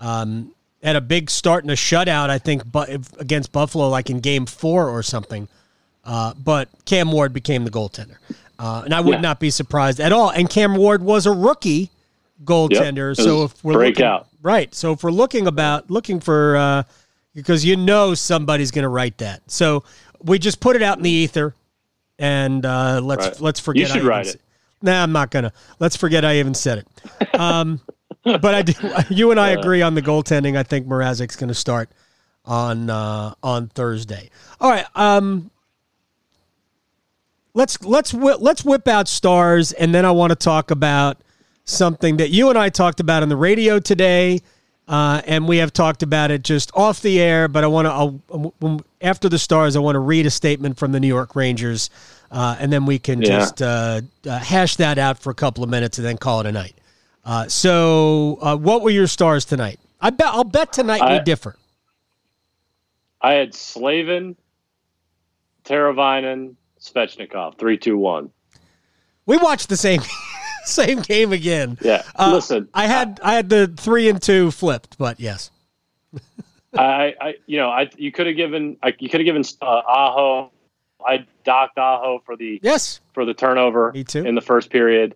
Um, 0.00 0.52
had 0.82 0.96
a 0.96 1.00
big 1.00 1.30
start 1.30 1.62
and 1.62 1.70
a 1.70 1.76
shutout, 1.76 2.28
I 2.28 2.38
think, 2.38 2.62
but 2.70 2.88
against 3.20 3.52
Buffalo, 3.52 3.88
like 3.88 4.10
in 4.10 4.18
game 4.18 4.46
four 4.46 4.88
or 4.88 5.02
something. 5.04 5.46
Uh, 6.04 6.34
but 6.34 6.68
Cam 6.86 7.12
Ward 7.12 7.32
became 7.32 7.62
the 7.64 7.70
goaltender. 7.70 8.16
and 8.58 8.92
I 8.92 9.00
would 9.00 9.14
Yeah. 9.16 9.20
not 9.20 9.38
be 9.38 9.50
surprised 9.50 10.00
at 10.00 10.12
all. 10.12 10.30
And 10.30 10.50
Cam 10.50 10.74
Ward 10.74 11.04
was 11.04 11.24
a 11.26 11.30
rookie 11.32 11.90
goaltender. 12.44 13.16
Yep. 13.16 13.24
So 13.24 13.44
if 13.44 13.64
we're 13.64 13.74
looking, 13.74 14.08
right, 14.42 14.74
so 14.74 14.92
if 14.92 15.02
we're 15.02 15.10
looking 15.10 15.46
about 15.46 15.90
looking 15.90 16.20
for 16.20 16.56
uh, 16.56 16.82
because 17.34 17.64
you 17.64 17.76
know 17.76 18.14
somebody's 18.14 18.70
going 18.70 18.82
to 18.84 18.88
write 18.88 19.18
that, 19.18 19.42
so 19.50 19.84
we 20.22 20.38
just 20.38 20.60
put 20.60 20.76
it 20.76 20.82
out 20.82 20.98
in 20.98 21.02
the 21.02 21.10
ether, 21.10 21.54
and 22.18 22.64
uh, 22.64 23.00
let's 23.02 23.26
Right. 23.26 23.40
let's 23.40 23.60
forget. 23.60 23.88
You 23.88 23.92
should 23.94 24.02
I 24.04 24.08
write 24.08 24.26
it. 24.26 24.40
Nah, 24.82 25.02
I'm 25.02 25.12
not 25.12 25.30
gonna. 25.30 25.52
Let's 25.78 25.96
forget 25.96 26.24
I 26.24 26.38
even 26.38 26.54
said 26.54 26.78
it. 26.78 27.34
Um, 27.40 27.80
but 28.24 28.54
I 28.54 28.62
do. 28.62 28.72
You 29.10 29.30
and 29.30 29.40
I 29.40 29.50
agree 29.50 29.82
on 29.82 29.94
the 29.94 30.02
goaltending. 30.02 30.56
I 30.56 30.62
think 30.62 30.86
Mrazek's 30.86 31.36
going 31.36 31.48
to 31.48 31.54
start 31.54 31.90
on 32.44 32.90
uh, 32.90 33.34
on 33.42 33.68
Thursday. 33.68 34.30
All 34.60 34.70
right. 34.70 34.86
Um, 34.94 35.50
let's 37.54 37.82
let's 37.84 38.12
let's 38.14 38.64
whip 38.64 38.88
out 38.88 39.08
stars, 39.08 39.72
and 39.72 39.94
then 39.94 40.04
I 40.04 40.10
want 40.10 40.30
to 40.30 40.36
talk 40.36 40.70
about 40.70 41.18
something 41.64 42.16
that 42.18 42.30
you 42.30 42.48
and 42.50 42.58
I 42.58 42.68
talked 42.68 43.00
about 43.00 43.22
on 43.22 43.28
the 43.28 43.36
radio 43.36 43.78
today, 43.78 44.40
uh, 44.88 45.22
and 45.26 45.46
we 45.46 45.58
have 45.58 45.72
talked 45.72 46.02
about 46.02 46.30
it 46.30 46.42
just 46.42 46.70
off 46.74 47.00
the 47.02 47.20
air. 47.20 47.48
But 47.48 47.64
I 47.64 47.66
want 47.68 47.86
to 48.30 48.84
after 49.00 49.28
the 49.28 49.38
stars, 49.38 49.76
I 49.76 49.78
want 49.80 49.94
to 49.96 50.00
read 50.00 50.26
a 50.26 50.30
statement 50.30 50.78
from 50.78 50.92
the 50.92 51.00
New 51.00 51.08
York 51.08 51.34
Rangers, 51.36 51.90
uh, 52.30 52.56
and 52.58 52.72
then 52.72 52.84
we 52.86 52.98
can 52.98 53.20
Yeah. 53.20 53.26
just 53.28 53.62
uh, 53.62 54.00
uh, 54.28 54.38
hash 54.38 54.76
that 54.76 54.98
out 54.98 55.18
for 55.18 55.30
a 55.30 55.34
couple 55.34 55.62
of 55.64 55.70
minutes, 55.70 55.98
and 55.98 56.06
then 56.06 56.16
call 56.18 56.40
it 56.40 56.46
a 56.46 56.52
night. 56.52 56.74
Uh, 57.24 57.46
so, 57.46 58.38
uh, 58.42 58.56
what 58.56 58.82
were 58.82 58.90
your 58.90 59.06
stars 59.06 59.44
tonight? 59.44 59.78
I 60.00 60.10
bet 60.10 60.26
I'll 60.28 60.42
bet 60.44 60.72
tonight 60.72 61.00
we 61.00 61.16
I- 61.16 61.22
differ. 61.22 61.56
I 63.20 63.34
had 63.34 63.54
Slavin, 63.54 64.34
Teravainen, 65.64 66.56
Svechnikov, 66.80 67.56
three, 67.56 67.78
two, 67.78 67.96
one. 67.96 68.30
We 69.26 69.36
watched 69.36 69.68
the 69.68 69.76
same 69.76 70.00
same 70.66 71.00
game 71.00 71.32
again. 71.32 71.78
Yeah, 71.80 72.02
Uh, 72.16 72.32
listen, 72.34 72.68
I 72.74 72.86
had 72.86 73.20
I 73.22 73.34
had 73.34 73.48
the 73.48 73.66
three 73.68 74.08
and 74.08 74.20
two 74.20 74.50
flipped, 74.50 74.98
but 74.98 75.18
yes. 75.20 75.50
I, 76.74 77.14
I, 77.20 77.34
you 77.46 77.58
know, 77.58 77.68
I 77.68 77.90
you 77.96 78.12
could 78.12 78.26
have 78.26 78.36
given, 78.36 78.76
I, 78.82 78.94
you 78.98 79.08
could 79.08 79.20
have 79.20 79.26
given 79.26 79.42
uh, 79.60 79.66
Aho. 79.86 80.50
I 81.04 81.26
docked 81.44 81.76
Aho 81.78 82.22
for 82.24 82.36
the 82.36 82.60
Yes. 82.62 83.00
for 83.12 83.24
the 83.24 83.34
turnover 83.34 83.92
Me 83.92 84.04
too. 84.04 84.24
in 84.24 84.34
the 84.34 84.40
first 84.40 84.70
period. 84.70 85.14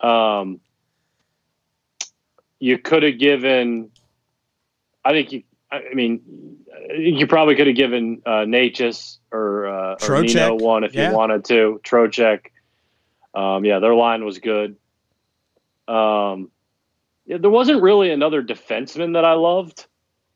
Um, 0.00 0.60
you 2.58 2.78
could 2.78 3.02
have 3.02 3.18
given. 3.18 3.90
I 5.04 5.12
think 5.12 5.32
you. 5.32 5.42
I 5.72 5.94
mean, 5.94 6.56
you 6.96 7.26
probably 7.28 7.54
could 7.54 7.68
have 7.68 7.76
given 7.76 8.22
uh, 8.26 8.40
Necas 8.44 9.18
or, 9.30 9.66
uh, 9.68 9.96
or 10.08 10.22
Nino 10.22 10.56
one 10.56 10.82
if 10.82 10.92
yeah. 10.94 11.10
you 11.10 11.16
wanted 11.16 11.44
to. 11.46 11.80
Trocheck. 11.84 12.46
Um, 13.34 13.64
yeah, 13.64 13.78
their 13.78 13.94
line 13.94 14.24
was 14.24 14.38
good. 14.38 14.76
Um, 15.88 16.50
yeah, 17.26 17.38
there 17.38 17.50
wasn't 17.50 17.82
really 17.82 18.10
another 18.10 18.42
defenseman 18.42 19.14
that 19.14 19.24
I 19.24 19.34
loved. 19.34 19.86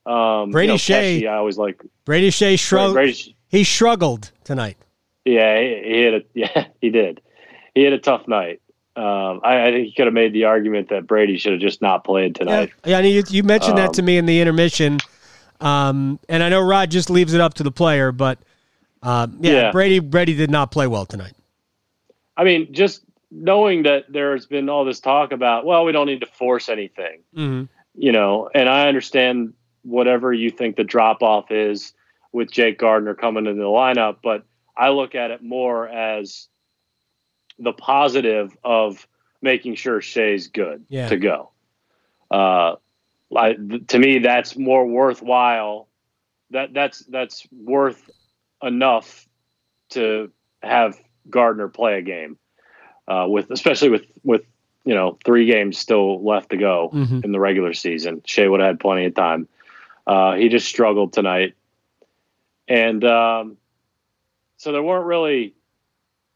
Um, 0.06 0.50
Brady 0.50 0.68
you 0.68 0.72
know, 0.72 0.76
Skjei. 0.76 1.20
Pesce, 1.20 1.26
I 1.26 1.34
always 1.36 1.58
like. 1.58 1.82
Brady 2.04 2.30
Skjei 2.30 2.58
shrug- 2.58 2.92
Brady, 2.92 3.36
he 3.48 3.64
struggled 3.64 4.30
tonight. 4.44 4.76
yeah, 5.24 5.58
he, 5.60 5.82
he 5.84 6.00
had 6.02 6.14
a 6.14 6.22
yeah 6.34 6.66
he 6.80 6.90
did. 6.90 7.20
He 7.74 7.82
had 7.82 7.92
a 7.92 7.98
tough 7.98 8.28
night. 8.28 8.60
Um, 8.96 9.40
I, 9.42 9.66
I 9.66 9.72
think 9.72 9.86
he 9.86 9.92
could 9.92 10.04
have 10.06 10.14
made 10.14 10.32
the 10.32 10.44
argument 10.44 10.90
that 10.90 11.06
Brady 11.08 11.36
should 11.36 11.52
have 11.52 11.60
just 11.60 11.82
not 11.82 12.04
played 12.04 12.36
tonight. 12.36 12.72
yeah. 12.84 12.98
I 12.98 13.02
mean, 13.02 13.14
you, 13.16 13.24
you 13.28 13.42
mentioned 13.42 13.76
that 13.78 13.88
Um, 13.88 13.92
to 13.94 14.02
me 14.02 14.18
in 14.18 14.26
the 14.26 14.40
intermission, 14.40 14.98
um, 15.60 16.20
and 16.28 16.44
I 16.44 16.48
know 16.48 16.60
Rod 16.60 16.92
just 16.92 17.10
leaves 17.10 17.34
it 17.34 17.40
up 17.40 17.54
to 17.54 17.64
the 17.64 17.72
player, 17.72 18.12
but 18.12 18.38
um, 19.02 19.38
yeah, 19.40 19.52
Yeah. 19.52 19.72
Brady 19.72 19.98
Brady 19.98 20.34
did 20.34 20.50
not 20.50 20.70
play 20.70 20.86
well 20.86 21.06
tonight. 21.06 21.32
I 22.36 22.44
mean, 22.44 22.72
just 22.72 23.02
knowing 23.30 23.82
that 23.84 24.04
there's 24.08 24.46
been 24.46 24.68
all 24.68 24.84
this 24.84 25.00
talk 25.00 25.32
about, 25.32 25.64
well, 25.64 25.84
we 25.84 25.92
don't 25.92 26.06
need 26.06 26.20
to 26.20 26.26
force 26.26 26.68
anything, 26.68 27.20
Mm-hmm. 27.36 27.64
you 27.94 28.12
know, 28.12 28.48
and 28.54 28.68
I 28.68 28.88
understand 28.88 29.54
whatever 29.82 30.32
you 30.32 30.50
think 30.50 30.76
the 30.76 30.84
drop 30.84 31.22
off 31.22 31.50
is 31.50 31.92
with 32.32 32.50
Jake 32.50 32.78
Gardiner 32.78 33.14
coming 33.14 33.46
into 33.46 33.60
the 33.60 33.68
lineup, 33.68 34.16
but 34.22 34.44
I 34.76 34.88
look 34.90 35.14
at 35.14 35.30
it 35.30 35.42
more 35.42 35.88
as 35.88 36.48
the 37.58 37.72
positive 37.72 38.56
of 38.64 39.06
making 39.42 39.76
sure 39.76 40.00
Skjei's 40.00 40.48
good 40.48 40.84
Yeah. 40.88 41.08
to 41.08 41.16
go. 41.16 41.50
Uh, 42.30 42.76
I, 43.36 43.54
to 43.88 43.98
me, 43.98 44.18
that's 44.20 44.56
more 44.56 44.86
worthwhile. 44.86 45.88
That 46.50 46.72
that's 46.72 47.00
that's 47.00 47.46
worth 47.52 48.10
enough 48.62 49.26
to 49.90 50.30
have 50.62 50.96
Gardiner 51.30 51.68
play 51.68 51.98
a 51.98 52.02
game 52.02 52.38
uh, 53.08 53.26
with, 53.28 53.50
especially 53.50 53.90
with 53.90 54.04
with 54.22 54.42
you 54.84 54.94
know 54.94 55.18
three 55.24 55.46
games 55.46 55.78
still 55.78 56.22
left 56.24 56.50
to 56.50 56.56
go 56.56 56.90
Mhm. 56.92 57.24
in 57.24 57.32
the 57.32 57.40
regular 57.40 57.72
season. 57.74 58.20
Skjei 58.22 58.50
would 58.50 58.60
have 58.60 58.66
had 58.68 58.80
plenty 58.80 59.06
of 59.06 59.14
time. 59.14 59.48
Uh, 60.06 60.34
he 60.34 60.48
just 60.48 60.66
struggled 60.68 61.12
tonight, 61.12 61.54
and 62.68 63.04
um, 63.04 63.56
so 64.58 64.72
there 64.72 64.82
weren't 64.82 65.06
really, 65.06 65.54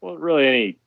weren't 0.01 0.19
really 0.21 0.47
any 0.47 0.77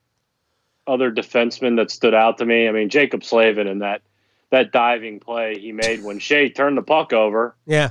other 0.87 1.13
defensemen 1.13 1.77
that 1.77 1.91
stood 1.91 2.15
out 2.15 2.39
to 2.39 2.45
me. 2.45 2.69
I 2.69 2.73
mean, 2.73 2.89
Jaccob 2.89 3.23
Slavin 3.25 3.67
and 3.69 3.83
that 3.83 4.03
that 4.51 4.73
diving 4.73 5.21
play 5.21 5.59
he 5.59 5.73
made 5.73 6.03
when 6.03 6.19
Skjei 6.19 6.55
turned 6.55 6.77
the 6.77 6.83
puck 6.83 7.13
over 7.13 7.55
Yeah, 7.67 7.91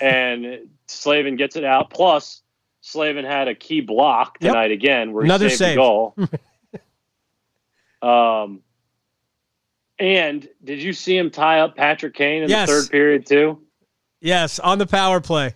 and 0.00 0.68
Slavin 0.86 1.36
gets 1.36 1.56
it 1.56 1.64
out. 1.64 1.90
Plus, 1.90 2.41
Slavin 2.82 3.24
had 3.24 3.48
a 3.48 3.54
key 3.54 3.80
block 3.80 4.36
Yep. 4.40 4.52
tonight 4.52 4.70
again 4.72 5.12
where 5.12 5.22
he 5.24 5.28
Another 5.28 5.48
saved 5.48 5.58
save. 5.58 5.76
goal. 5.76 6.14
um, 8.02 8.60
and 9.98 10.48
did 10.64 10.82
you 10.82 10.92
see 10.92 11.16
him 11.16 11.30
tie 11.30 11.60
up 11.60 11.76
Patrick 11.76 12.14
Kane 12.14 12.42
in 12.42 12.50
Yes. 12.50 12.68
the 12.68 12.74
third 12.74 12.90
period 12.90 13.26
too? 13.26 13.60
yes, 14.20 14.58
on 14.58 14.78
the 14.78 14.86
power 14.86 15.20
play. 15.20 15.54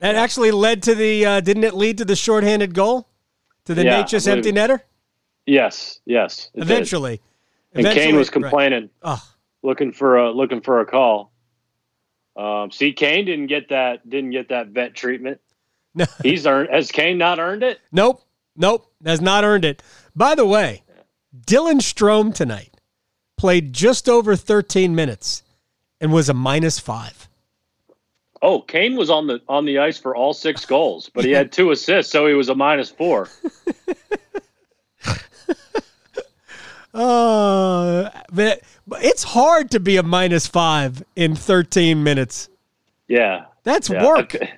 That 0.00 0.14
actually 0.14 0.50
led 0.50 0.82
to 0.84 0.94
the 0.94 1.24
uh, 1.24 1.40
didn't 1.40 1.64
it 1.64 1.74
lead 1.74 1.98
to 1.98 2.04
the 2.04 2.16
shorthanded 2.16 2.74
goal 2.74 3.08
to 3.64 3.74
the 3.74 3.84
Yeah, 3.84 3.96
believe 4.02 4.26
empty 4.28 4.52
netter? 4.52 4.80
Yes, 5.46 6.00
yes. 6.04 6.50
did. 6.54 6.62
Eventually, 6.64 7.20
and 7.72 7.86
Kane 7.86 8.16
was 8.16 8.28
right. 8.28 8.32
complaining, 8.32 8.90
Oh, 9.02 9.22
looking 9.62 9.92
for 9.92 10.16
a 10.18 10.30
looking 10.32 10.60
for 10.60 10.80
a 10.80 10.86
call. 10.86 11.32
Um, 12.36 12.70
see, 12.70 12.92
Kane 12.92 13.24
didn't 13.24 13.46
get 13.46 13.68
that 13.70 14.06
didn't 14.08 14.30
get 14.30 14.48
that 14.50 14.68
vet 14.68 14.94
treatment. 14.94 15.40
No, 15.96 16.04
He's 16.22 16.46
earned. 16.46 16.68
Has 16.70 16.92
Kane 16.92 17.18
not 17.18 17.40
earned 17.40 17.64
it? 17.64 17.80
nope, 17.90 18.22
nope, 18.54 18.88
has 19.04 19.20
not 19.20 19.42
earned 19.42 19.64
it. 19.64 19.82
By 20.14 20.36
the 20.36 20.46
way, 20.46 20.82
Dylan 21.46 21.80
Strome 21.80 22.32
tonight 22.32 22.74
played 23.36 23.72
just 23.72 24.08
over 24.08 24.36
13 24.36 24.94
minutes 24.94 25.42
and 26.00 26.12
was 26.12 26.28
a 26.28 26.34
minus 26.34 26.78
five. 26.78 27.28
Oh, 28.42 28.60
Kane 28.60 28.96
was 28.96 29.10
on 29.10 29.26
the 29.26 29.40
on 29.48 29.64
the 29.64 29.78
ice 29.78 29.98
for 29.98 30.14
all 30.14 30.34
six 30.34 30.64
goals, 30.66 31.10
but 31.12 31.24
he 31.24 31.30
had 31.32 31.50
two 31.50 31.70
assists, 31.72 32.12
so 32.12 32.26
he 32.26 32.34
was 32.34 32.48
a 32.48 32.54
minus 32.54 32.90
four. 32.90 33.28
Uh, 36.94 38.08
but 38.32 38.62
it's 39.02 39.22
hard 39.22 39.70
to 39.70 39.78
be 39.78 39.98
a 39.98 40.02
minus 40.02 40.46
five 40.46 41.02
in 41.14 41.36
13 41.36 42.02
minutes. 42.02 42.48
Yeah, 43.06 43.44
That's 43.64 43.90
yeah. 43.90 44.02
work. 44.02 44.34
Okay. 44.34 44.54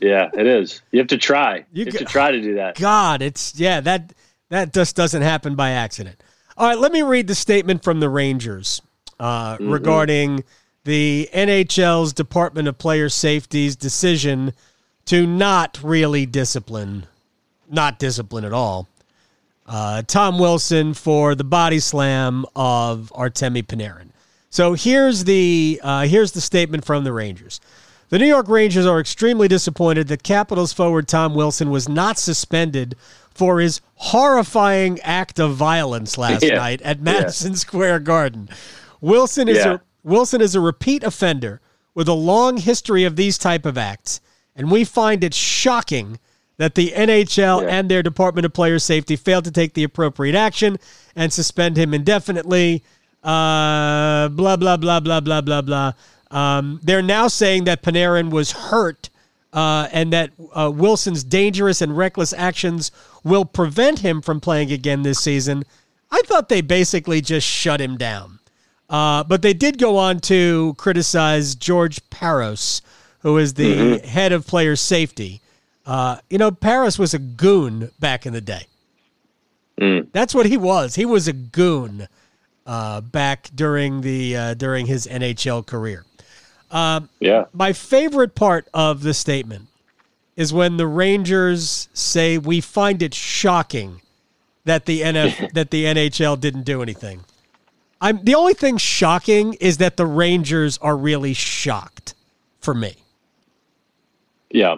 Yeah, 0.00 0.30
it 0.34 0.46
is. 0.46 0.82
You 0.92 0.98
have 1.00 1.08
to 1.08 1.18
try. 1.18 1.56
You 1.56 1.64
You, 1.72 1.84
have 1.86 1.92
g- 1.92 1.98
to 1.98 2.04
try 2.04 2.30
to 2.32 2.40
do 2.40 2.54
that. 2.54 2.76
God, 2.76 3.22
it's 3.22 3.54
yeah 3.58 3.80
that 3.80 4.12
that 4.48 4.72
just 4.72 4.96
doesn't 4.96 5.22
happen 5.22 5.54
by 5.54 5.70
accident. 5.70 6.22
All 6.56 6.68
right, 6.68 6.78
let 6.78 6.92
me 6.92 7.02
read 7.02 7.26
the 7.26 7.34
statement 7.34 7.82
from 7.82 8.00
the 8.00 8.08
Rangers 8.08 8.82
uh, 9.18 9.56
regarding 9.60 10.44
the 10.84 11.28
NHL's 11.32 12.12
Department 12.12 12.68
of 12.68 12.78
Player 12.78 13.08
Safety's 13.08 13.76
decision 13.76 14.52
to 15.06 15.26
not 15.26 15.78
really 15.82 16.26
discipline, 16.26 17.06
not 17.68 17.98
discipline 17.98 18.44
at 18.44 18.52
all. 18.52 18.88
Uh, 19.66 20.02
Tom 20.02 20.38
Wilson 20.38 20.94
for 20.94 21.34
the 21.34 21.44
body 21.44 21.78
slam 21.78 22.44
of 22.56 23.12
Artemi 23.14 23.62
Panarin. 23.64 24.08
So 24.50 24.74
here's 24.74 25.24
the 25.24 25.80
uh, 25.82 26.06
here's 26.06 26.32
the 26.32 26.40
statement 26.40 26.84
from 26.84 27.04
the 27.04 27.12
Rangers. 27.12 27.60
The 28.10 28.18
New 28.18 28.26
York 28.26 28.48
Rangers 28.48 28.86
are 28.86 29.00
extremely 29.00 29.48
disappointed 29.48 30.08
that 30.08 30.22
Capitals 30.22 30.72
forward 30.72 31.06
Tom 31.08 31.34
Wilson 31.34 31.70
was 31.70 31.88
not 31.88 32.18
suspended 32.18 32.96
for 33.32 33.60
his 33.60 33.80
horrifying 33.94 34.98
act 35.00 35.38
of 35.38 35.54
violence 35.54 36.18
last 36.18 36.42
Yeah. 36.44 36.56
night 36.56 36.82
at 36.82 37.00
Madison 37.00 37.54
Square 37.56 38.00
Garden. 38.00 38.48
Wilson 39.00 39.48
is 39.48 39.58
Yeah. 39.58 39.74
a 39.74 39.80
Wilson 40.02 40.40
is 40.40 40.54
a 40.54 40.60
repeat 40.60 41.04
offender 41.04 41.60
with 41.94 42.08
a 42.08 42.12
long 42.14 42.56
history 42.56 43.04
of 43.04 43.16
these 43.16 43.36
type 43.38 43.66
of 43.66 43.76
acts, 43.78 44.20
and 44.56 44.70
we 44.70 44.82
find 44.82 45.22
it 45.22 45.34
shocking 45.34 46.18
that 46.56 46.74
the 46.74 46.92
NHL 46.92 47.62
Yeah. 47.62 47.68
and 47.68 47.90
their 47.90 48.02
Department 48.02 48.44
of 48.46 48.52
Player 48.52 48.78
Safety 48.78 49.14
failed 49.14 49.44
to 49.44 49.50
take 49.50 49.74
the 49.74 49.84
appropriate 49.84 50.34
action 50.34 50.78
and 51.14 51.32
suspend 51.32 51.76
him 51.76 51.92
indefinitely. 51.94 52.82
Uh, 53.22 54.28
blah 54.30 54.56
blah 54.56 54.76
blah 54.78 54.98
blah 55.00 55.20
blah 55.20 55.40
blah 55.42 55.60
blah. 55.62 55.92
Um, 56.30 56.80
they're 56.82 57.02
now 57.02 57.28
saying 57.28 57.64
that 57.64 57.82
Panarin 57.82 58.30
was 58.30 58.52
hurt 58.52 59.10
uh, 59.52 59.88
and 59.92 60.12
that 60.12 60.30
uh, 60.52 60.70
Wilson's 60.72 61.24
dangerous 61.24 61.82
and 61.82 61.96
reckless 61.96 62.32
actions 62.32 62.92
will 63.24 63.44
prevent 63.44 64.00
him 64.00 64.22
from 64.22 64.40
playing 64.40 64.70
again 64.70 65.02
this 65.02 65.18
season. 65.18 65.64
I 66.10 66.22
thought 66.26 66.48
they 66.48 66.60
basically 66.60 67.20
just 67.20 67.46
shut 67.46 67.80
him 67.80 67.96
down. 67.96 68.38
Uh, 68.88 69.22
but 69.22 69.42
they 69.42 69.52
did 69.52 69.78
go 69.78 69.96
on 69.96 70.18
to 70.18 70.74
criticize 70.76 71.54
George 71.54 72.00
Parros, 72.10 72.80
who 73.20 73.38
is 73.38 73.54
the 73.54 73.98
head 73.98 74.32
of 74.32 74.46
player 74.46 74.74
safety. 74.74 75.40
Uh, 75.86 76.18
you 76.28 76.38
know, 76.38 76.50
Parros 76.50 76.98
was 76.98 77.14
a 77.14 77.18
goon 77.18 77.90
back 78.00 78.26
in 78.26 78.32
the 78.32 78.40
day. 78.40 78.66
That's 80.12 80.34
what 80.34 80.46
he 80.46 80.56
was. 80.56 80.96
He 80.96 81.06
was 81.06 81.28
a 81.28 81.32
goon 81.32 82.08
uh, 82.66 83.00
back 83.00 83.48
during 83.54 84.00
the 84.02 84.36
uh, 84.36 84.54
during 84.54 84.86
his 84.86 85.06
NHL 85.06 85.64
career. 85.64 86.04
Um, 86.70 87.08
yeah. 87.18 87.46
My 87.52 87.72
favorite 87.72 88.34
part 88.34 88.68
of 88.72 89.02
the 89.02 89.14
statement 89.14 89.68
is 90.36 90.52
when 90.52 90.76
the 90.76 90.86
Rangers 90.86 91.88
say 91.92 92.38
we 92.38 92.60
find 92.60 93.02
it 93.02 93.14
shocking 93.14 94.00
that 94.64 94.86
the 94.86 95.00
NF 95.00 95.52
that 95.54 95.70
the 95.70 95.84
NHL 95.84 96.38
didn't 96.40 96.62
do 96.62 96.82
anything. 96.82 97.24
I'm 98.00 98.24
the 98.24 98.34
only 98.34 98.54
thing 98.54 98.78
shocking 98.78 99.54
is 99.54 99.78
that 99.78 99.96
the 99.96 100.06
Rangers 100.06 100.78
are 100.78 100.96
really 100.96 101.34
shocked 101.34 102.14
for 102.60 102.74
me. 102.74 102.94
Yeah. 104.50 104.76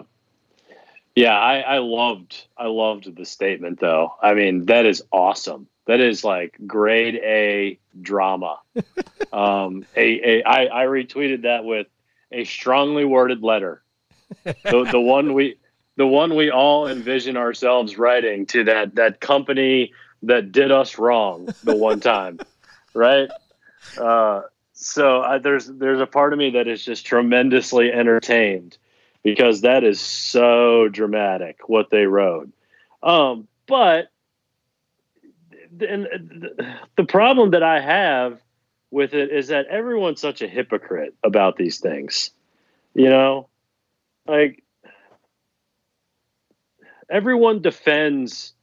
Yeah, 1.15 1.37
I, 1.37 1.59
I 1.59 1.77
loved 1.77 2.47
I 2.57 2.67
loved 2.67 3.15
the 3.15 3.25
statement 3.25 3.79
though. 3.79 4.15
I 4.21 4.33
mean, 4.33 4.65
that 4.65 4.85
is 4.85 5.03
awesome. 5.11 5.67
That 5.85 5.99
is 5.99 6.23
like 6.23 6.57
grade 6.65 7.15
A 7.15 7.79
drama. 8.01 8.59
um, 9.33 9.85
a, 9.95 10.39
a 10.39 10.43
I, 10.43 10.83
I 10.83 10.85
retweeted 10.85 11.43
that 11.43 11.63
with 11.63 11.87
a 12.31 12.43
strongly 12.45 13.05
worded 13.05 13.43
letter. 13.43 13.83
The, 14.45 14.87
the 14.91 14.99
one 14.99 15.33
we 15.33 15.57
the 15.95 16.07
one 16.07 16.35
we 16.35 16.49
all 16.49 16.87
envision 16.87 17.37
ourselves 17.37 17.97
writing 17.97 18.45
to 18.47 18.63
that 18.65 18.95
that 18.95 19.19
company 19.19 19.93
that 20.23 20.51
did 20.51 20.71
us 20.71 20.97
wrong 20.97 21.53
the 21.63 21.75
one 21.75 21.99
time, 21.99 22.39
right? 22.93 23.29
Uh, 23.97 24.41
so 24.73 25.21
I, 25.21 25.37
there's 25.37 25.67
there's 25.67 26.01
a 26.01 26.07
part 26.07 26.33
of 26.33 26.39
me 26.39 26.51
that 26.51 26.67
is 26.67 26.83
just 26.83 27.05
tremendously 27.05 27.91
entertained 27.91 28.77
because 29.23 29.61
that 29.61 29.83
is 29.83 29.99
so 30.01 30.89
dramatic 30.89 31.59
what 31.67 31.89
they 31.89 32.05
wrote. 32.05 32.49
Um, 33.01 33.47
but 33.67 34.09
and 35.81 36.49
the 36.97 37.03
problem 37.03 37.51
that 37.51 37.63
I 37.63 37.79
have 37.79 38.39
with 38.91 39.13
it 39.13 39.31
is 39.31 39.47
that 39.47 39.65
everyone's 39.67 40.21
such 40.21 40.41
a 40.41 40.47
hypocrite 40.47 41.15
about 41.23 41.57
these 41.57 41.79
things. 41.79 42.31
You 42.93 43.09
know, 43.09 43.49
like 44.27 44.63
everyone 47.09 47.61
defends 47.61 48.53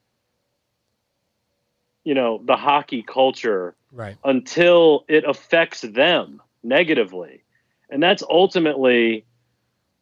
you 2.05 2.15
know 2.15 2.41
the 2.45 2.57
hockey 2.57 3.03
culture 3.03 3.75
Right. 3.93 4.17
until 4.23 5.05
it 5.09 5.25
affects 5.25 5.81
them 5.81 6.41
negatively. 6.63 7.43
And 7.91 8.01
that's 8.01 8.23
ultimately 8.23 9.25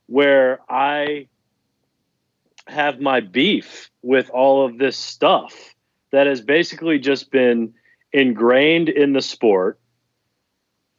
where 0.08 0.60
I 0.68 1.28
have 2.66 3.00
my 3.00 3.20
beef 3.20 3.90
with 4.02 4.28
all 4.28 4.66
of 4.66 4.76
this 4.76 4.98
stuff 4.98 5.74
that 6.12 6.26
has 6.26 6.40
basically 6.40 6.98
just 6.98 7.30
been 7.30 7.74
ingrained 8.12 8.88
in 8.88 9.12
the 9.12 9.20
sport 9.22 9.78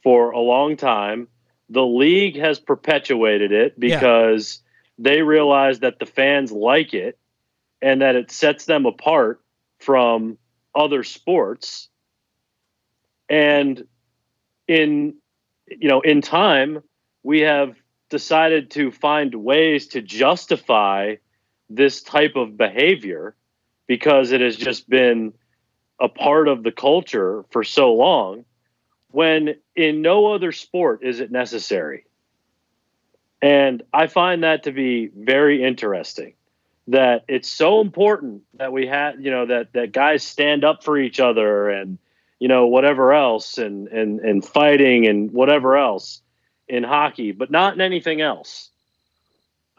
for 0.03 0.31
a 0.31 0.39
long 0.39 0.77
time. 0.77 1.27
The 1.69 1.85
league 1.85 2.37
has 2.37 2.59
perpetuated 2.59 3.51
it 3.51 3.73
Yeah. 3.77 3.99
because 3.99 4.61
they 4.97 5.21
realize 5.21 5.79
that 5.79 5.99
the 5.99 6.05
fans 6.05 6.51
like 6.51 6.93
it 6.93 7.17
and 7.81 8.01
that 8.01 8.15
it 8.15 8.31
sets 8.31 8.65
them 8.65 8.85
apart 8.85 9.41
from 9.79 10.37
other 10.75 11.03
sports 11.03 11.89
and 13.29 13.87
in 14.67 15.15
you 15.67 15.87
know 15.87 16.01
in 16.01 16.21
time 16.21 16.83
we 17.23 17.41
have 17.41 17.75
decided 18.09 18.71
to 18.71 18.91
find 18.91 19.33
ways 19.35 19.87
to 19.87 20.01
justify 20.01 21.15
this 21.69 22.01
type 22.03 22.35
of 22.35 22.57
behavior 22.57 23.35
because 23.89 24.31
it 24.31 24.39
has 24.39 24.55
just 24.55 24.87
been 24.87 25.33
a 25.99 26.07
part 26.07 26.47
of 26.47 26.61
the 26.61 26.71
culture 26.71 27.43
for 27.49 27.63
so 27.63 27.91
long 27.95 28.45
when 29.09 29.55
in 29.75 30.03
no 30.03 30.27
other 30.27 30.51
sport 30.51 31.03
is 31.03 31.19
it 31.19 31.31
necessary. 31.31 32.05
And 33.41 33.81
i 33.91 34.05
find 34.07 34.43
that 34.43 34.63
to 34.63 34.71
be 34.71 35.07
very 35.07 35.63
interesting 35.63 36.33
that 36.87 37.23
it's 37.27 37.49
so 37.49 37.81
important 37.81 38.43
that 38.55 38.71
we 38.71 38.85
have 38.87 39.19
you 39.19 39.31
know 39.31 39.45
that 39.47 39.73
that 39.73 39.91
guys 39.91 40.23
stand 40.23 40.63
up 40.63 40.83
for 40.83 40.97
each 40.97 41.19
other 41.19 41.69
and 41.69 41.97
you 42.37 42.47
know 42.47 42.67
whatever 42.67 43.13
else 43.13 43.57
and 43.57 43.87
and 43.87 44.19
and 44.19 44.45
fighting 44.45 45.07
and 45.07 45.31
whatever 45.31 45.77
else 45.77 46.21
in 46.67 46.83
hockey 46.83 47.31
but 47.31 47.49
not 47.49 47.73
in 47.73 47.81
anything 47.81 48.21
else. 48.21 48.69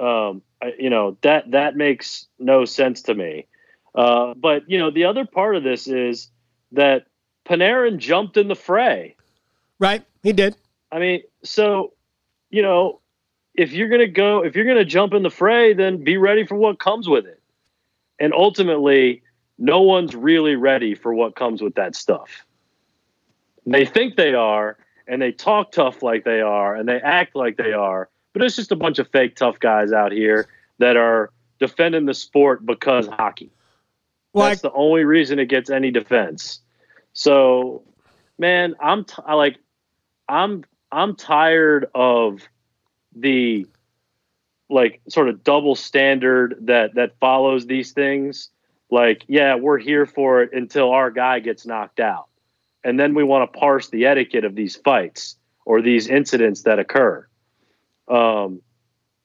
Um 0.01 0.43
I, 0.63 0.73
you 0.79 0.91
know 0.91 1.17
that 1.21 1.51
that 1.53 1.77
makes 1.77 2.27
no 2.39 2.65
sense 2.65 3.03
to 3.03 3.15
me 3.15 3.47
uh 3.95 4.35
but 4.35 4.69
you 4.69 4.79
know 4.79 4.91
the 4.91 5.05
other 5.05 5.25
part 5.25 5.57
of 5.57 5.63
this 5.63 5.87
is 5.87 6.29
that 6.73 7.07
Panarin 7.45 7.99
jumped 7.99 8.37
in 8.37 8.49
the 8.49 8.55
fray 8.55 9.17
Right. 9.81 10.05
He 10.23 10.33
did. 10.33 10.55
I 10.93 11.01
mean, 11.01 11.23
so 11.43 11.95
you 12.51 12.63
know, 12.63 13.01
if 13.55 13.73
you're 13.73 13.89
gonna 13.89 14.07
go, 14.07 14.45
if 14.45 14.55
you're 14.55 14.67
gonna 14.67 14.85
jump 14.85 15.15
in 15.15 15.25
the 15.25 15.31
fray, 15.31 15.73
then 15.73 16.05
be 16.05 16.17
ready 16.17 16.47
for 16.47 16.55
what 16.55 16.79
comes 16.79 17.09
with 17.09 17.27
it. 17.27 17.41
And 18.21 18.33
ultimately, 18.35 19.23
no 19.59 19.81
one's 19.81 20.15
really 20.15 20.55
ready 20.55 20.95
for 20.95 21.13
what 21.15 21.35
comes 21.35 21.63
with 21.63 21.75
that 21.77 21.97
stuff. 21.97 22.45
They 23.67 23.87
think 23.87 24.17
they 24.17 24.35
are, 24.35 24.77
and 25.07 25.21
they 25.21 25.33
talk 25.33 25.73
tough 25.73 26.03
like 26.03 26.25
they 26.25 26.41
are, 26.41 26.75
and 26.75 26.89
they 26.89 27.01
act 27.01 27.35
like 27.35 27.57
they 27.57 27.73
are, 27.73 28.11
but 28.33 28.43
it's 28.43 28.57
just 28.57 28.73
a 28.73 28.77
bunch 28.77 28.99
of 28.99 29.09
fake 29.09 29.37
tough 29.37 29.59
guys 29.59 29.93
out 29.93 30.13
here 30.13 30.49
that 30.79 30.97
are 30.97 31.31
defending 31.59 32.05
the 32.05 32.15
sport 32.15 32.67
because 32.67 33.07
hockey. 33.07 33.51
That's 34.51 34.63
the 34.63 34.73
only 34.73 35.05
reason 35.05 35.39
it 35.39 35.47
gets 35.47 35.71
any 35.71 35.91
defense. 35.91 36.61
So, 37.13 37.83
man, 38.39 38.75
I'm 38.81 39.05
t- 39.05 39.23
I 39.25 39.35
like 39.35 39.57
I'm 40.29 40.65
I'm 40.93 41.17
tired 41.17 41.87
of 41.95 42.41
the 43.15 43.67
like 44.69 45.01
sort 45.09 45.29
of 45.29 45.43
double 45.43 45.75
standard 45.75 46.57
that 46.63 46.95
that 46.95 47.19
follows 47.19 47.67
these 47.67 47.93
things. 47.93 48.51
Like, 48.91 49.25
yeah, 49.29 49.55
we're 49.57 49.79
here 49.79 50.07
for 50.07 50.43
it 50.43 50.51
until 50.53 50.91
our 50.91 51.11
guy 51.11 51.41
gets 51.41 51.65
knocked 51.67 52.01
out. 52.01 52.27
And 52.83 52.99
then 52.99 53.15
we 53.15 53.23
want 53.23 53.53
to 53.53 53.59
parse 53.59 53.89
the 53.89 54.07
etiquette 54.07 54.45
of 54.45 54.55
these 54.55 54.77
fights 54.77 55.37
or 55.65 55.83
these 55.83 56.09
incidents 56.09 56.63
that 56.63 56.79
occur. 56.79 57.27
Um, 58.09 58.63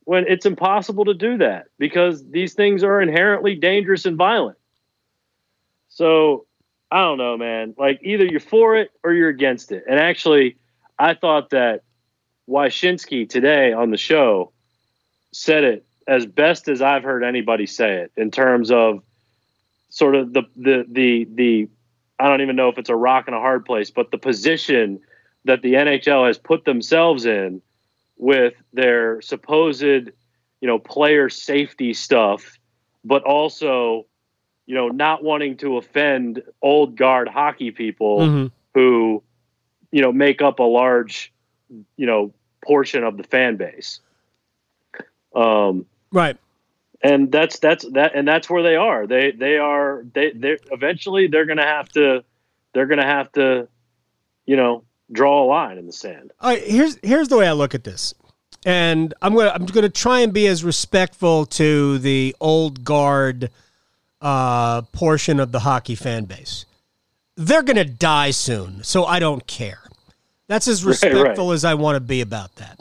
when 0.03 0.25
it's 0.27 0.45
impossible 0.45 1.05
to 1.05 1.15
do 1.15 1.37
that 1.39 1.65
because 1.79 2.23
these 2.29 2.53
things 2.53 2.83
are 2.83 3.01
inherently 3.01 3.55
dangerous 3.55 4.05
and 4.05 4.17
violent. 4.17 4.57
So 5.95 6.45
I 6.91 6.99
don't 6.99 7.17
know, 7.17 7.37
man. 7.37 7.73
Like 7.77 8.01
either 8.03 8.25
you're 8.25 8.41
for 8.41 8.75
it 8.75 8.91
or 9.01 9.13
you're 9.13 9.29
against 9.29 9.71
it. 9.71 9.85
And 9.89 9.97
actually, 9.97 10.57
I 10.99 11.13
thought 11.13 11.51
that 11.51 11.83
Wyshynski 12.49 13.27
today 13.29 13.71
on 13.71 13.91
the 13.91 13.97
show 13.97 14.51
said 15.31 15.63
it 15.63 15.85
as 16.05 16.25
best 16.25 16.67
as 16.67 16.81
I've 16.81 17.03
heard 17.03 17.23
anybody 17.23 17.65
say 17.65 17.93
it 17.95 18.11
in 18.17 18.29
terms 18.29 18.71
of 18.71 19.03
sort 19.89 20.15
of 20.15 20.33
the 20.33 20.43
the 20.57 20.85
the 20.89 21.27
the 21.33 21.69
I 22.19 22.27
don't 22.27 22.41
even 22.41 22.57
know 22.57 22.67
if 22.67 22.77
it's 22.77 22.89
a 22.89 22.95
rock 22.95 23.27
and 23.27 23.35
a 23.35 23.39
hard 23.39 23.63
place, 23.65 23.89
but 23.89 24.11
the 24.11 24.17
position 24.17 24.99
that 25.45 25.61
the 25.61 25.75
NHL 25.75 26.27
has 26.27 26.37
put 26.37 26.65
themselves 26.65 27.25
in 27.25 27.61
with 28.17 28.53
their 28.73 29.21
supposed, 29.21 29.81
you 29.81 30.11
know, 30.61 30.77
player 30.77 31.29
safety 31.29 31.93
stuff, 31.93 32.59
but 33.05 33.23
also, 33.23 34.05
you 34.65 34.75
know, 34.75 34.87
not 34.89 35.23
wanting 35.23 35.57
to 35.57 35.77
offend 35.77 36.41
old 36.61 36.95
guard 36.95 37.27
hockey 37.27 37.71
people 37.71 38.19
Mhm. 38.19 38.51
who, 38.73 39.21
you 39.91 40.01
know, 40.01 40.11
make 40.11 40.41
up 40.41 40.59
a 40.59 40.63
large, 40.63 41.31
you 41.97 42.05
know, 42.05 42.33
portion 42.63 43.03
of 43.03 43.17
the 43.17 43.23
fan 43.23 43.57
base. 43.57 43.99
Um, 45.35 45.85
right. 46.11 46.37
And 47.03 47.31
that's 47.31 47.59
that's 47.59 47.85
that, 47.91 48.15
and 48.15 48.27
that's 48.27 48.49
where 48.49 48.63
they 48.63 48.75
are. 48.75 49.05
They 49.05 49.31
they 49.31 49.57
are 49.57 50.03
they 50.13 50.31
they 50.31 50.57
eventually 50.71 51.27
they're 51.27 51.45
going 51.45 51.57
to 51.57 51.63
have 51.63 51.89
to 51.89 52.23
they're 52.73 52.87
going 52.87 52.99
to 52.99 53.05
have 53.05 53.31
to, 53.33 53.67
you 54.45 54.55
know, 54.55 54.83
draw 55.11 55.43
a 55.43 55.45
line 55.45 55.77
in 55.77 55.85
the 55.85 55.93
sand. 55.93 56.31
All 56.39 56.49
right, 56.49 56.63
here's 56.63 56.97
here's 57.03 57.27
the 57.27 57.37
way 57.37 57.47
I 57.47 57.51
look 57.51 57.75
at 57.75 57.83
this, 57.83 58.15
and 58.65 59.13
I'm 59.21 59.35
gonna 59.35 59.51
I'm 59.53 59.65
gonna 59.67 59.89
try 59.89 60.21
and 60.21 60.33
be 60.33 60.47
as 60.47 60.63
respectful 60.63 61.45
to 61.47 61.99
the 61.99 62.35
old 62.39 62.83
guard 62.83 63.51
uh, 64.25 64.81
portion 64.91 65.39
of 65.39 65.51
the 65.51 65.59
hockey 65.59 65.93
fan 65.93 66.25
base. 66.25 66.65
They're 67.37 67.61
gonna 67.61 67.85
die 67.85 68.31
soon, 68.31 68.83
so 68.83 69.05
I 69.05 69.19
don't 69.19 69.45
care. 69.45 69.81
That's 70.47 70.67
as 70.67 70.83
respectful 70.83 71.23
right, 71.23 71.37
right. 71.37 71.53
as 71.53 71.63
I 71.63 71.75
want 71.75 71.95
to 71.95 71.99
be 71.99 72.21
about 72.21 72.55
that. 72.55 72.79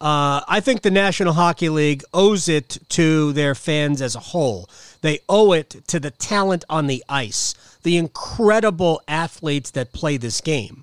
Uh, 0.00 0.42
I 0.48 0.58
think 0.58 0.82
the 0.82 0.90
National 0.90 1.34
Hockey 1.34 1.68
League 1.68 2.02
owes 2.12 2.48
it 2.48 2.78
to 2.88 3.32
their 3.32 3.54
fans 3.54 4.02
as 4.02 4.16
a 4.16 4.20
whole. 4.20 4.68
They 5.02 5.20
owe 5.28 5.52
it 5.52 5.86
to 5.86 6.00
the 6.00 6.10
talent 6.10 6.64
on 6.68 6.88
the 6.88 7.04
ice, 7.08 7.54
the 7.84 7.96
incredible 7.96 9.00
athletes 9.06 9.70
that 9.70 9.92
play 9.92 10.16
this 10.16 10.40
game, 10.40 10.82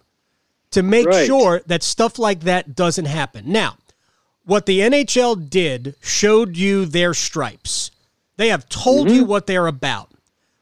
to 0.72 0.82
make 0.82 1.08
right. 1.08 1.28
sure 1.28 1.60
that 1.66 1.84
stuff 1.84 2.18
like 2.18 2.42
that 2.42 2.74
doesn't 2.74 3.06
happen. 3.06 3.52
Now, 3.52 3.76
what 4.46 4.66
the 4.66 4.80
NHL 4.80 5.50
did 5.50 5.96
showed 6.02 6.56
you 6.56 6.86
their 6.86 7.14
stripes. 7.14 7.89
They 8.40 8.48
have 8.48 8.70
told 8.70 9.08
mm-hmm. 9.08 9.18
you 9.18 9.26
what 9.26 9.48
they're 9.48 9.68
about 9.68 10.12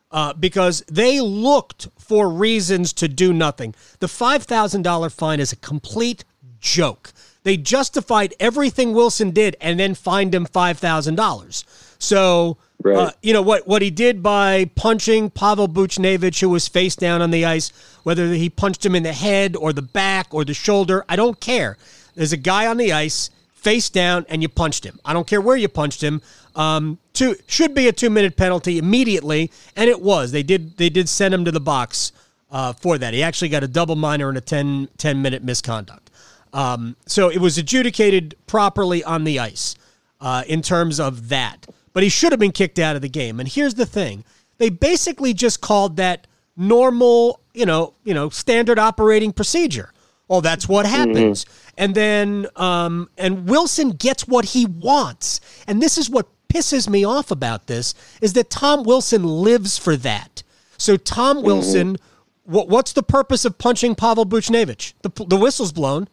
uh, 0.10 0.34
because 0.34 0.84
they 0.88 1.22
looked 1.22 1.90
for 2.00 2.28
reasons 2.28 2.92
to 2.94 3.08
do 3.08 3.32
nothing. 3.32 3.76
The 4.00 4.08
$5,000 4.08 5.12
fine 5.14 5.40
is 5.40 5.52
a 5.52 5.58
complete 5.58 6.26
joke. 6.60 7.14
They 7.44 7.56
justified 7.56 8.34
everything 8.40 8.96
Wilson 8.96 9.30
did 9.30 9.56
and 9.62 9.80
then 9.80 9.94
fined 9.94 10.34
him 10.34 10.48
$5,000. 10.48 11.64
So, 12.00 12.58
uh, 12.84 12.90
right. 12.90 12.98
uh, 12.98 13.12
you 13.22 13.32
know, 13.32 13.44
what, 13.44 13.68
what 13.68 13.84
he 13.84 13.92
did 13.92 14.24
by 14.24 14.72
punching 14.74 15.30
Pavel 15.30 15.68
Buchnevich, 15.70 16.42
who 16.42 16.50
was 16.50 16.68
face 16.68 16.96
down 16.96 17.22
on 17.22 17.30
the 17.30 17.46
ice, 17.46 17.72
whether 18.02 18.34
he 18.34 18.50
punched 18.50 18.84
him 18.84 18.96
in 18.96 19.04
the 19.04 19.14
head 19.14 19.56
or 19.56 19.72
the 19.72 19.84
back 19.84 20.34
or 20.34 20.44
the 20.44 20.56
shoulder, 20.56 21.06
I 21.08 21.16
don't 21.16 21.40
care. 21.40 21.78
There's 22.16 22.34
a 22.34 22.38
guy 22.38 22.66
on 22.66 22.78
the 22.78 22.92
ice, 22.92 23.30
face 23.54 23.92
down, 23.92 24.26
and 24.30 24.42
you 24.42 24.50
punched 24.50 24.84
him. 24.84 25.00
I 25.06 25.14
don't 25.14 25.28
care 25.28 25.42
where 25.42 25.58
you 25.58 25.68
punched 25.68 26.02
him. 26.02 26.24
Um, 26.56 26.98
two 27.18 27.36
should 27.47 27.74
be 27.74 27.88
a 27.88 27.91
two 27.91 28.09
minute 28.09 28.38
penalty 28.38 28.78
immediately, 28.78 29.51
and 29.76 29.89
it 29.89 30.01
was. 30.01 30.32
They 30.32 30.43
did 30.43 30.78
they 30.78 30.89
did 30.89 31.09
send 31.09 31.34
him 31.34 31.43
to 31.45 31.51
the 31.51 31.59
box 31.59 32.11
uh, 32.51 32.74
for 32.74 32.97
that. 32.97 33.13
He 33.13 33.24
actually 33.24 33.49
got 33.49 33.63
a 33.63 33.68
double 33.68 33.95
minor 33.95 34.30
and 34.30 34.38
a 34.38 34.41
10, 34.41 34.89
10 34.97 35.22
minute 35.22 35.43
misconduct. 35.43 36.11
Um, 36.53 36.95
so 37.05 37.30
it 37.30 37.39
was 37.39 37.57
adjudicated 37.57 38.36
properly 38.45 39.03
on 39.03 39.24
the 39.26 39.39
ice 39.39 39.76
uh, 40.22 40.43
in 40.47 40.61
terms 40.61 40.99
of 40.99 41.30
that. 41.30 41.65
But 41.91 42.03
he 42.03 42.09
should 42.09 42.32
have 42.32 42.39
been 42.39 42.51
kicked 42.51 42.80
out 42.80 42.95
of 42.95 43.01
the 43.01 43.09
game. 43.09 43.39
And 43.39 43.49
here's 43.49 43.74
the 43.74 43.86
thing: 43.86 44.24
they 44.59 44.70
basically 44.70 45.34
just 45.34 45.61
called 45.61 45.97
that 45.97 46.28
normal, 46.55 47.41
you 47.53 47.65
know, 47.65 47.93
you 48.03 48.13
know, 48.13 48.30
standard 48.30 48.78
operating 48.80 49.34
procedure. 49.34 49.91
Oh, 50.30 50.41
that's 50.41 50.68
what 50.68 50.86
happens. 50.86 51.45
Mm-hmm. 51.45 51.74
And 51.78 51.95
then, 51.95 52.47
um, 52.57 53.09
and 53.18 53.47
Wilson 53.47 53.91
gets 53.91 54.28
what 54.28 54.43
he 54.43 54.65
wants. 54.65 55.39
And 55.68 55.82
this 55.82 55.97
is 55.97 56.09
what 56.09 56.28
pisses 56.58 56.89
me 56.89 57.03
off 57.03 57.32
about 57.32 57.68
this 57.68 57.93
is 58.22 58.34
that 58.34 58.49
Tom 58.49 58.84
Wilson 58.84 59.24
lives 59.24 59.78
for 59.78 59.95
that. 59.97 60.43
So 60.78 60.97
Tom 60.97 61.38
mm-hmm. 61.38 61.45
Wilson, 61.45 61.93
mm-hmm. 61.93 62.53
what, 62.53 62.68
what's 62.68 62.93
the 62.93 63.03
purpose 63.03 63.45
of 63.45 63.58
punching 63.58 63.95
Pavel 63.95 64.26
Buchnevich? 64.26 64.93
The, 65.01 65.26
the 65.26 65.38
whistle's 65.38 65.72
blown. 65.72 66.08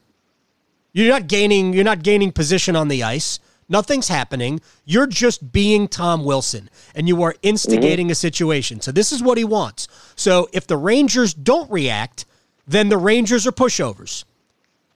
You're 0.92 1.08
not 1.08 1.26
gaining 1.26 1.72
you're 1.72 1.84
not 1.84 2.02
gaining 2.02 2.30
position 2.30 2.76
on 2.76 2.88
the 2.88 3.02
ice. 3.02 3.40
Nothing's 3.68 4.08
happening. 4.08 4.60
You're 4.84 5.06
just 5.06 5.50
being 5.50 5.88
Tom 5.88 6.24
Wilson 6.24 6.68
and 6.94 7.08
you 7.08 7.22
are 7.22 7.34
instigating 7.42 8.06
mm-hmm. 8.06 8.12
a 8.12 8.16
situation. 8.16 8.80
So 8.80 8.92
this 8.92 9.10
is 9.10 9.22
what 9.22 9.38
he 9.38 9.44
wants. 9.44 9.88
So 10.14 10.48
if 10.52 10.66
the 10.66 10.76
Rangers 10.76 11.34
don't 11.34 11.70
react, 11.70 12.26
then 12.66 12.90
the 12.90 12.98
Rangers 12.98 13.46
are 13.46 13.52
pushovers. 13.52 14.24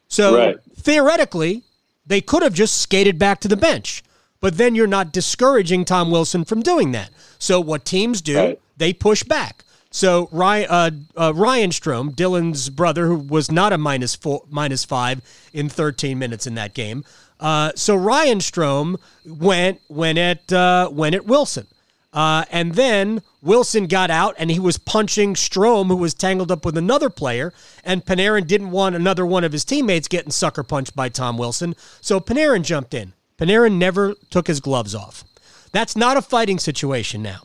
So 0.07 0.37
right. 0.37 0.57
theoretically, 0.77 1.63
they 2.07 2.21
could 2.21 2.43
have 2.43 2.55
just 2.55 2.81
skated 2.81 3.19
back 3.19 3.41
to 3.41 3.49
the 3.49 3.57
bench. 3.57 4.05
But 4.41 4.57
then 4.57 4.75
you're 4.75 4.87
not 4.87 5.13
discouraging 5.13 5.85
Tom 5.85 6.11
Wilson 6.11 6.45
from 6.45 6.63
doing 6.63 6.93
that. 6.93 7.11
So 7.39 7.61
what 7.61 7.85
teams 7.85 8.23
do, 8.23 8.37
right. 8.37 8.61
they 8.77 8.93
push 8.93 9.23
back. 9.23 9.65
So 9.91 10.29
Ryan, 10.31 10.67
uh, 10.71 10.91
uh, 11.17 11.33
Ryan 11.35 11.71
Strome, 11.71 12.15
Dylan's 12.15 12.69
brother, 12.69 13.07
who 13.07 13.17
was 13.17 13.51
not 13.51 13.73
a 13.73 13.79
minus 13.79 14.15
four, 14.15 14.43
minus 14.51 14.85
five 14.85 15.23
in 15.53 15.69
13 15.69 16.19
minutes 16.19 16.47
in 16.47 16.55
that 16.55 16.75
game. 16.75 17.05
Uh, 17.41 17.73
so 17.75 17.95
Ryan 17.95 18.39
Strome 18.39 18.97
went 19.25 19.81
went 19.89 20.19
at 20.19 20.53
uh, 20.53 20.91
went 20.93 21.15
at 21.15 21.25
Wilson, 21.25 21.69
uh, 22.13 22.45
and 22.51 22.75
then 22.75 23.23
Wilson 23.43 23.87
got 23.87 24.11
out 24.11 24.35
and 24.39 24.51
he 24.51 24.59
was 24.59 24.77
punching 24.77 25.35
Strome, 25.35 25.87
who 25.87 25.97
was 25.97 26.15
tangled 26.15 26.51
up 26.51 26.65
with 26.65 26.77
another 26.77 27.09
player, 27.09 27.53
and 27.85 28.05
Panarin 28.05 28.47
didn't 28.47 28.73
want 28.73 28.97
another 28.97 29.25
one 29.25 29.45
of 29.45 29.53
his 29.53 29.65
teammates 29.65 30.09
getting 30.09 30.33
sucker 30.33 30.65
punched 30.65 30.97
by 30.97 31.09
Tom 31.09 31.39
Wilson, 31.39 31.77
so 32.01 32.19
Panarin 32.19 32.65
jumped 32.65 32.93
in. 32.93 33.13
Panarin 33.39 33.79
never 33.79 34.15
took 34.31 34.47
his 34.47 34.61
gloves 34.61 34.95
off. 34.95 35.25
That's 35.73 35.97
not 35.97 36.17
a 36.17 36.23
fighting 36.23 36.59
situation 36.59 37.23
now. 37.23 37.43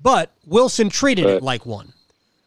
But 0.00 0.32
Wilson 0.46 0.90
treated 0.90 1.24
right. 1.24 1.34
it 1.36 1.42
like 1.42 1.64
one. 1.64 1.92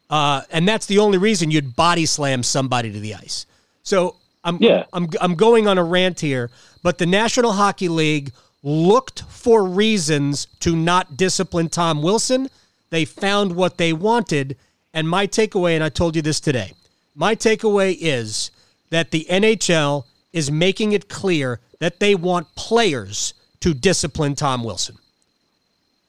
Uh, 0.09 0.41
and 0.51 0.67
that's 0.67 0.85
the 0.85 0.99
only 0.99 1.17
reason 1.17 1.51
you'd 1.51 1.75
body 1.75 2.05
slam 2.05 2.43
somebody 2.43 2.91
to 2.91 2.99
the 2.99 3.15
ice. 3.15 3.45
So 3.83 4.17
I'm, 4.43 4.57
yeah. 4.61 4.85
I'm, 4.93 5.09
I'm 5.19 5.35
going 5.35 5.67
on 5.67 5.77
a 5.77 5.83
rant 5.83 6.19
here, 6.19 6.51
but 6.83 6.97
the 6.97 7.05
National 7.05 7.53
Hockey 7.53 7.89
League 7.89 8.31
looked 8.61 9.23
for 9.23 9.63
reasons 9.63 10.47
to 10.59 10.75
not 10.75 11.17
discipline 11.17 11.69
Tom 11.69 12.03
Wilson. 12.03 12.49
They 12.89 13.05
found 13.05 13.55
what 13.55 13.77
they 13.77 13.93
wanted. 13.93 14.57
And 14.93 15.09
my 15.09 15.27
takeaway, 15.27 15.75
and 15.75 15.83
I 15.83 15.89
told 15.89 16.15
you 16.15 16.21
this 16.21 16.39
today, 16.39 16.73
my 17.15 17.35
takeaway 17.35 17.97
is 17.99 18.51
that 18.89 19.11
the 19.11 19.25
NHL 19.29 20.05
is 20.35 20.51
making 20.51 20.91
it 20.91 21.07
clear 21.07 21.61
that 21.79 21.99
they 21.99 22.13
want 22.13 22.53
players 22.55 23.33
to 23.61 23.73
discipline 23.73 24.35
Tom 24.35 24.63
Wilson. 24.63 24.97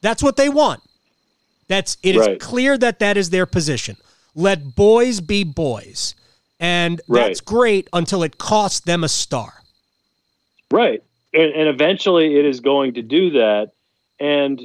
That's 0.01 0.21
what 0.21 0.35
they 0.35 0.49
want. 0.49 0.83
That's 1.69 1.97
it 2.03 2.17
right. 2.17 2.31
is 2.31 2.43
clear 2.43 2.77
that 2.77 2.99
that 2.99 3.17
is 3.17 3.29
their 3.29 3.45
position. 3.45 3.95
Let 4.35 4.75
boys 4.75 5.21
be 5.21 5.43
boys, 5.43 6.13
and 6.59 7.01
right. 7.07 7.21
that's 7.21 7.41
great 7.41 7.89
until 7.93 8.21
it 8.21 8.37
costs 8.37 8.81
them 8.81 9.03
a 9.03 9.09
star. 9.09 9.63
Right, 10.69 11.01
and, 11.33 11.51
and 11.53 11.69
eventually 11.69 12.37
it 12.37 12.45
is 12.45 12.59
going 12.59 12.95
to 12.95 13.01
do 13.01 13.31
that. 13.31 13.71
And 14.19 14.61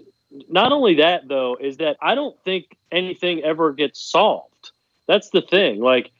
not 0.48 0.72
only 0.72 0.96
that, 0.96 1.28
though, 1.28 1.56
is 1.58 1.76
that 1.78 1.96
I 2.02 2.14
don't 2.14 2.38
think 2.44 2.76
anything 2.90 3.42
ever 3.42 3.72
gets 3.72 4.00
solved. 4.00 4.70
That's 5.06 5.30
the 5.30 5.42
thing. 5.42 5.80
Like 5.80 6.10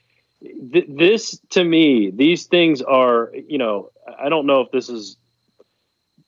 th- 0.43 0.86
this, 0.88 1.38
to 1.51 1.64
me, 1.64 2.11
these 2.11 2.47
things 2.47 2.82
are. 2.82 3.32
You 3.34 3.59
know, 3.59 3.90
I 4.18 4.28
don't 4.28 4.47
know 4.47 4.61
if 4.61 4.70
this 4.70 4.88
is 4.88 5.16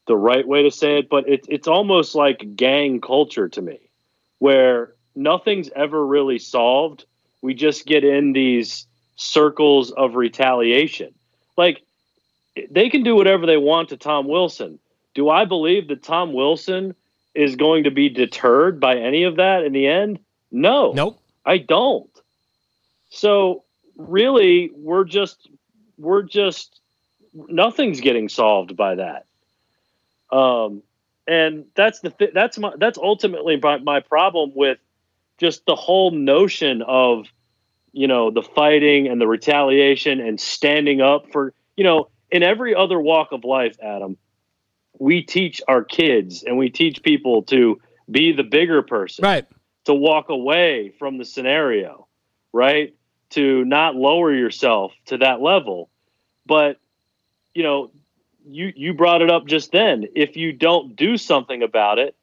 the 0.06 0.16
right 0.16 0.46
way 0.46 0.62
to 0.62 0.70
say 0.70 0.98
it, 0.98 1.08
but 1.08 1.28
it's 1.28 1.46
it's 1.50 1.68
almost 1.68 2.14
like 2.14 2.56
gang 2.56 3.00
culture 3.00 3.48
to 3.48 3.62
me 3.62 3.78
where 4.38 4.94
nothing's 5.14 5.70
ever 5.74 6.04
really 6.04 6.38
solved. 6.38 7.04
We 7.42 7.54
just 7.54 7.86
get 7.86 8.04
in 8.04 8.32
these 8.32 8.86
circles 9.16 9.90
of 9.90 10.14
retaliation. 10.14 11.14
Like 11.56 11.82
they 12.70 12.90
can 12.90 13.02
do 13.02 13.14
whatever 13.14 13.46
they 13.46 13.56
want 13.56 13.90
to 13.90 13.96
Tom 13.96 14.28
Wilson. 14.28 14.78
Do 15.14 15.28
I 15.28 15.44
believe 15.44 15.88
that 15.88 16.02
Tom 16.02 16.32
Wilson 16.32 16.94
is 17.34 17.56
going 17.56 17.84
to 17.84 17.90
be 17.90 18.08
deterred 18.08 18.80
by 18.80 18.96
any 18.96 19.24
of 19.24 19.36
that 19.36 19.64
in 19.64 19.72
the 19.72 19.86
end? 19.86 20.18
No. 20.50 20.92
Nope. 20.92 21.20
I 21.44 21.58
don't. 21.58 22.10
So 23.10 23.63
really 23.96 24.70
we're 24.74 25.04
just 25.04 25.48
we're 25.98 26.22
just 26.22 26.80
nothing's 27.32 28.00
getting 28.00 28.28
solved 28.28 28.76
by 28.76 28.96
that. 28.96 29.26
Um 30.30 30.82
and 31.26 31.64
that's 31.74 32.00
the 32.00 32.10
th- 32.10 32.32
that's 32.34 32.58
my 32.58 32.72
that's 32.78 32.98
ultimately 32.98 33.58
my, 33.62 33.78
my 33.78 34.00
problem 34.00 34.52
with 34.54 34.78
just 35.38 35.64
the 35.66 35.74
whole 35.74 36.10
notion 36.10 36.82
of 36.82 37.26
you 37.92 38.08
know 38.08 38.30
the 38.30 38.42
fighting 38.42 39.08
and 39.08 39.20
the 39.20 39.26
retaliation 39.26 40.20
and 40.20 40.40
standing 40.40 41.00
up 41.00 41.32
for 41.32 41.54
you 41.76 41.84
know 41.84 42.08
in 42.30 42.42
every 42.42 42.74
other 42.74 43.00
walk 43.00 43.32
of 43.32 43.44
life 43.44 43.76
adam 43.82 44.16
we 44.98 45.22
teach 45.22 45.60
our 45.68 45.84
kids 45.84 46.42
and 46.42 46.56
we 46.56 46.70
teach 46.70 47.02
people 47.02 47.42
to 47.42 47.80
be 48.10 48.32
the 48.32 48.42
bigger 48.42 48.82
person. 48.82 49.24
Right. 49.24 49.46
To 49.86 49.94
walk 49.94 50.28
away 50.28 50.92
from 50.98 51.18
the 51.18 51.24
scenario 51.24 52.06
right 52.52 52.94
to 53.34 53.64
not 53.64 53.94
lower 53.94 54.32
yourself 54.32 54.92
to 55.06 55.18
that 55.18 55.40
level 55.40 55.88
but 56.46 56.78
you 57.54 57.62
know 57.62 57.90
you 58.46 58.72
you 58.76 58.94
brought 58.94 59.22
it 59.22 59.30
up 59.30 59.46
just 59.46 59.72
then. 59.72 60.06
If 60.14 60.36
you 60.36 60.52
don't 60.52 60.96
do 60.96 61.16
something 61.16 61.62
about 61.62 61.98
it, 61.98 62.14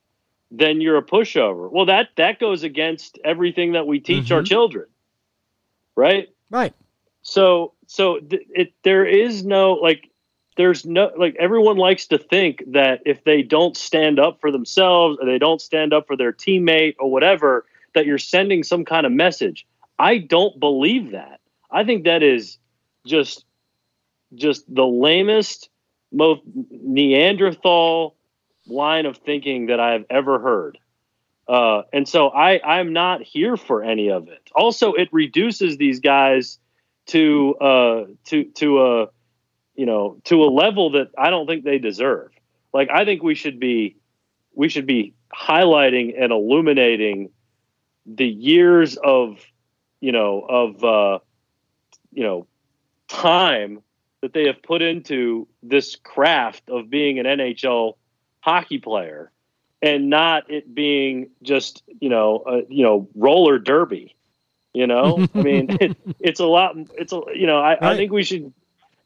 then 0.52 0.82
you're 0.82 0.98
a 0.98 1.04
pushover. 1.04 1.70
Well, 1.72 1.86
that 1.86 2.10
that 2.18 2.40
goes 2.40 2.64
against 2.64 3.18
everything 3.24 3.74
that 3.74 3.88
we 3.88 4.00
teach 4.00 4.26
mm-hmm. 4.26 4.36
our 4.36 4.44
children. 4.44 4.86
Right? 5.96 6.30
Right. 6.50 6.74
So 7.22 7.74
so 7.88 8.20
th- 8.20 8.48
it 8.50 8.74
there 8.84 9.06
is 9.06 9.44
no 9.44 9.74
like 9.74 10.10
there's 10.58 10.86
no 10.86 11.12
like 11.18 11.36
everyone 11.40 11.78
likes 11.78 12.08
to 12.08 12.18
think 12.18 12.64
that 12.68 13.02
if 13.06 13.24
they 13.24 13.42
don't 13.42 13.76
stand 13.76 14.20
up 14.20 14.42
for 14.42 14.52
themselves 14.52 15.18
or 15.20 15.26
they 15.26 15.40
don't 15.40 15.62
stand 15.62 15.94
up 15.94 16.08
for 16.08 16.16
their 16.16 16.34
teammate 16.34 16.96
or 17.00 17.10
whatever 17.10 17.66
that 17.94 18.06
you're 18.06 18.18
sending 18.18 18.64
some 18.64 18.86
kind 18.86 19.06
of 19.06 19.12
message. 19.12 19.66
I 20.02 20.18
don't 20.18 20.60
believe 20.60 21.12
that. 21.12 21.42
I 21.70 21.84
think 21.84 22.06
that 22.06 22.24
is 22.24 22.58
just 23.06 23.46
just 24.34 24.64
the 24.74 24.86
lamest 24.86 25.70
most 26.12 26.42
Neanderthal 26.72 28.16
line 28.66 29.06
of 29.06 29.18
thinking 29.18 29.68
that 29.68 29.80
I've 29.80 30.06
ever 30.10 30.40
heard. 30.40 30.80
Uh, 31.48 31.84
and 31.94 32.08
so 32.08 32.30
I, 32.30 32.62
I'm 32.64 32.94
not 32.94 33.22
here 33.22 33.58
for 33.58 33.84
any 33.84 34.10
of 34.10 34.28
it. 34.28 34.50
Also, 34.56 34.94
it 34.94 35.10
reduces 35.12 35.78
these 35.78 36.00
guys 36.00 36.58
to 37.08 37.56
uh, 37.56 38.06
to 38.26 38.46
to 38.56 38.82
a 38.82 39.08
you 39.76 39.86
know 39.86 40.18
to 40.26 40.44
a 40.44 40.50
level 40.50 40.92
that 40.92 41.12
I 41.16 41.30
don't 41.30 41.46
think 41.46 41.64
they 41.64 41.78
deserve. 41.78 42.32
Like 42.74 42.90
I 42.90 43.06
think 43.06 43.22
we 43.22 43.36
should 43.36 43.60
be 43.60 43.98
we 44.56 44.68
should 44.68 44.88
be 44.88 45.14
highlighting 45.32 46.14
and 46.20 46.32
illuminating 46.32 47.30
the 48.06 48.28
years 48.28 48.98
of 48.98 49.40
you 50.02 50.12
know 50.12 50.42
of 50.42 50.84
uh, 50.84 51.20
you 52.12 52.24
know 52.24 52.48
time 53.08 53.82
that 54.22 54.34
they 54.34 54.46
have 54.46 54.62
put 54.62 54.82
into 54.82 55.48
this 55.64 55.96
craft 55.96 56.70
of 56.70 56.90
being 56.90 57.20
an 57.20 57.26
NHL 57.26 57.96
hockey 58.42 58.80
player 58.80 59.32
and 59.82 60.10
not 60.10 60.50
it 60.50 60.74
being 60.74 61.30
just 61.42 61.84
you 62.00 62.10
know 62.10 62.44
a, 62.46 62.74
you 62.74 62.84
know 62.84 63.08
roller 63.16 63.60
derby 63.60 64.16
you 64.74 64.88
know 64.88 65.28
i 65.36 65.42
mean 65.42 65.68
it, 65.82 65.98
it's 66.20 66.40
a 66.40 66.46
lot 66.46 66.76
it's 66.96 67.14
a 67.14 67.22
you 67.34 67.48
know 67.48 67.60
I, 67.60 67.72
right. 67.72 67.84
I 67.84 67.96
think 67.96 68.12
we 68.12 68.24
should 68.24 68.54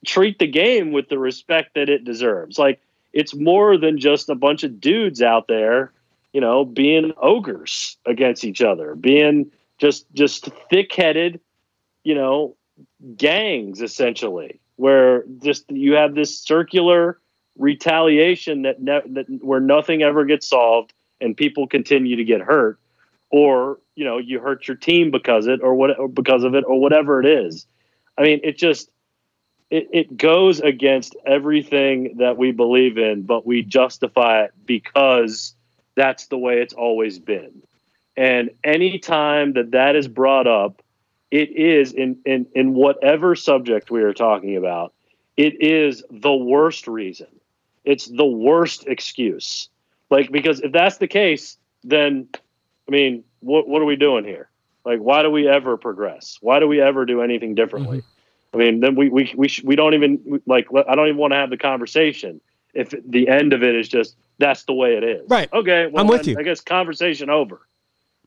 treat 0.05 0.39
the 0.39 0.47
game 0.47 0.91
with 0.91 1.09
the 1.09 1.17
respect 1.17 1.75
that 1.75 1.89
it 1.89 2.03
deserves 2.03 2.57
like 2.57 2.81
it's 3.13 3.33
more 3.33 3.77
than 3.77 3.99
just 3.99 4.29
a 4.29 4.35
bunch 4.35 4.63
of 4.63 4.79
dudes 4.79 5.21
out 5.21 5.47
there 5.47 5.91
you 6.33 6.41
know 6.41 6.65
being 6.65 7.13
ogres 7.21 7.97
against 8.05 8.43
each 8.43 8.61
other 8.61 8.95
being 8.95 9.51
just 9.78 10.05
just 10.13 10.49
thick-headed 10.69 11.39
you 12.03 12.15
know 12.15 12.55
gangs 13.17 13.82
essentially 13.82 14.59
where 14.76 15.23
just 15.41 15.69
you 15.69 15.93
have 15.93 16.15
this 16.15 16.38
circular 16.38 17.19
retaliation 17.57 18.63
that, 18.63 18.82
ne- 18.82 19.07
that 19.07 19.26
where 19.41 19.59
nothing 19.59 20.01
ever 20.01 20.26
gets 20.26 20.47
solved 20.47 20.93
and 21.21 21.38
people 21.38 21.67
continue 21.67 22.15
to 22.17 22.23
get 22.23 22.41
hurt 22.41 22.78
or 23.30 23.80
you 23.95 24.03
know 24.03 24.17
you 24.17 24.39
hurt 24.39 24.67
your 24.67 24.76
team 24.76 25.11
because 25.11 25.47
it 25.47 25.61
or 25.61 25.73
what 25.73 25.97
or 25.97 26.07
because 26.07 26.43
of 26.43 26.53
it 26.53 26.63
or 26.67 26.80
whatever 26.80 27.19
it 27.21 27.26
is. 27.26 27.65
I 28.17 28.23
mean 28.23 28.41
it 28.43 28.57
just 28.57 28.89
it, 29.69 29.88
it 29.91 30.17
goes 30.17 30.59
against 30.59 31.15
everything 31.26 32.17
that 32.17 32.38
we 32.38 32.51
believe 32.51 32.97
in 32.97 33.23
but 33.23 33.45
we 33.45 33.61
justify 33.63 34.43
it 34.43 34.51
because 34.65 35.55
that's 35.95 36.28
the 36.28 36.38
way 36.38 36.61
it's 36.61 36.73
always 36.73 37.19
been 37.19 37.61
and 38.18 38.49
anytime 38.63 39.53
that 39.53 39.72
that 39.72 39.95
is 39.95 40.07
brought 40.07 40.47
up 40.47 40.82
it 41.32 41.49
is 41.51 41.91
in 41.93 42.18
in 42.26 42.45
in 42.55 42.74
whatever 42.74 43.36
subject 43.36 43.91
we 43.91 44.03
are 44.03 44.13
talking 44.13 44.55
about 44.55 44.93
it 45.38 45.61
is 45.61 46.03
the 46.09 46.34
worst 46.34 46.88
reason 46.88 47.28
it's 47.86 48.07
the 48.07 48.26
worst 48.26 48.88
excuse. 48.88 49.70
Like 50.09 50.32
because 50.32 50.59
if 50.59 50.72
that's 50.72 50.97
the 50.97 51.07
case, 51.07 51.57
then 51.84 52.28
I 52.88 52.91
mean, 52.91 53.24
what 53.39 53.68
what 53.68 53.82
are 53.82 53.86
we 53.86 53.95
doing 53.95 54.26
here? 54.26 54.49
Like, 54.84 54.99
why 54.99 55.22
do 55.24 55.32
we 55.32 55.47
ever 55.47 55.78
progress? 55.78 56.38
Why 56.41 56.59
do 56.59 56.68
we 56.68 56.82
ever 56.82 57.05
do 57.05 57.22
anything 57.22 57.55
differently? 57.55 57.99
Mm-hmm. 57.99 58.55
I 58.55 58.57
mean, 58.57 58.80
then 58.80 58.95
we 58.95 59.09
we 59.09 59.34
we, 59.36 59.47
sh- 59.47 59.63
we 59.63 59.76
don't 59.76 59.93
even 59.93 60.41
like. 60.45 60.68
I 60.88 60.95
don't 60.95 61.07
even 61.07 61.18
want 61.18 61.32
to 61.34 61.38
have 61.38 61.49
the 61.49 61.57
conversation 61.57 62.41
if 62.74 62.93
the 63.07 63.28
end 63.28 63.53
of 63.53 63.63
it 63.63 63.76
is 63.76 63.88
just 63.88 64.16
that's 64.38 64.63
the 64.63 64.74
way 64.74 64.95
it 64.95 65.03
is. 65.03 65.30
Right. 65.30 65.51
Okay. 65.53 65.88
Well, 65.88 66.03
I'm 66.03 66.07
with 66.07 66.28
you. 66.28 66.38
I 66.38 66.43
guess 66.43 66.61
conversation 66.61 67.30
over. 67.30 67.61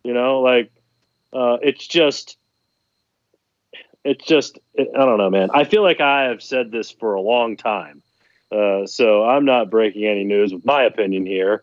You 0.04 0.14
know, 0.14 0.40
like 0.40 0.70
uh, 1.32 1.58
it's 1.62 1.86
just 1.86 2.36
it's 4.04 4.24
just 4.24 4.58
it, 4.74 4.88
I 4.94 5.04
don't 5.04 5.18
know, 5.18 5.30
man. 5.30 5.50
I 5.52 5.64
feel 5.64 5.82
like 5.82 6.00
I 6.00 6.24
have 6.24 6.42
said 6.42 6.70
this 6.70 6.90
for 6.90 7.14
a 7.14 7.20
long 7.20 7.56
time 7.56 8.02
uh, 8.50 8.86
so 8.86 9.24
I'm 9.24 9.44
not 9.44 9.70
breaking 9.70 10.06
any 10.06 10.24
news 10.24 10.52
with 10.52 10.64
my 10.64 10.82
opinion 10.84 11.26
here, 11.26 11.62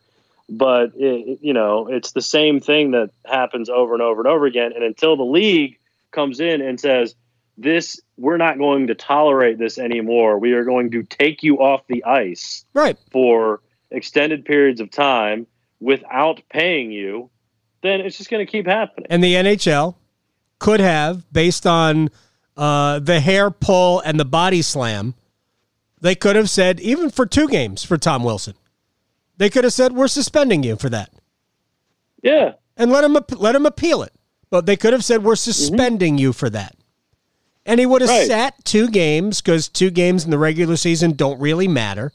but 0.50 0.92
it, 0.96 1.40
you 1.42 1.54
know 1.54 1.88
it's 1.88 2.12
the 2.12 2.22
same 2.22 2.60
thing 2.60 2.92
that 2.92 3.10
happens 3.26 3.70
over 3.70 3.94
and 3.94 4.04
over 4.04 4.22
and 4.22 4.28
over 4.28 4.46
again. 4.46 4.72
And 4.74 4.84
until 4.84 5.18
the 5.18 5.24
league 5.24 5.80
comes 6.12 6.40
in 6.40 6.62
and 6.62 6.80
says 6.80 7.16
this, 7.58 8.00
we're 8.18 8.38
not 8.38 8.58
going 8.58 8.88
to 8.88 8.96
tolerate 8.96 9.58
this 9.58 9.78
anymore. 9.78 10.38
We 10.38 10.54
are 10.54 10.64
going 10.64 10.92
to 10.92 11.04
take 11.04 11.42
you 11.42 11.58
off 11.58 11.88
the 11.88 12.04
ice 12.04 12.66
right 12.74 12.98
for 13.12 13.62
extended 13.90 14.46
periods 14.46 14.80
of 14.80 14.92
time 14.92 15.48
without 15.80 16.42
paying 16.50 16.92
you. 16.92 17.30
Then 17.82 18.02
it's 18.02 18.18
just 18.18 18.30
going 18.30 18.46
to 18.46 18.52
keep 18.52 18.66
happening. 18.66 19.08
And 19.10 19.24
the 19.24 19.34
NHL 19.34 19.96
could 20.60 20.80
have, 20.80 21.32
based 21.32 21.68
on 21.68 22.10
uh, 22.58 23.00
the 23.00 23.20
hair 23.20 23.52
pull 23.52 24.00
and 24.00 24.20
the 24.20 24.26
body 24.26 24.62
slam 24.62 25.16
they 26.06 26.14
could 26.14 26.36
have 26.36 26.52
said, 26.52 26.80
even 26.82 27.10
for 27.10 27.26
two 27.26 27.48
games 27.48 27.84
for 27.84 27.98
Tom 27.98 28.24
Wilson, 28.24 28.54
they 29.38 29.50
could 29.50 29.64
have 29.64 29.74
said, 29.74 29.92
we're 29.92 30.08
suspending 30.08 30.62
you 30.62 30.76
for 30.76 30.88
that. 30.90 31.12
Yeah. 32.22 32.54
And 32.78 32.92
let 32.92 33.04
him, 33.04 33.18
let 33.32 33.56
him 33.56 33.66
appeal 33.66 34.04
it. 34.04 34.14
But 34.52 34.68
they 34.68 34.76
could 34.76 34.94
have 34.94 35.04
said, 35.04 35.24
we're 35.24 35.36
suspending 35.36 36.14
mm-hmm. 36.14 36.22
you 36.22 36.34
for 36.34 36.50
that. 36.52 36.76
And 37.66 37.80
he 37.80 37.88
would 37.88 38.02
have 38.02 38.10
right. 38.12 38.28
sat 38.28 38.64
two 38.64 38.88
games 38.88 39.42
because 39.42 39.68
two 39.68 39.90
games 39.90 40.24
in 40.24 40.30
the 40.30 40.38
regular 40.38 40.76
season 40.76 41.14
don't 41.14 41.40
really 41.40 41.68
matter. 41.68 42.12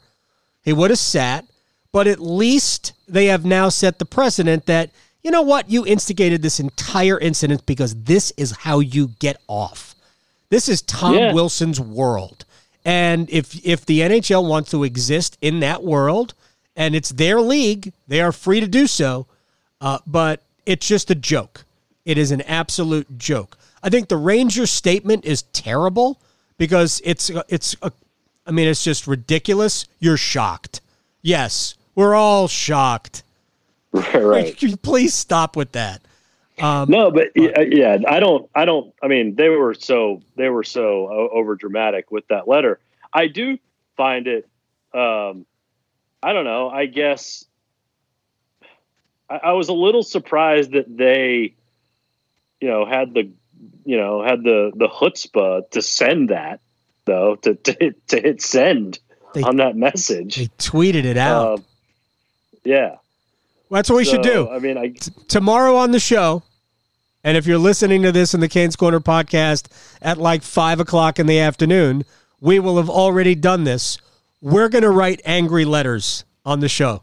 He 0.61 0.71
would 0.71 0.91
have 0.91 0.99
sat, 0.99 1.45
but 1.91 2.07
at 2.07 2.21
least 2.21 2.93
they 3.09 3.25
have 3.25 3.43
now 3.43 3.67
set 3.67 3.99
the 3.99 4.05
precedent 4.05 4.67
that, 4.67 4.91
you 5.23 5.31
know 5.31 5.41
what, 5.41 5.69
you 5.69 5.85
instigated 5.85 6.41
this 6.41 6.59
entire 6.59 7.19
incident 7.19 7.65
because 7.65 7.95
this 7.95 8.31
is 8.37 8.51
how 8.51 8.79
you 8.79 9.09
get 9.19 9.39
off. 9.47 9.95
This 10.49 10.67
is 10.67 10.81
Tom 10.81 11.15
yeah. 11.15 11.33
Wilson's 11.33 11.79
world. 11.79 12.45
And 12.83 13.29
if 13.29 13.63
if 13.65 13.85
the 13.85 13.99
NHL 13.99 14.47
wants 14.47 14.71
to 14.71 14.83
exist 14.83 15.37
in 15.41 15.59
that 15.59 15.83
world, 15.83 16.33
and 16.75 16.95
it's 16.95 17.09
their 17.09 17.39
league, 17.39 17.93
they 18.07 18.21
are 18.21 18.31
free 18.31 18.59
to 18.59 18.67
do 18.67 18.87
so. 18.87 19.27
Uh, 19.79 19.99
but 20.05 20.41
it's 20.65 20.87
just 20.87 21.11
a 21.11 21.15
joke. 21.15 21.65
It 22.05 22.17
is 22.17 22.31
an 22.31 22.41
absolute 22.41 23.17
joke. 23.17 23.57
I 23.83 23.89
think 23.89 24.09
the 24.09 24.17
Rangers 24.17 24.69
statement 24.69 25.25
is 25.25 25.43
terrible 25.53 26.19
because 26.57 27.01
it's 27.03 27.29
it's 27.47 27.75
a, 27.81 27.91
I 28.45 28.51
mean 28.51 28.67
it's 28.67 28.83
just 28.83 29.07
ridiculous. 29.07 29.85
You're 29.99 30.17
shocked. 30.17 30.81
Yes, 31.21 31.75
we're 31.95 32.15
all 32.15 32.47
shocked. 32.47 33.23
Right. 33.93 34.15
right. 34.61 34.81
Please 34.81 35.13
stop 35.13 35.55
with 35.57 35.73
that. 35.73 36.01
Um, 36.59 36.89
no, 36.89 37.11
but, 37.11 37.29
yeah, 37.35 37.97
I 38.07 38.19
don't, 38.19 38.49
I 38.53 38.65
don't, 38.65 38.93
I 39.01 39.07
mean, 39.07 39.35
they 39.35 39.49
were 39.49 39.73
so, 39.73 40.21
they 40.35 40.47
were 40.47 40.63
so 40.63 41.09
over 41.09 41.55
dramatic 41.55 42.11
with 42.11 42.27
that 42.27 42.47
letter. 42.47 42.79
I 43.11 43.27
do 43.27 43.57
find 43.97 44.27
it, 44.27 44.47
um, 44.93 45.45
I 46.21 46.33
don't 46.33 46.45
know, 46.45 46.69
I 46.69 46.85
guess 46.85 47.45
I, 49.29 49.39
I 49.43 49.51
was 49.53 49.69
a 49.69 49.73
little 49.73 50.03
surprised 50.03 50.73
that 50.73 50.85
they, 50.95 51.55
you 52.59 52.67
know, 52.67 52.85
had 52.85 53.13
the, 53.13 53.31
you 53.85 53.97
know, 53.97 54.23
had 54.23 54.43
the, 54.43 54.71
the 54.75 54.87
chutzpah 54.87 55.69
to 55.71 55.81
send 55.81 56.29
that 56.29 56.59
though, 57.05 57.35
to, 57.37 57.55
to, 57.55 57.93
to 58.07 58.21
hit 58.21 58.41
send 58.41 58.99
they, 59.33 59.41
on 59.41 59.57
that 59.57 59.75
message. 59.75 60.35
They 60.35 60.47
tweeted 60.57 61.05
it 61.05 61.17
out. 61.17 61.59
Uh, 61.59 61.63
yeah. 62.63 62.95
Well, 63.71 63.77
that's 63.77 63.89
what 63.89 63.95
we 63.95 64.03
so, 64.03 64.11
should 64.11 64.23
do. 64.23 64.49
I 64.49 64.59
mean, 64.59 64.77
I, 64.77 64.89
T- 64.89 65.13
tomorrow 65.29 65.77
on 65.77 65.91
the 65.91 65.99
show, 65.99 66.43
and 67.23 67.37
if 67.37 67.47
you're 67.47 67.57
listening 67.57 68.01
to 68.01 68.11
this 68.11 68.33
in 68.33 68.41
the 68.41 68.49
Canes 68.49 68.75
Corner 68.75 68.99
podcast 68.99 69.67
at 70.01 70.17
like 70.17 70.43
five 70.43 70.81
o'clock 70.81 71.19
in 71.19 71.25
the 71.25 71.39
afternoon, 71.39 72.03
we 72.41 72.59
will 72.59 72.75
have 72.75 72.89
already 72.89 73.33
done 73.33 73.63
this. 73.63 73.97
We're 74.41 74.67
going 74.67 74.81
to 74.81 74.89
write 74.89 75.21
angry 75.23 75.63
letters 75.63 76.25
on 76.43 76.59
the 76.59 76.67
show 76.67 77.01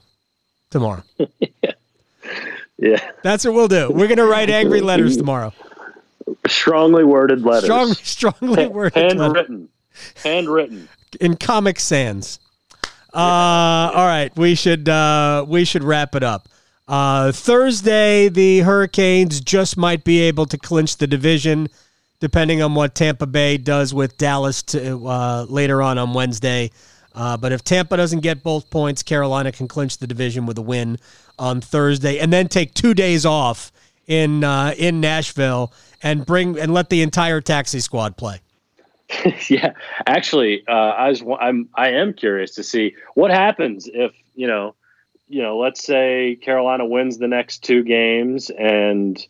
tomorrow. 0.68 1.04
yeah. 2.76 3.12
That's 3.22 3.46
what 3.46 3.54
we'll 3.54 3.68
do. 3.68 3.90
We're 3.90 4.06
going 4.06 4.18
to 4.18 4.26
write 4.26 4.50
angry 4.50 4.82
letters 4.82 5.16
tomorrow. 5.16 5.54
Strongly 6.48 7.04
worded 7.04 7.46
letters. 7.46 7.64
Strong, 7.64 7.94
strongly 7.94 8.66
worded. 8.66 8.94
Letters. 8.94 9.18
Handwritten. 9.18 9.68
Handwritten. 10.22 10.88
In 11.18 11.38
Comic 11.38 11.80
Sans. 11.80 12.38
Uh, 13.14 13.90
all 13.94 14.06
right, 14.06 14.36
we 14.36 14.54
should 14.54 14.86
uh, 14.86 15.46
we 15.48 15.64
should 15.64 15.82
wrap 15.82 16.14
it 16.14 16.22
up. 16.22 16.46
Uh, 16.88 17.32
Thursday, 17.32 18.30
the 18.30 18.60
Hurricanes 18.60 19.40
just 19.40 19.76
might 19.76 20.04
be 20.04 20.20
able 20.20 20.46
to 20.46 20.56
clinch 20.56 20.96
the 20.96 21.06
division, 21.06 21.68
depending 22.18 22.62
on 22.62 22.74
what 22.74 22.94
Tampa 22.94 23.26
Bay 23.26 23.58
does 23.58 23.92
with 23.92 24.16
Dallas 24.16 24.62
to, 24.64 25.06
uh, 25.06 25.46
later 25.48 25.82
on 25.82 25.98
on 25.98 26.14
Wednesday. 26.14 26.70
Uh, 27.14 27.36
but 27.36 27.52
if 27.52 27.62
Tampa 27.62 27.96
doesn't 27.96 28.20
get 28.20 28.42
both 28.42 28.70
points, 28.70 29.02
Carolina 29.02 29.52
can 29.52 29.68
clinch 29.68 29.98
the 29.98 30.06
division 30.06 30.46
with 30.46 30.56
a 30.56 30.62
win 30.62 30.98
on 31.38 31.60
Thursday, 31.60 32.18
and 32.18 32.32
then 32.32 32.48
take 32.48 32.72
two 32.72 32.94
days 32.94 33.26
off 33.26 33.70
in 34.06 34.42
uh, 34.42 34.74
in 34.78 35.00
Nashville 35.00 35.72
and 36.02 36.24
bring 36.24 36.58
and 36.58 36.72
let 36.72 36.88
the 36.88 37.02
entire 37.02 37.40
taxi 37.40 37.80
squad 37.80 38.16
play. 38.16 38.40
yeah, 39.48 39.72
actually, 40.06 40.64
uh, 40.68 40.72
I 40.72 41.08
was 41.08 41.22
I'm 41.40 41.68
I 41.74 41.90
am 41.90 42.14
curious 42.14 42.54
to 42.54 42.62
see 42.62 42.94
what 43.14 43.30
happens 43.30 43.88
if 43.92 44.12
you 44.34 44.46
know, 44.46 44.74
you 45.28 45.42
know, 45.42 45.58
let's 45.58 45.84
say 45.84 46.38
Carolina 46.40 46.86
wins 46.86 47.18
the 47.18 47.28
next 47.28 47.62
two 47.62 47.82
games 47.82 48.50
and 48.50 49.24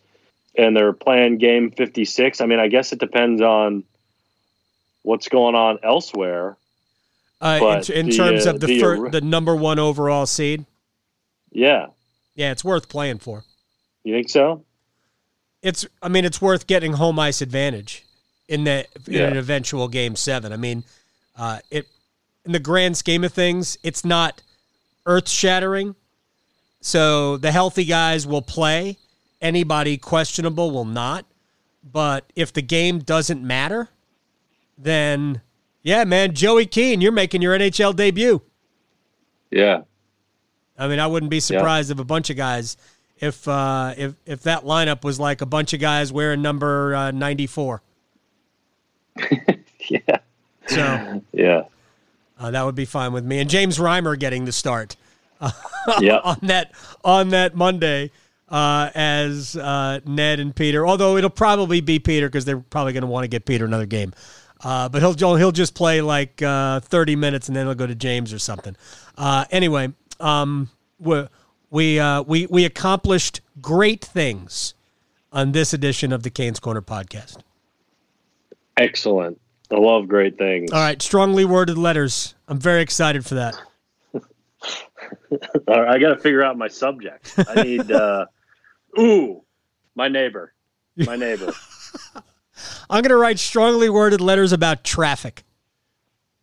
and 0.57 0.76
they're 0.76 0.92
playing 0.92 1.38
game 1.38 1.70
56. 1.70 2.40
I 2.40 2.46
mean, 2.46 2.59
I 2.59 2.68
guess 2.68 2.92
it 2.92 2.99
depends 2.99 3.40
on 3.40 3.84
what's 5.03 5.28
going 5.28 5.55
on 5.55 5.78
elsewhere. 5.82 6.57
Uh, 7.40 7.82
in, 7.88 7.94
in 7.94 8.07
the, 8.07 8.16
terms 8.16 8.46
of 8.46 8.59
the 8.59 8.66
the, 8.66 8.80
fir- 8.80 9.11
the 9.11 9.20
number 9.20 9.55
one 9.55 9.78
overall 9.78 10.26
seed. 10.26 10.66
Yeah. 11.53 11.86
Yeah, 12.34 12.51
it's 12.51 12.64
worth 12.64 12.88
playing 12.88 13.18
for. 13.18 13.44
You 14.03 14.14
think 14.14 14.28
so? 14.28 14.64
It's. 15.62 15.86
I 16.03 16.09
mean, 16.09 16.24
it's 16.24 16.40
worth 16.40 16.66
getting 16.66 16.94
home 16.94 17.18
ice 17.18 17.40
advantage 17.40 18.05
in 18.49 18.64
the 18.64 18.86
in 19.07 19.12
yeah. 19.12 19.26
an 19.26 19.36
eventual 19.36 19.88
game 19.88 20.16
seven. 20.16 20.53
I 20.53 20.57
mean, 20.57 20.84
uh, 21.36 21.59
it 21.70 21.88
in 22.44 22.53
the 22.53 22.61
grand 22.61 22.96
scheme 22.96 23.24
of 23.24 23.32
things, 23.32 23.76
it's 23.82 24.05
not 24.05 24.42
earth 25.09 25.28
shattering. 25.28 25.96
So 26.80 27.36
the 27.36 27.50
healthy 27.50 27.84
guys 27.84 28.26
will 28.26 28.42
play. 28.42 28.98
Anybody 29.40 29.96
questionable 29.96 30.70
will 30.70 30.84
not. 30.84 31.26
But 31.82 32.32
if 32.36 32.52
the 32.52 32.62
game 32.62 33.00
doesn't 33.00 33.42
matter, 33.42 33.88
then 34.76 35.40
yeah, 35.82 36.04
man, 36.04 36.34
Joey 36.34 36.66
Keane, 36.66 37.00
you're 37.00 37.12
making 37.12 37.42
your 37.42 37.59
NHL 37.59 37.96
debut. 37.96 38.42
Yeah. 39.50 39.82
I 40.78 40.86
mean, 40.86 41.00
I 41.00 41.06
wouldn't 41.06 41.30
be 41.30 41.40
surprised 41.40 41.88
yeah. 41.88 41.94
if 41.94 41.98
a 41.98 42.04
bunch 42.04 42.30
of 42.30 42.36
guys, 42.36 42.76
if 43.18 43.48
uh, 43.48 43.94
if 43.96 44.14
if 44.26 44.42
that 44.42 44.64
lineup 44.64 45.02
was 45.02 45.18
like 45.18 45.40
a 45.40 45.46
bunch 45.46 45.72
of 45.72 45.80
guys 45.80 46.12
wearing 46.12 46.42
number 46.42 46.94
uh, 46.94 47.11
94. 47.11 47.82
yeah. 49.88 50.00
So 50.66 51.22
yeah, 51.32 51.64
uh, 52.39 52.51
that 52.51 52.64
would 52.64 52.74
be 52.74 52.84
fine 52.84 53.12
with 53.12 53.24
me. 53.24 53.39
And 53.41 53.49
James 53.49 53.78
Reimer 53.78 54.18
getting 54.18 54.45
the 54.45 54.53
start. 54.53 54.97
Uh, 55.41 55.51
yeah. 56.01 56.18
on 56.24 56.39
that 56.43 56.72
on 57.05 57.28
that 57.30 57.55
Monday 57.55 58.11
uh, 58.49 58.91
as 58.95 59.57
uh, 59.57 60.01
Ned 60.05 60.41
and 60.41 60.55
Peter. 60.55 60.86
Although 60.86 61.16
it'll 61.16 61.30
probably 61.30 61.80
be 61.80 61.99
Peter 61.99 62.28
because 62.28 62.45
they're 62.45 62.61
probably 62.61 62.93
going 62.93 63.03
to 63.03 63.09
want 63.09 63.24
to 63.24 63.28
get 63.28 63.45
Peter 63.45 63.64
another 63.64 63.86
game. 63.86 64.12
Uh, 64.62 64.89
but 64.89 65.01
he'll 65.03 65.36
he'll 65.36 65.53
just 65.53 65.74
play 65.74 66.01
like 66.01 66.43
uh, 66.43 66.80
30 66.80 67.16
minutes 67.16 67.49
and 67.49 67.57
then 67.57 67.66
he'll 67.66 67.74
go 67.74 67.86
to 67.86 67.95
James 67.95 68.32
or 68.32 68.39
something. 68.39 68.76
Uh, 69.16 69.45
anyway, 69.51 69.93
um, 70.20 70.68
we 70.99 71.26
we, 71.70 72.01
uh, 72.01 72.22
we 72.22 72.47
we 72.47 72.64
accomplished 72.64 73.41
great 73.61 74.05
things 74.05 74.74
on 75.32 75.53
this 75.53 75.72
edition 75.72 76.12
of 76.12 76.22
the 76.22 76.30
Canes 76.30 76.59
Corner 76.59 76.82
podcast. 76.82 77.39
Excellent. 78.76 79.41
I 79.70 79.76
love 79.76 80.08
great 80.08 80.38
things. 80.38 80.72
All 80.72 80.80
right, 80.80 81.00
strongly 81.00 81.44
worded 81.44 81.76
letters. 81.76 82.34
I'm 82.46 82.58
very 82.58 82.80
excited 82.80 83.26
for 83.26 83.34
that. 83.34 83.60
All 84.14 85.82
right, 85.82 85.88
I 85.88 85.98
got 85.98 86.14
to 86.14 86.16
figure 86.16 86.42
out 86.42 86.56
my 86.56 86.68
subject. 86.68 87.34
I 87.48 87.62
need. 87.62 87.92
Uh, 87.92 88.26
ooh, 88.98 89.42
my 89.94 90.08
neighbor. 90.08 90.54
My 90.96 91.16
neighbor. 91.16 91.52
I'm 92.90 93.02
going 93.02 93.10
to 93.10 93.16
write 93.16 93.38
strongly 93.38 93.88
worded 93.88 94.20
letters 94.20 94.52
about 94.52 94.84
traffic. 94.84 95.44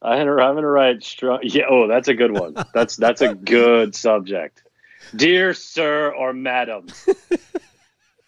I'm 0.01 0.28
going 0.28 0.57
to 0.57 0.67
write 0.67 1.03
strong. 1.03 1.39
Yeah. 1.41 1.63
Oh, 1.69 1.88
that's 1.88 2.07
a 2.07 2.13
good 2.13 2.32
one. 2.32 2.55
That's 2.73 2.95
that's 2.95 3.21
a 3.21 3.34
good 3.34 3.95
subject. 3.95 4.61
Dear 5.15 5.53
sir 5.53 6.13
or 6.13 6.32
madam, 6.32 6.88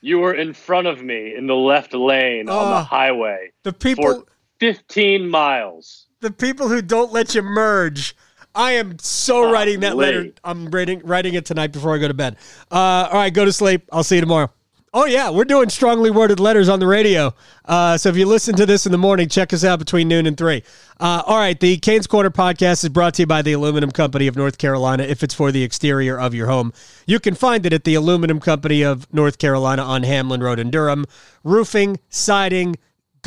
you 0.01 0.19
were 0.19 0.33
in 0.33 0.53
front 0.53 0.87
of 0.87 1.03
me 1.03 1.35
in 1.35 1.45
the 1.45 1.55
left 1.55 1.93
lane 1.93 2.49
on 2.49 2.69
the 2.69 2.77
ah, 2.77 2.83
highway. 2.83 3.51
The 3.63 3.73
people 3.73 4.03
for 4.05 4.25
15 4.59 5.29
miles. 5.29 6.07
The 6.21 6.31
people 6.31 6.67
who 6.67 6.81
don't 6.81 7.11
let 7.11 7.35
you 7.35 7.41
merge. 7.41 8.15
I 8.55 8.71
am 8.71 8.97
so 8.97 9.51
writing 9.51 9.81
that 9.81 9.95
letter. 9.95 10.31
I'm 10.43 10.67
writing 10.71 11.01
writing 11.03 11.35
it 11.35 11.45
tonight 11.45 11.71
before 11.71 11.93
I 11.93 11.99
go 11.99 12.07
to 12.07 12.13
bed. 12.13 12.37
Uh, 12.71 13.07
all 13.11 13.13
right, 13.13 13.31
go 13.31 13.45
to 13.45 13.53
sleep. 13.53 13.87
I'll 13.91 14.03
see 14.03 14.15
you 14.15 14.21
tomorrow. 14.21 14.51
Oh 14.93 15.05
yeah, 15.05 15.29
we're 15.29 15.45
doing 15.45 15.69
strongly 15.69 16.09
worded 16.09 16.39
letters 16.39 16.69
on 16.69 16.79
the 16.79 16.87
radio. 16.87 17.35
Uh, 17.65 17.97
so 17.97 18.09
if 18.09 18.17
you 18.17 18.25
listen 18.25 18.55
to 18.55 18.65
this 18.65 18.87
in 18.87 18.91
the 18.91 18.97
morning, 18.97 19.29
check 19.29 19.53
us 19.53 19.63
out 19.63 19.77
between 19.77 20.07
noon 20.07 20.25
and 20.25 20.35
three. 20.35 20.63
Uh, 20.99 21.21
all 21.25 21.37
right, 21.37 21.59
the 21.59 21.77
Canes 21.77 22.07
Corner 22.07 22.31
podcast 22.31 22.83
is 22.83 22.89
brought 22.89 23.13
to 23.15 23.23
you 23.23 23.27
by 23.27 23.43
the 23.43 23.51
Aluminum 23.51 23.91
Company 23.91 24.25
of 24.25 24.35
North 24.35 24.57
Carolina. 24.57 25.03
If 25.03 25.21
it's 25.21 25.35
for 25.35 25.51
the 25.51 25.61
exterior 25.61 26.19
of 26.19 26.33
your 26.33 26.47
home, 26.47 26.73
you 27.05 27.19
can 27.19 27.35
find 27.35 27.65
it 27.67 27.73
at 27.73 27.83
the 27.83 27.93
Aluminum 27.93 28.39
Company 28.39 28.81
of 28.81 29.13
North 29.13 29.37
Carolina 29.37 29.83
on 29.83 30.03
Hamlin 30.03 30.41
Road 30.41 30.57
in 30.57 30.71
Durham. 30.71 31.05
Roofing, 31.43 31.99
siding, 32.09 32.75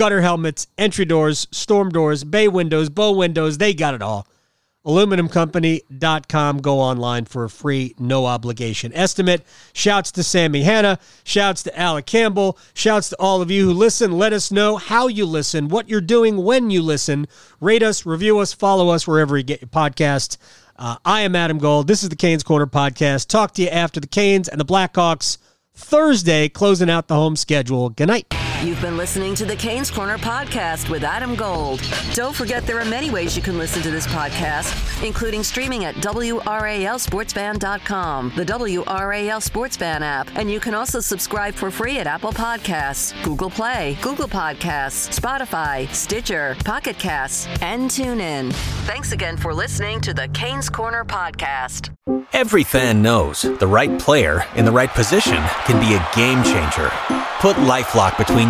gutter 0.00 0.22
helmets, 0.22 0.66
entry 0.78 1.04
doors, 1.04 1.46
storm 1.50 1.90
doors, 1.90 2.24
bay 2.24 2.48
windows, 2.48 2.88
bow 2.88 3.12
windows, 3.12 3.58
they 3.58 3.74
got 3.74 3.92
it 3.92 4.00
all 4.00 4.26
aluminumcompany.com. 4.86 6.58
Go 6.62 6.80
online 6.80 7.26
for 7.26 7.44
a 7.44 7.50
free, 7.50 7.94
no 7.98 8.24
obligation 8.24 8.94
estimate. 8.94 9.44
Shouts 9.74 10.10
to 10.12 10.22
Sammy 10.22 10.62
Hanna. 10.62 10.98
Shouts 11.22 11.62
to 11.64 11.78
Alec 11.78 12.06
Campbell. 12.06 12.58
Shouts 12.72 13.10
to 13.10 13.16
all 13.20 13.42
of 13.42 13.50
you 13.50 13.66
who 13.66 13.74
listen. 13.74 14.12
Let 14.12 14.32
us 14.32 14.50
know 14.50 14.78
how 14.78 15.06
you 15.06 15.26
listen, 15.26 15.68
what 15.68 15.90
you're 15.90 16.00
doing 16.00 16.42
when 16.42 16.70
you 16.70 16.80
listen. 16.80 17.28
Rate 17.60 17.82
us, 17.82 18.06
review 18.06 18.38
us, 18.38 18.54
follow 18.54 18.88
us 18.88 19.06
wherever 19.06 19.36
you 19.36 19.44
get 19.44 19.60
your 19.60 19.68
podcast. 19.68 20.38
Uh, 20.76 20.96
I 21.04 21.20
am 21.20 21.36
Adam 21.36 21.58
Gold. 21.58 21.88
This 21.88 22.02
is 22.02 22.08
the 22.08 22.16
Canes 22.16 22.42
Corner 22.42 22.66
podcast. 22.66 23.28
Talk 23.28 23.52
to 23.56 23.62
you 23.62 23.68
after 23.68 24.00
the 24.00 24.06
Canes 24.06 24.48
and 24.48 24.58
the 24.58 24.64
Blackhawks 24.64 25.36
Thursday, 25.74 26.48
closing 26.48 26.88
out 26.88 27.06
the 27.06 27.16
home 27.16 27.36
schedule. 27.36 27.90
Good 27.90 28.08
night. 28.08 28.49
You've 28.62 28.82
been 28.82 28.98
listening 28.98 29.34
to 29.36 29.46
the 29.46 29.56
Canes 29.56 29.90
Corner 29.90 30.18
podcast 30.18 30.90
with 30.90 31.02
Adam 31.02 31.34
Gold. 31.34 31.80
Don't 32.12 32.36
forget 32.36 32.66
there 32.66 32.78
are 32.78 32.84
many 32.84 33.10
ways 33.10 33.34
you 33.34 33.40
can 33.40 33.56
listen 33.56 33.80
to 33.80 33.90
this 33.90 34.06
podcast, 34.08 35.02
including 35.02 35.42
streaming 35.42 35.86
at 35.86 35.94
WRALSportsFan.com, 35.94 38.32
the 38.36 38.44
WRAL 38.44 39.40
Sports 39.40 39.80
app, 39.80 40.28
and 40.36 40.50
you 40.50 40.60
can 40.60 40.74
also 40.74 41.00
subscribe 41.00 41.54
for 41.54 41.70
free 41.70 42.00
at 42.00 42.06
Apple 42.06 42.32
Podcasts, 42.32 43.14
Google 43.24 43.48
Play, 43.48 43.96
Google 44.02 44.28
Podcasts, 44.28 45.18
Spotify, 45.18 45.88
Stitcher, 45.94 46.54
Pocket 46.62 46.98
Casts, 46.98 47.46
and 47.62 47.90
TuneIn. 47.90 48.52
Thanks 48.84 49.12
again 49.12 49.38
for 49.38 49.54
listening 49.54 50.02
to 50.02 50.12
the 50.12 50.28
Canes 50.28 50.68
Corner 50.68 51.06
podcast. 51.06 51.88
Every 52.32 52.62
fan 52.64 53.02
knows 53.02 53.42
the 53.42 53.66
right 53.66 53.98
player 53.98 54.44
in 54.54 54.64
the 54.66 54.70
right 54.72 54.90
position 54.90 55.42
can 55.64 55.80
be 55.80 55.94
a 55.94 56.06
game 56.14 56.44
changer. 56.44 56.90
Put 57.40 57.56
LifeLock 57.56 58.16
between 58.18 58.49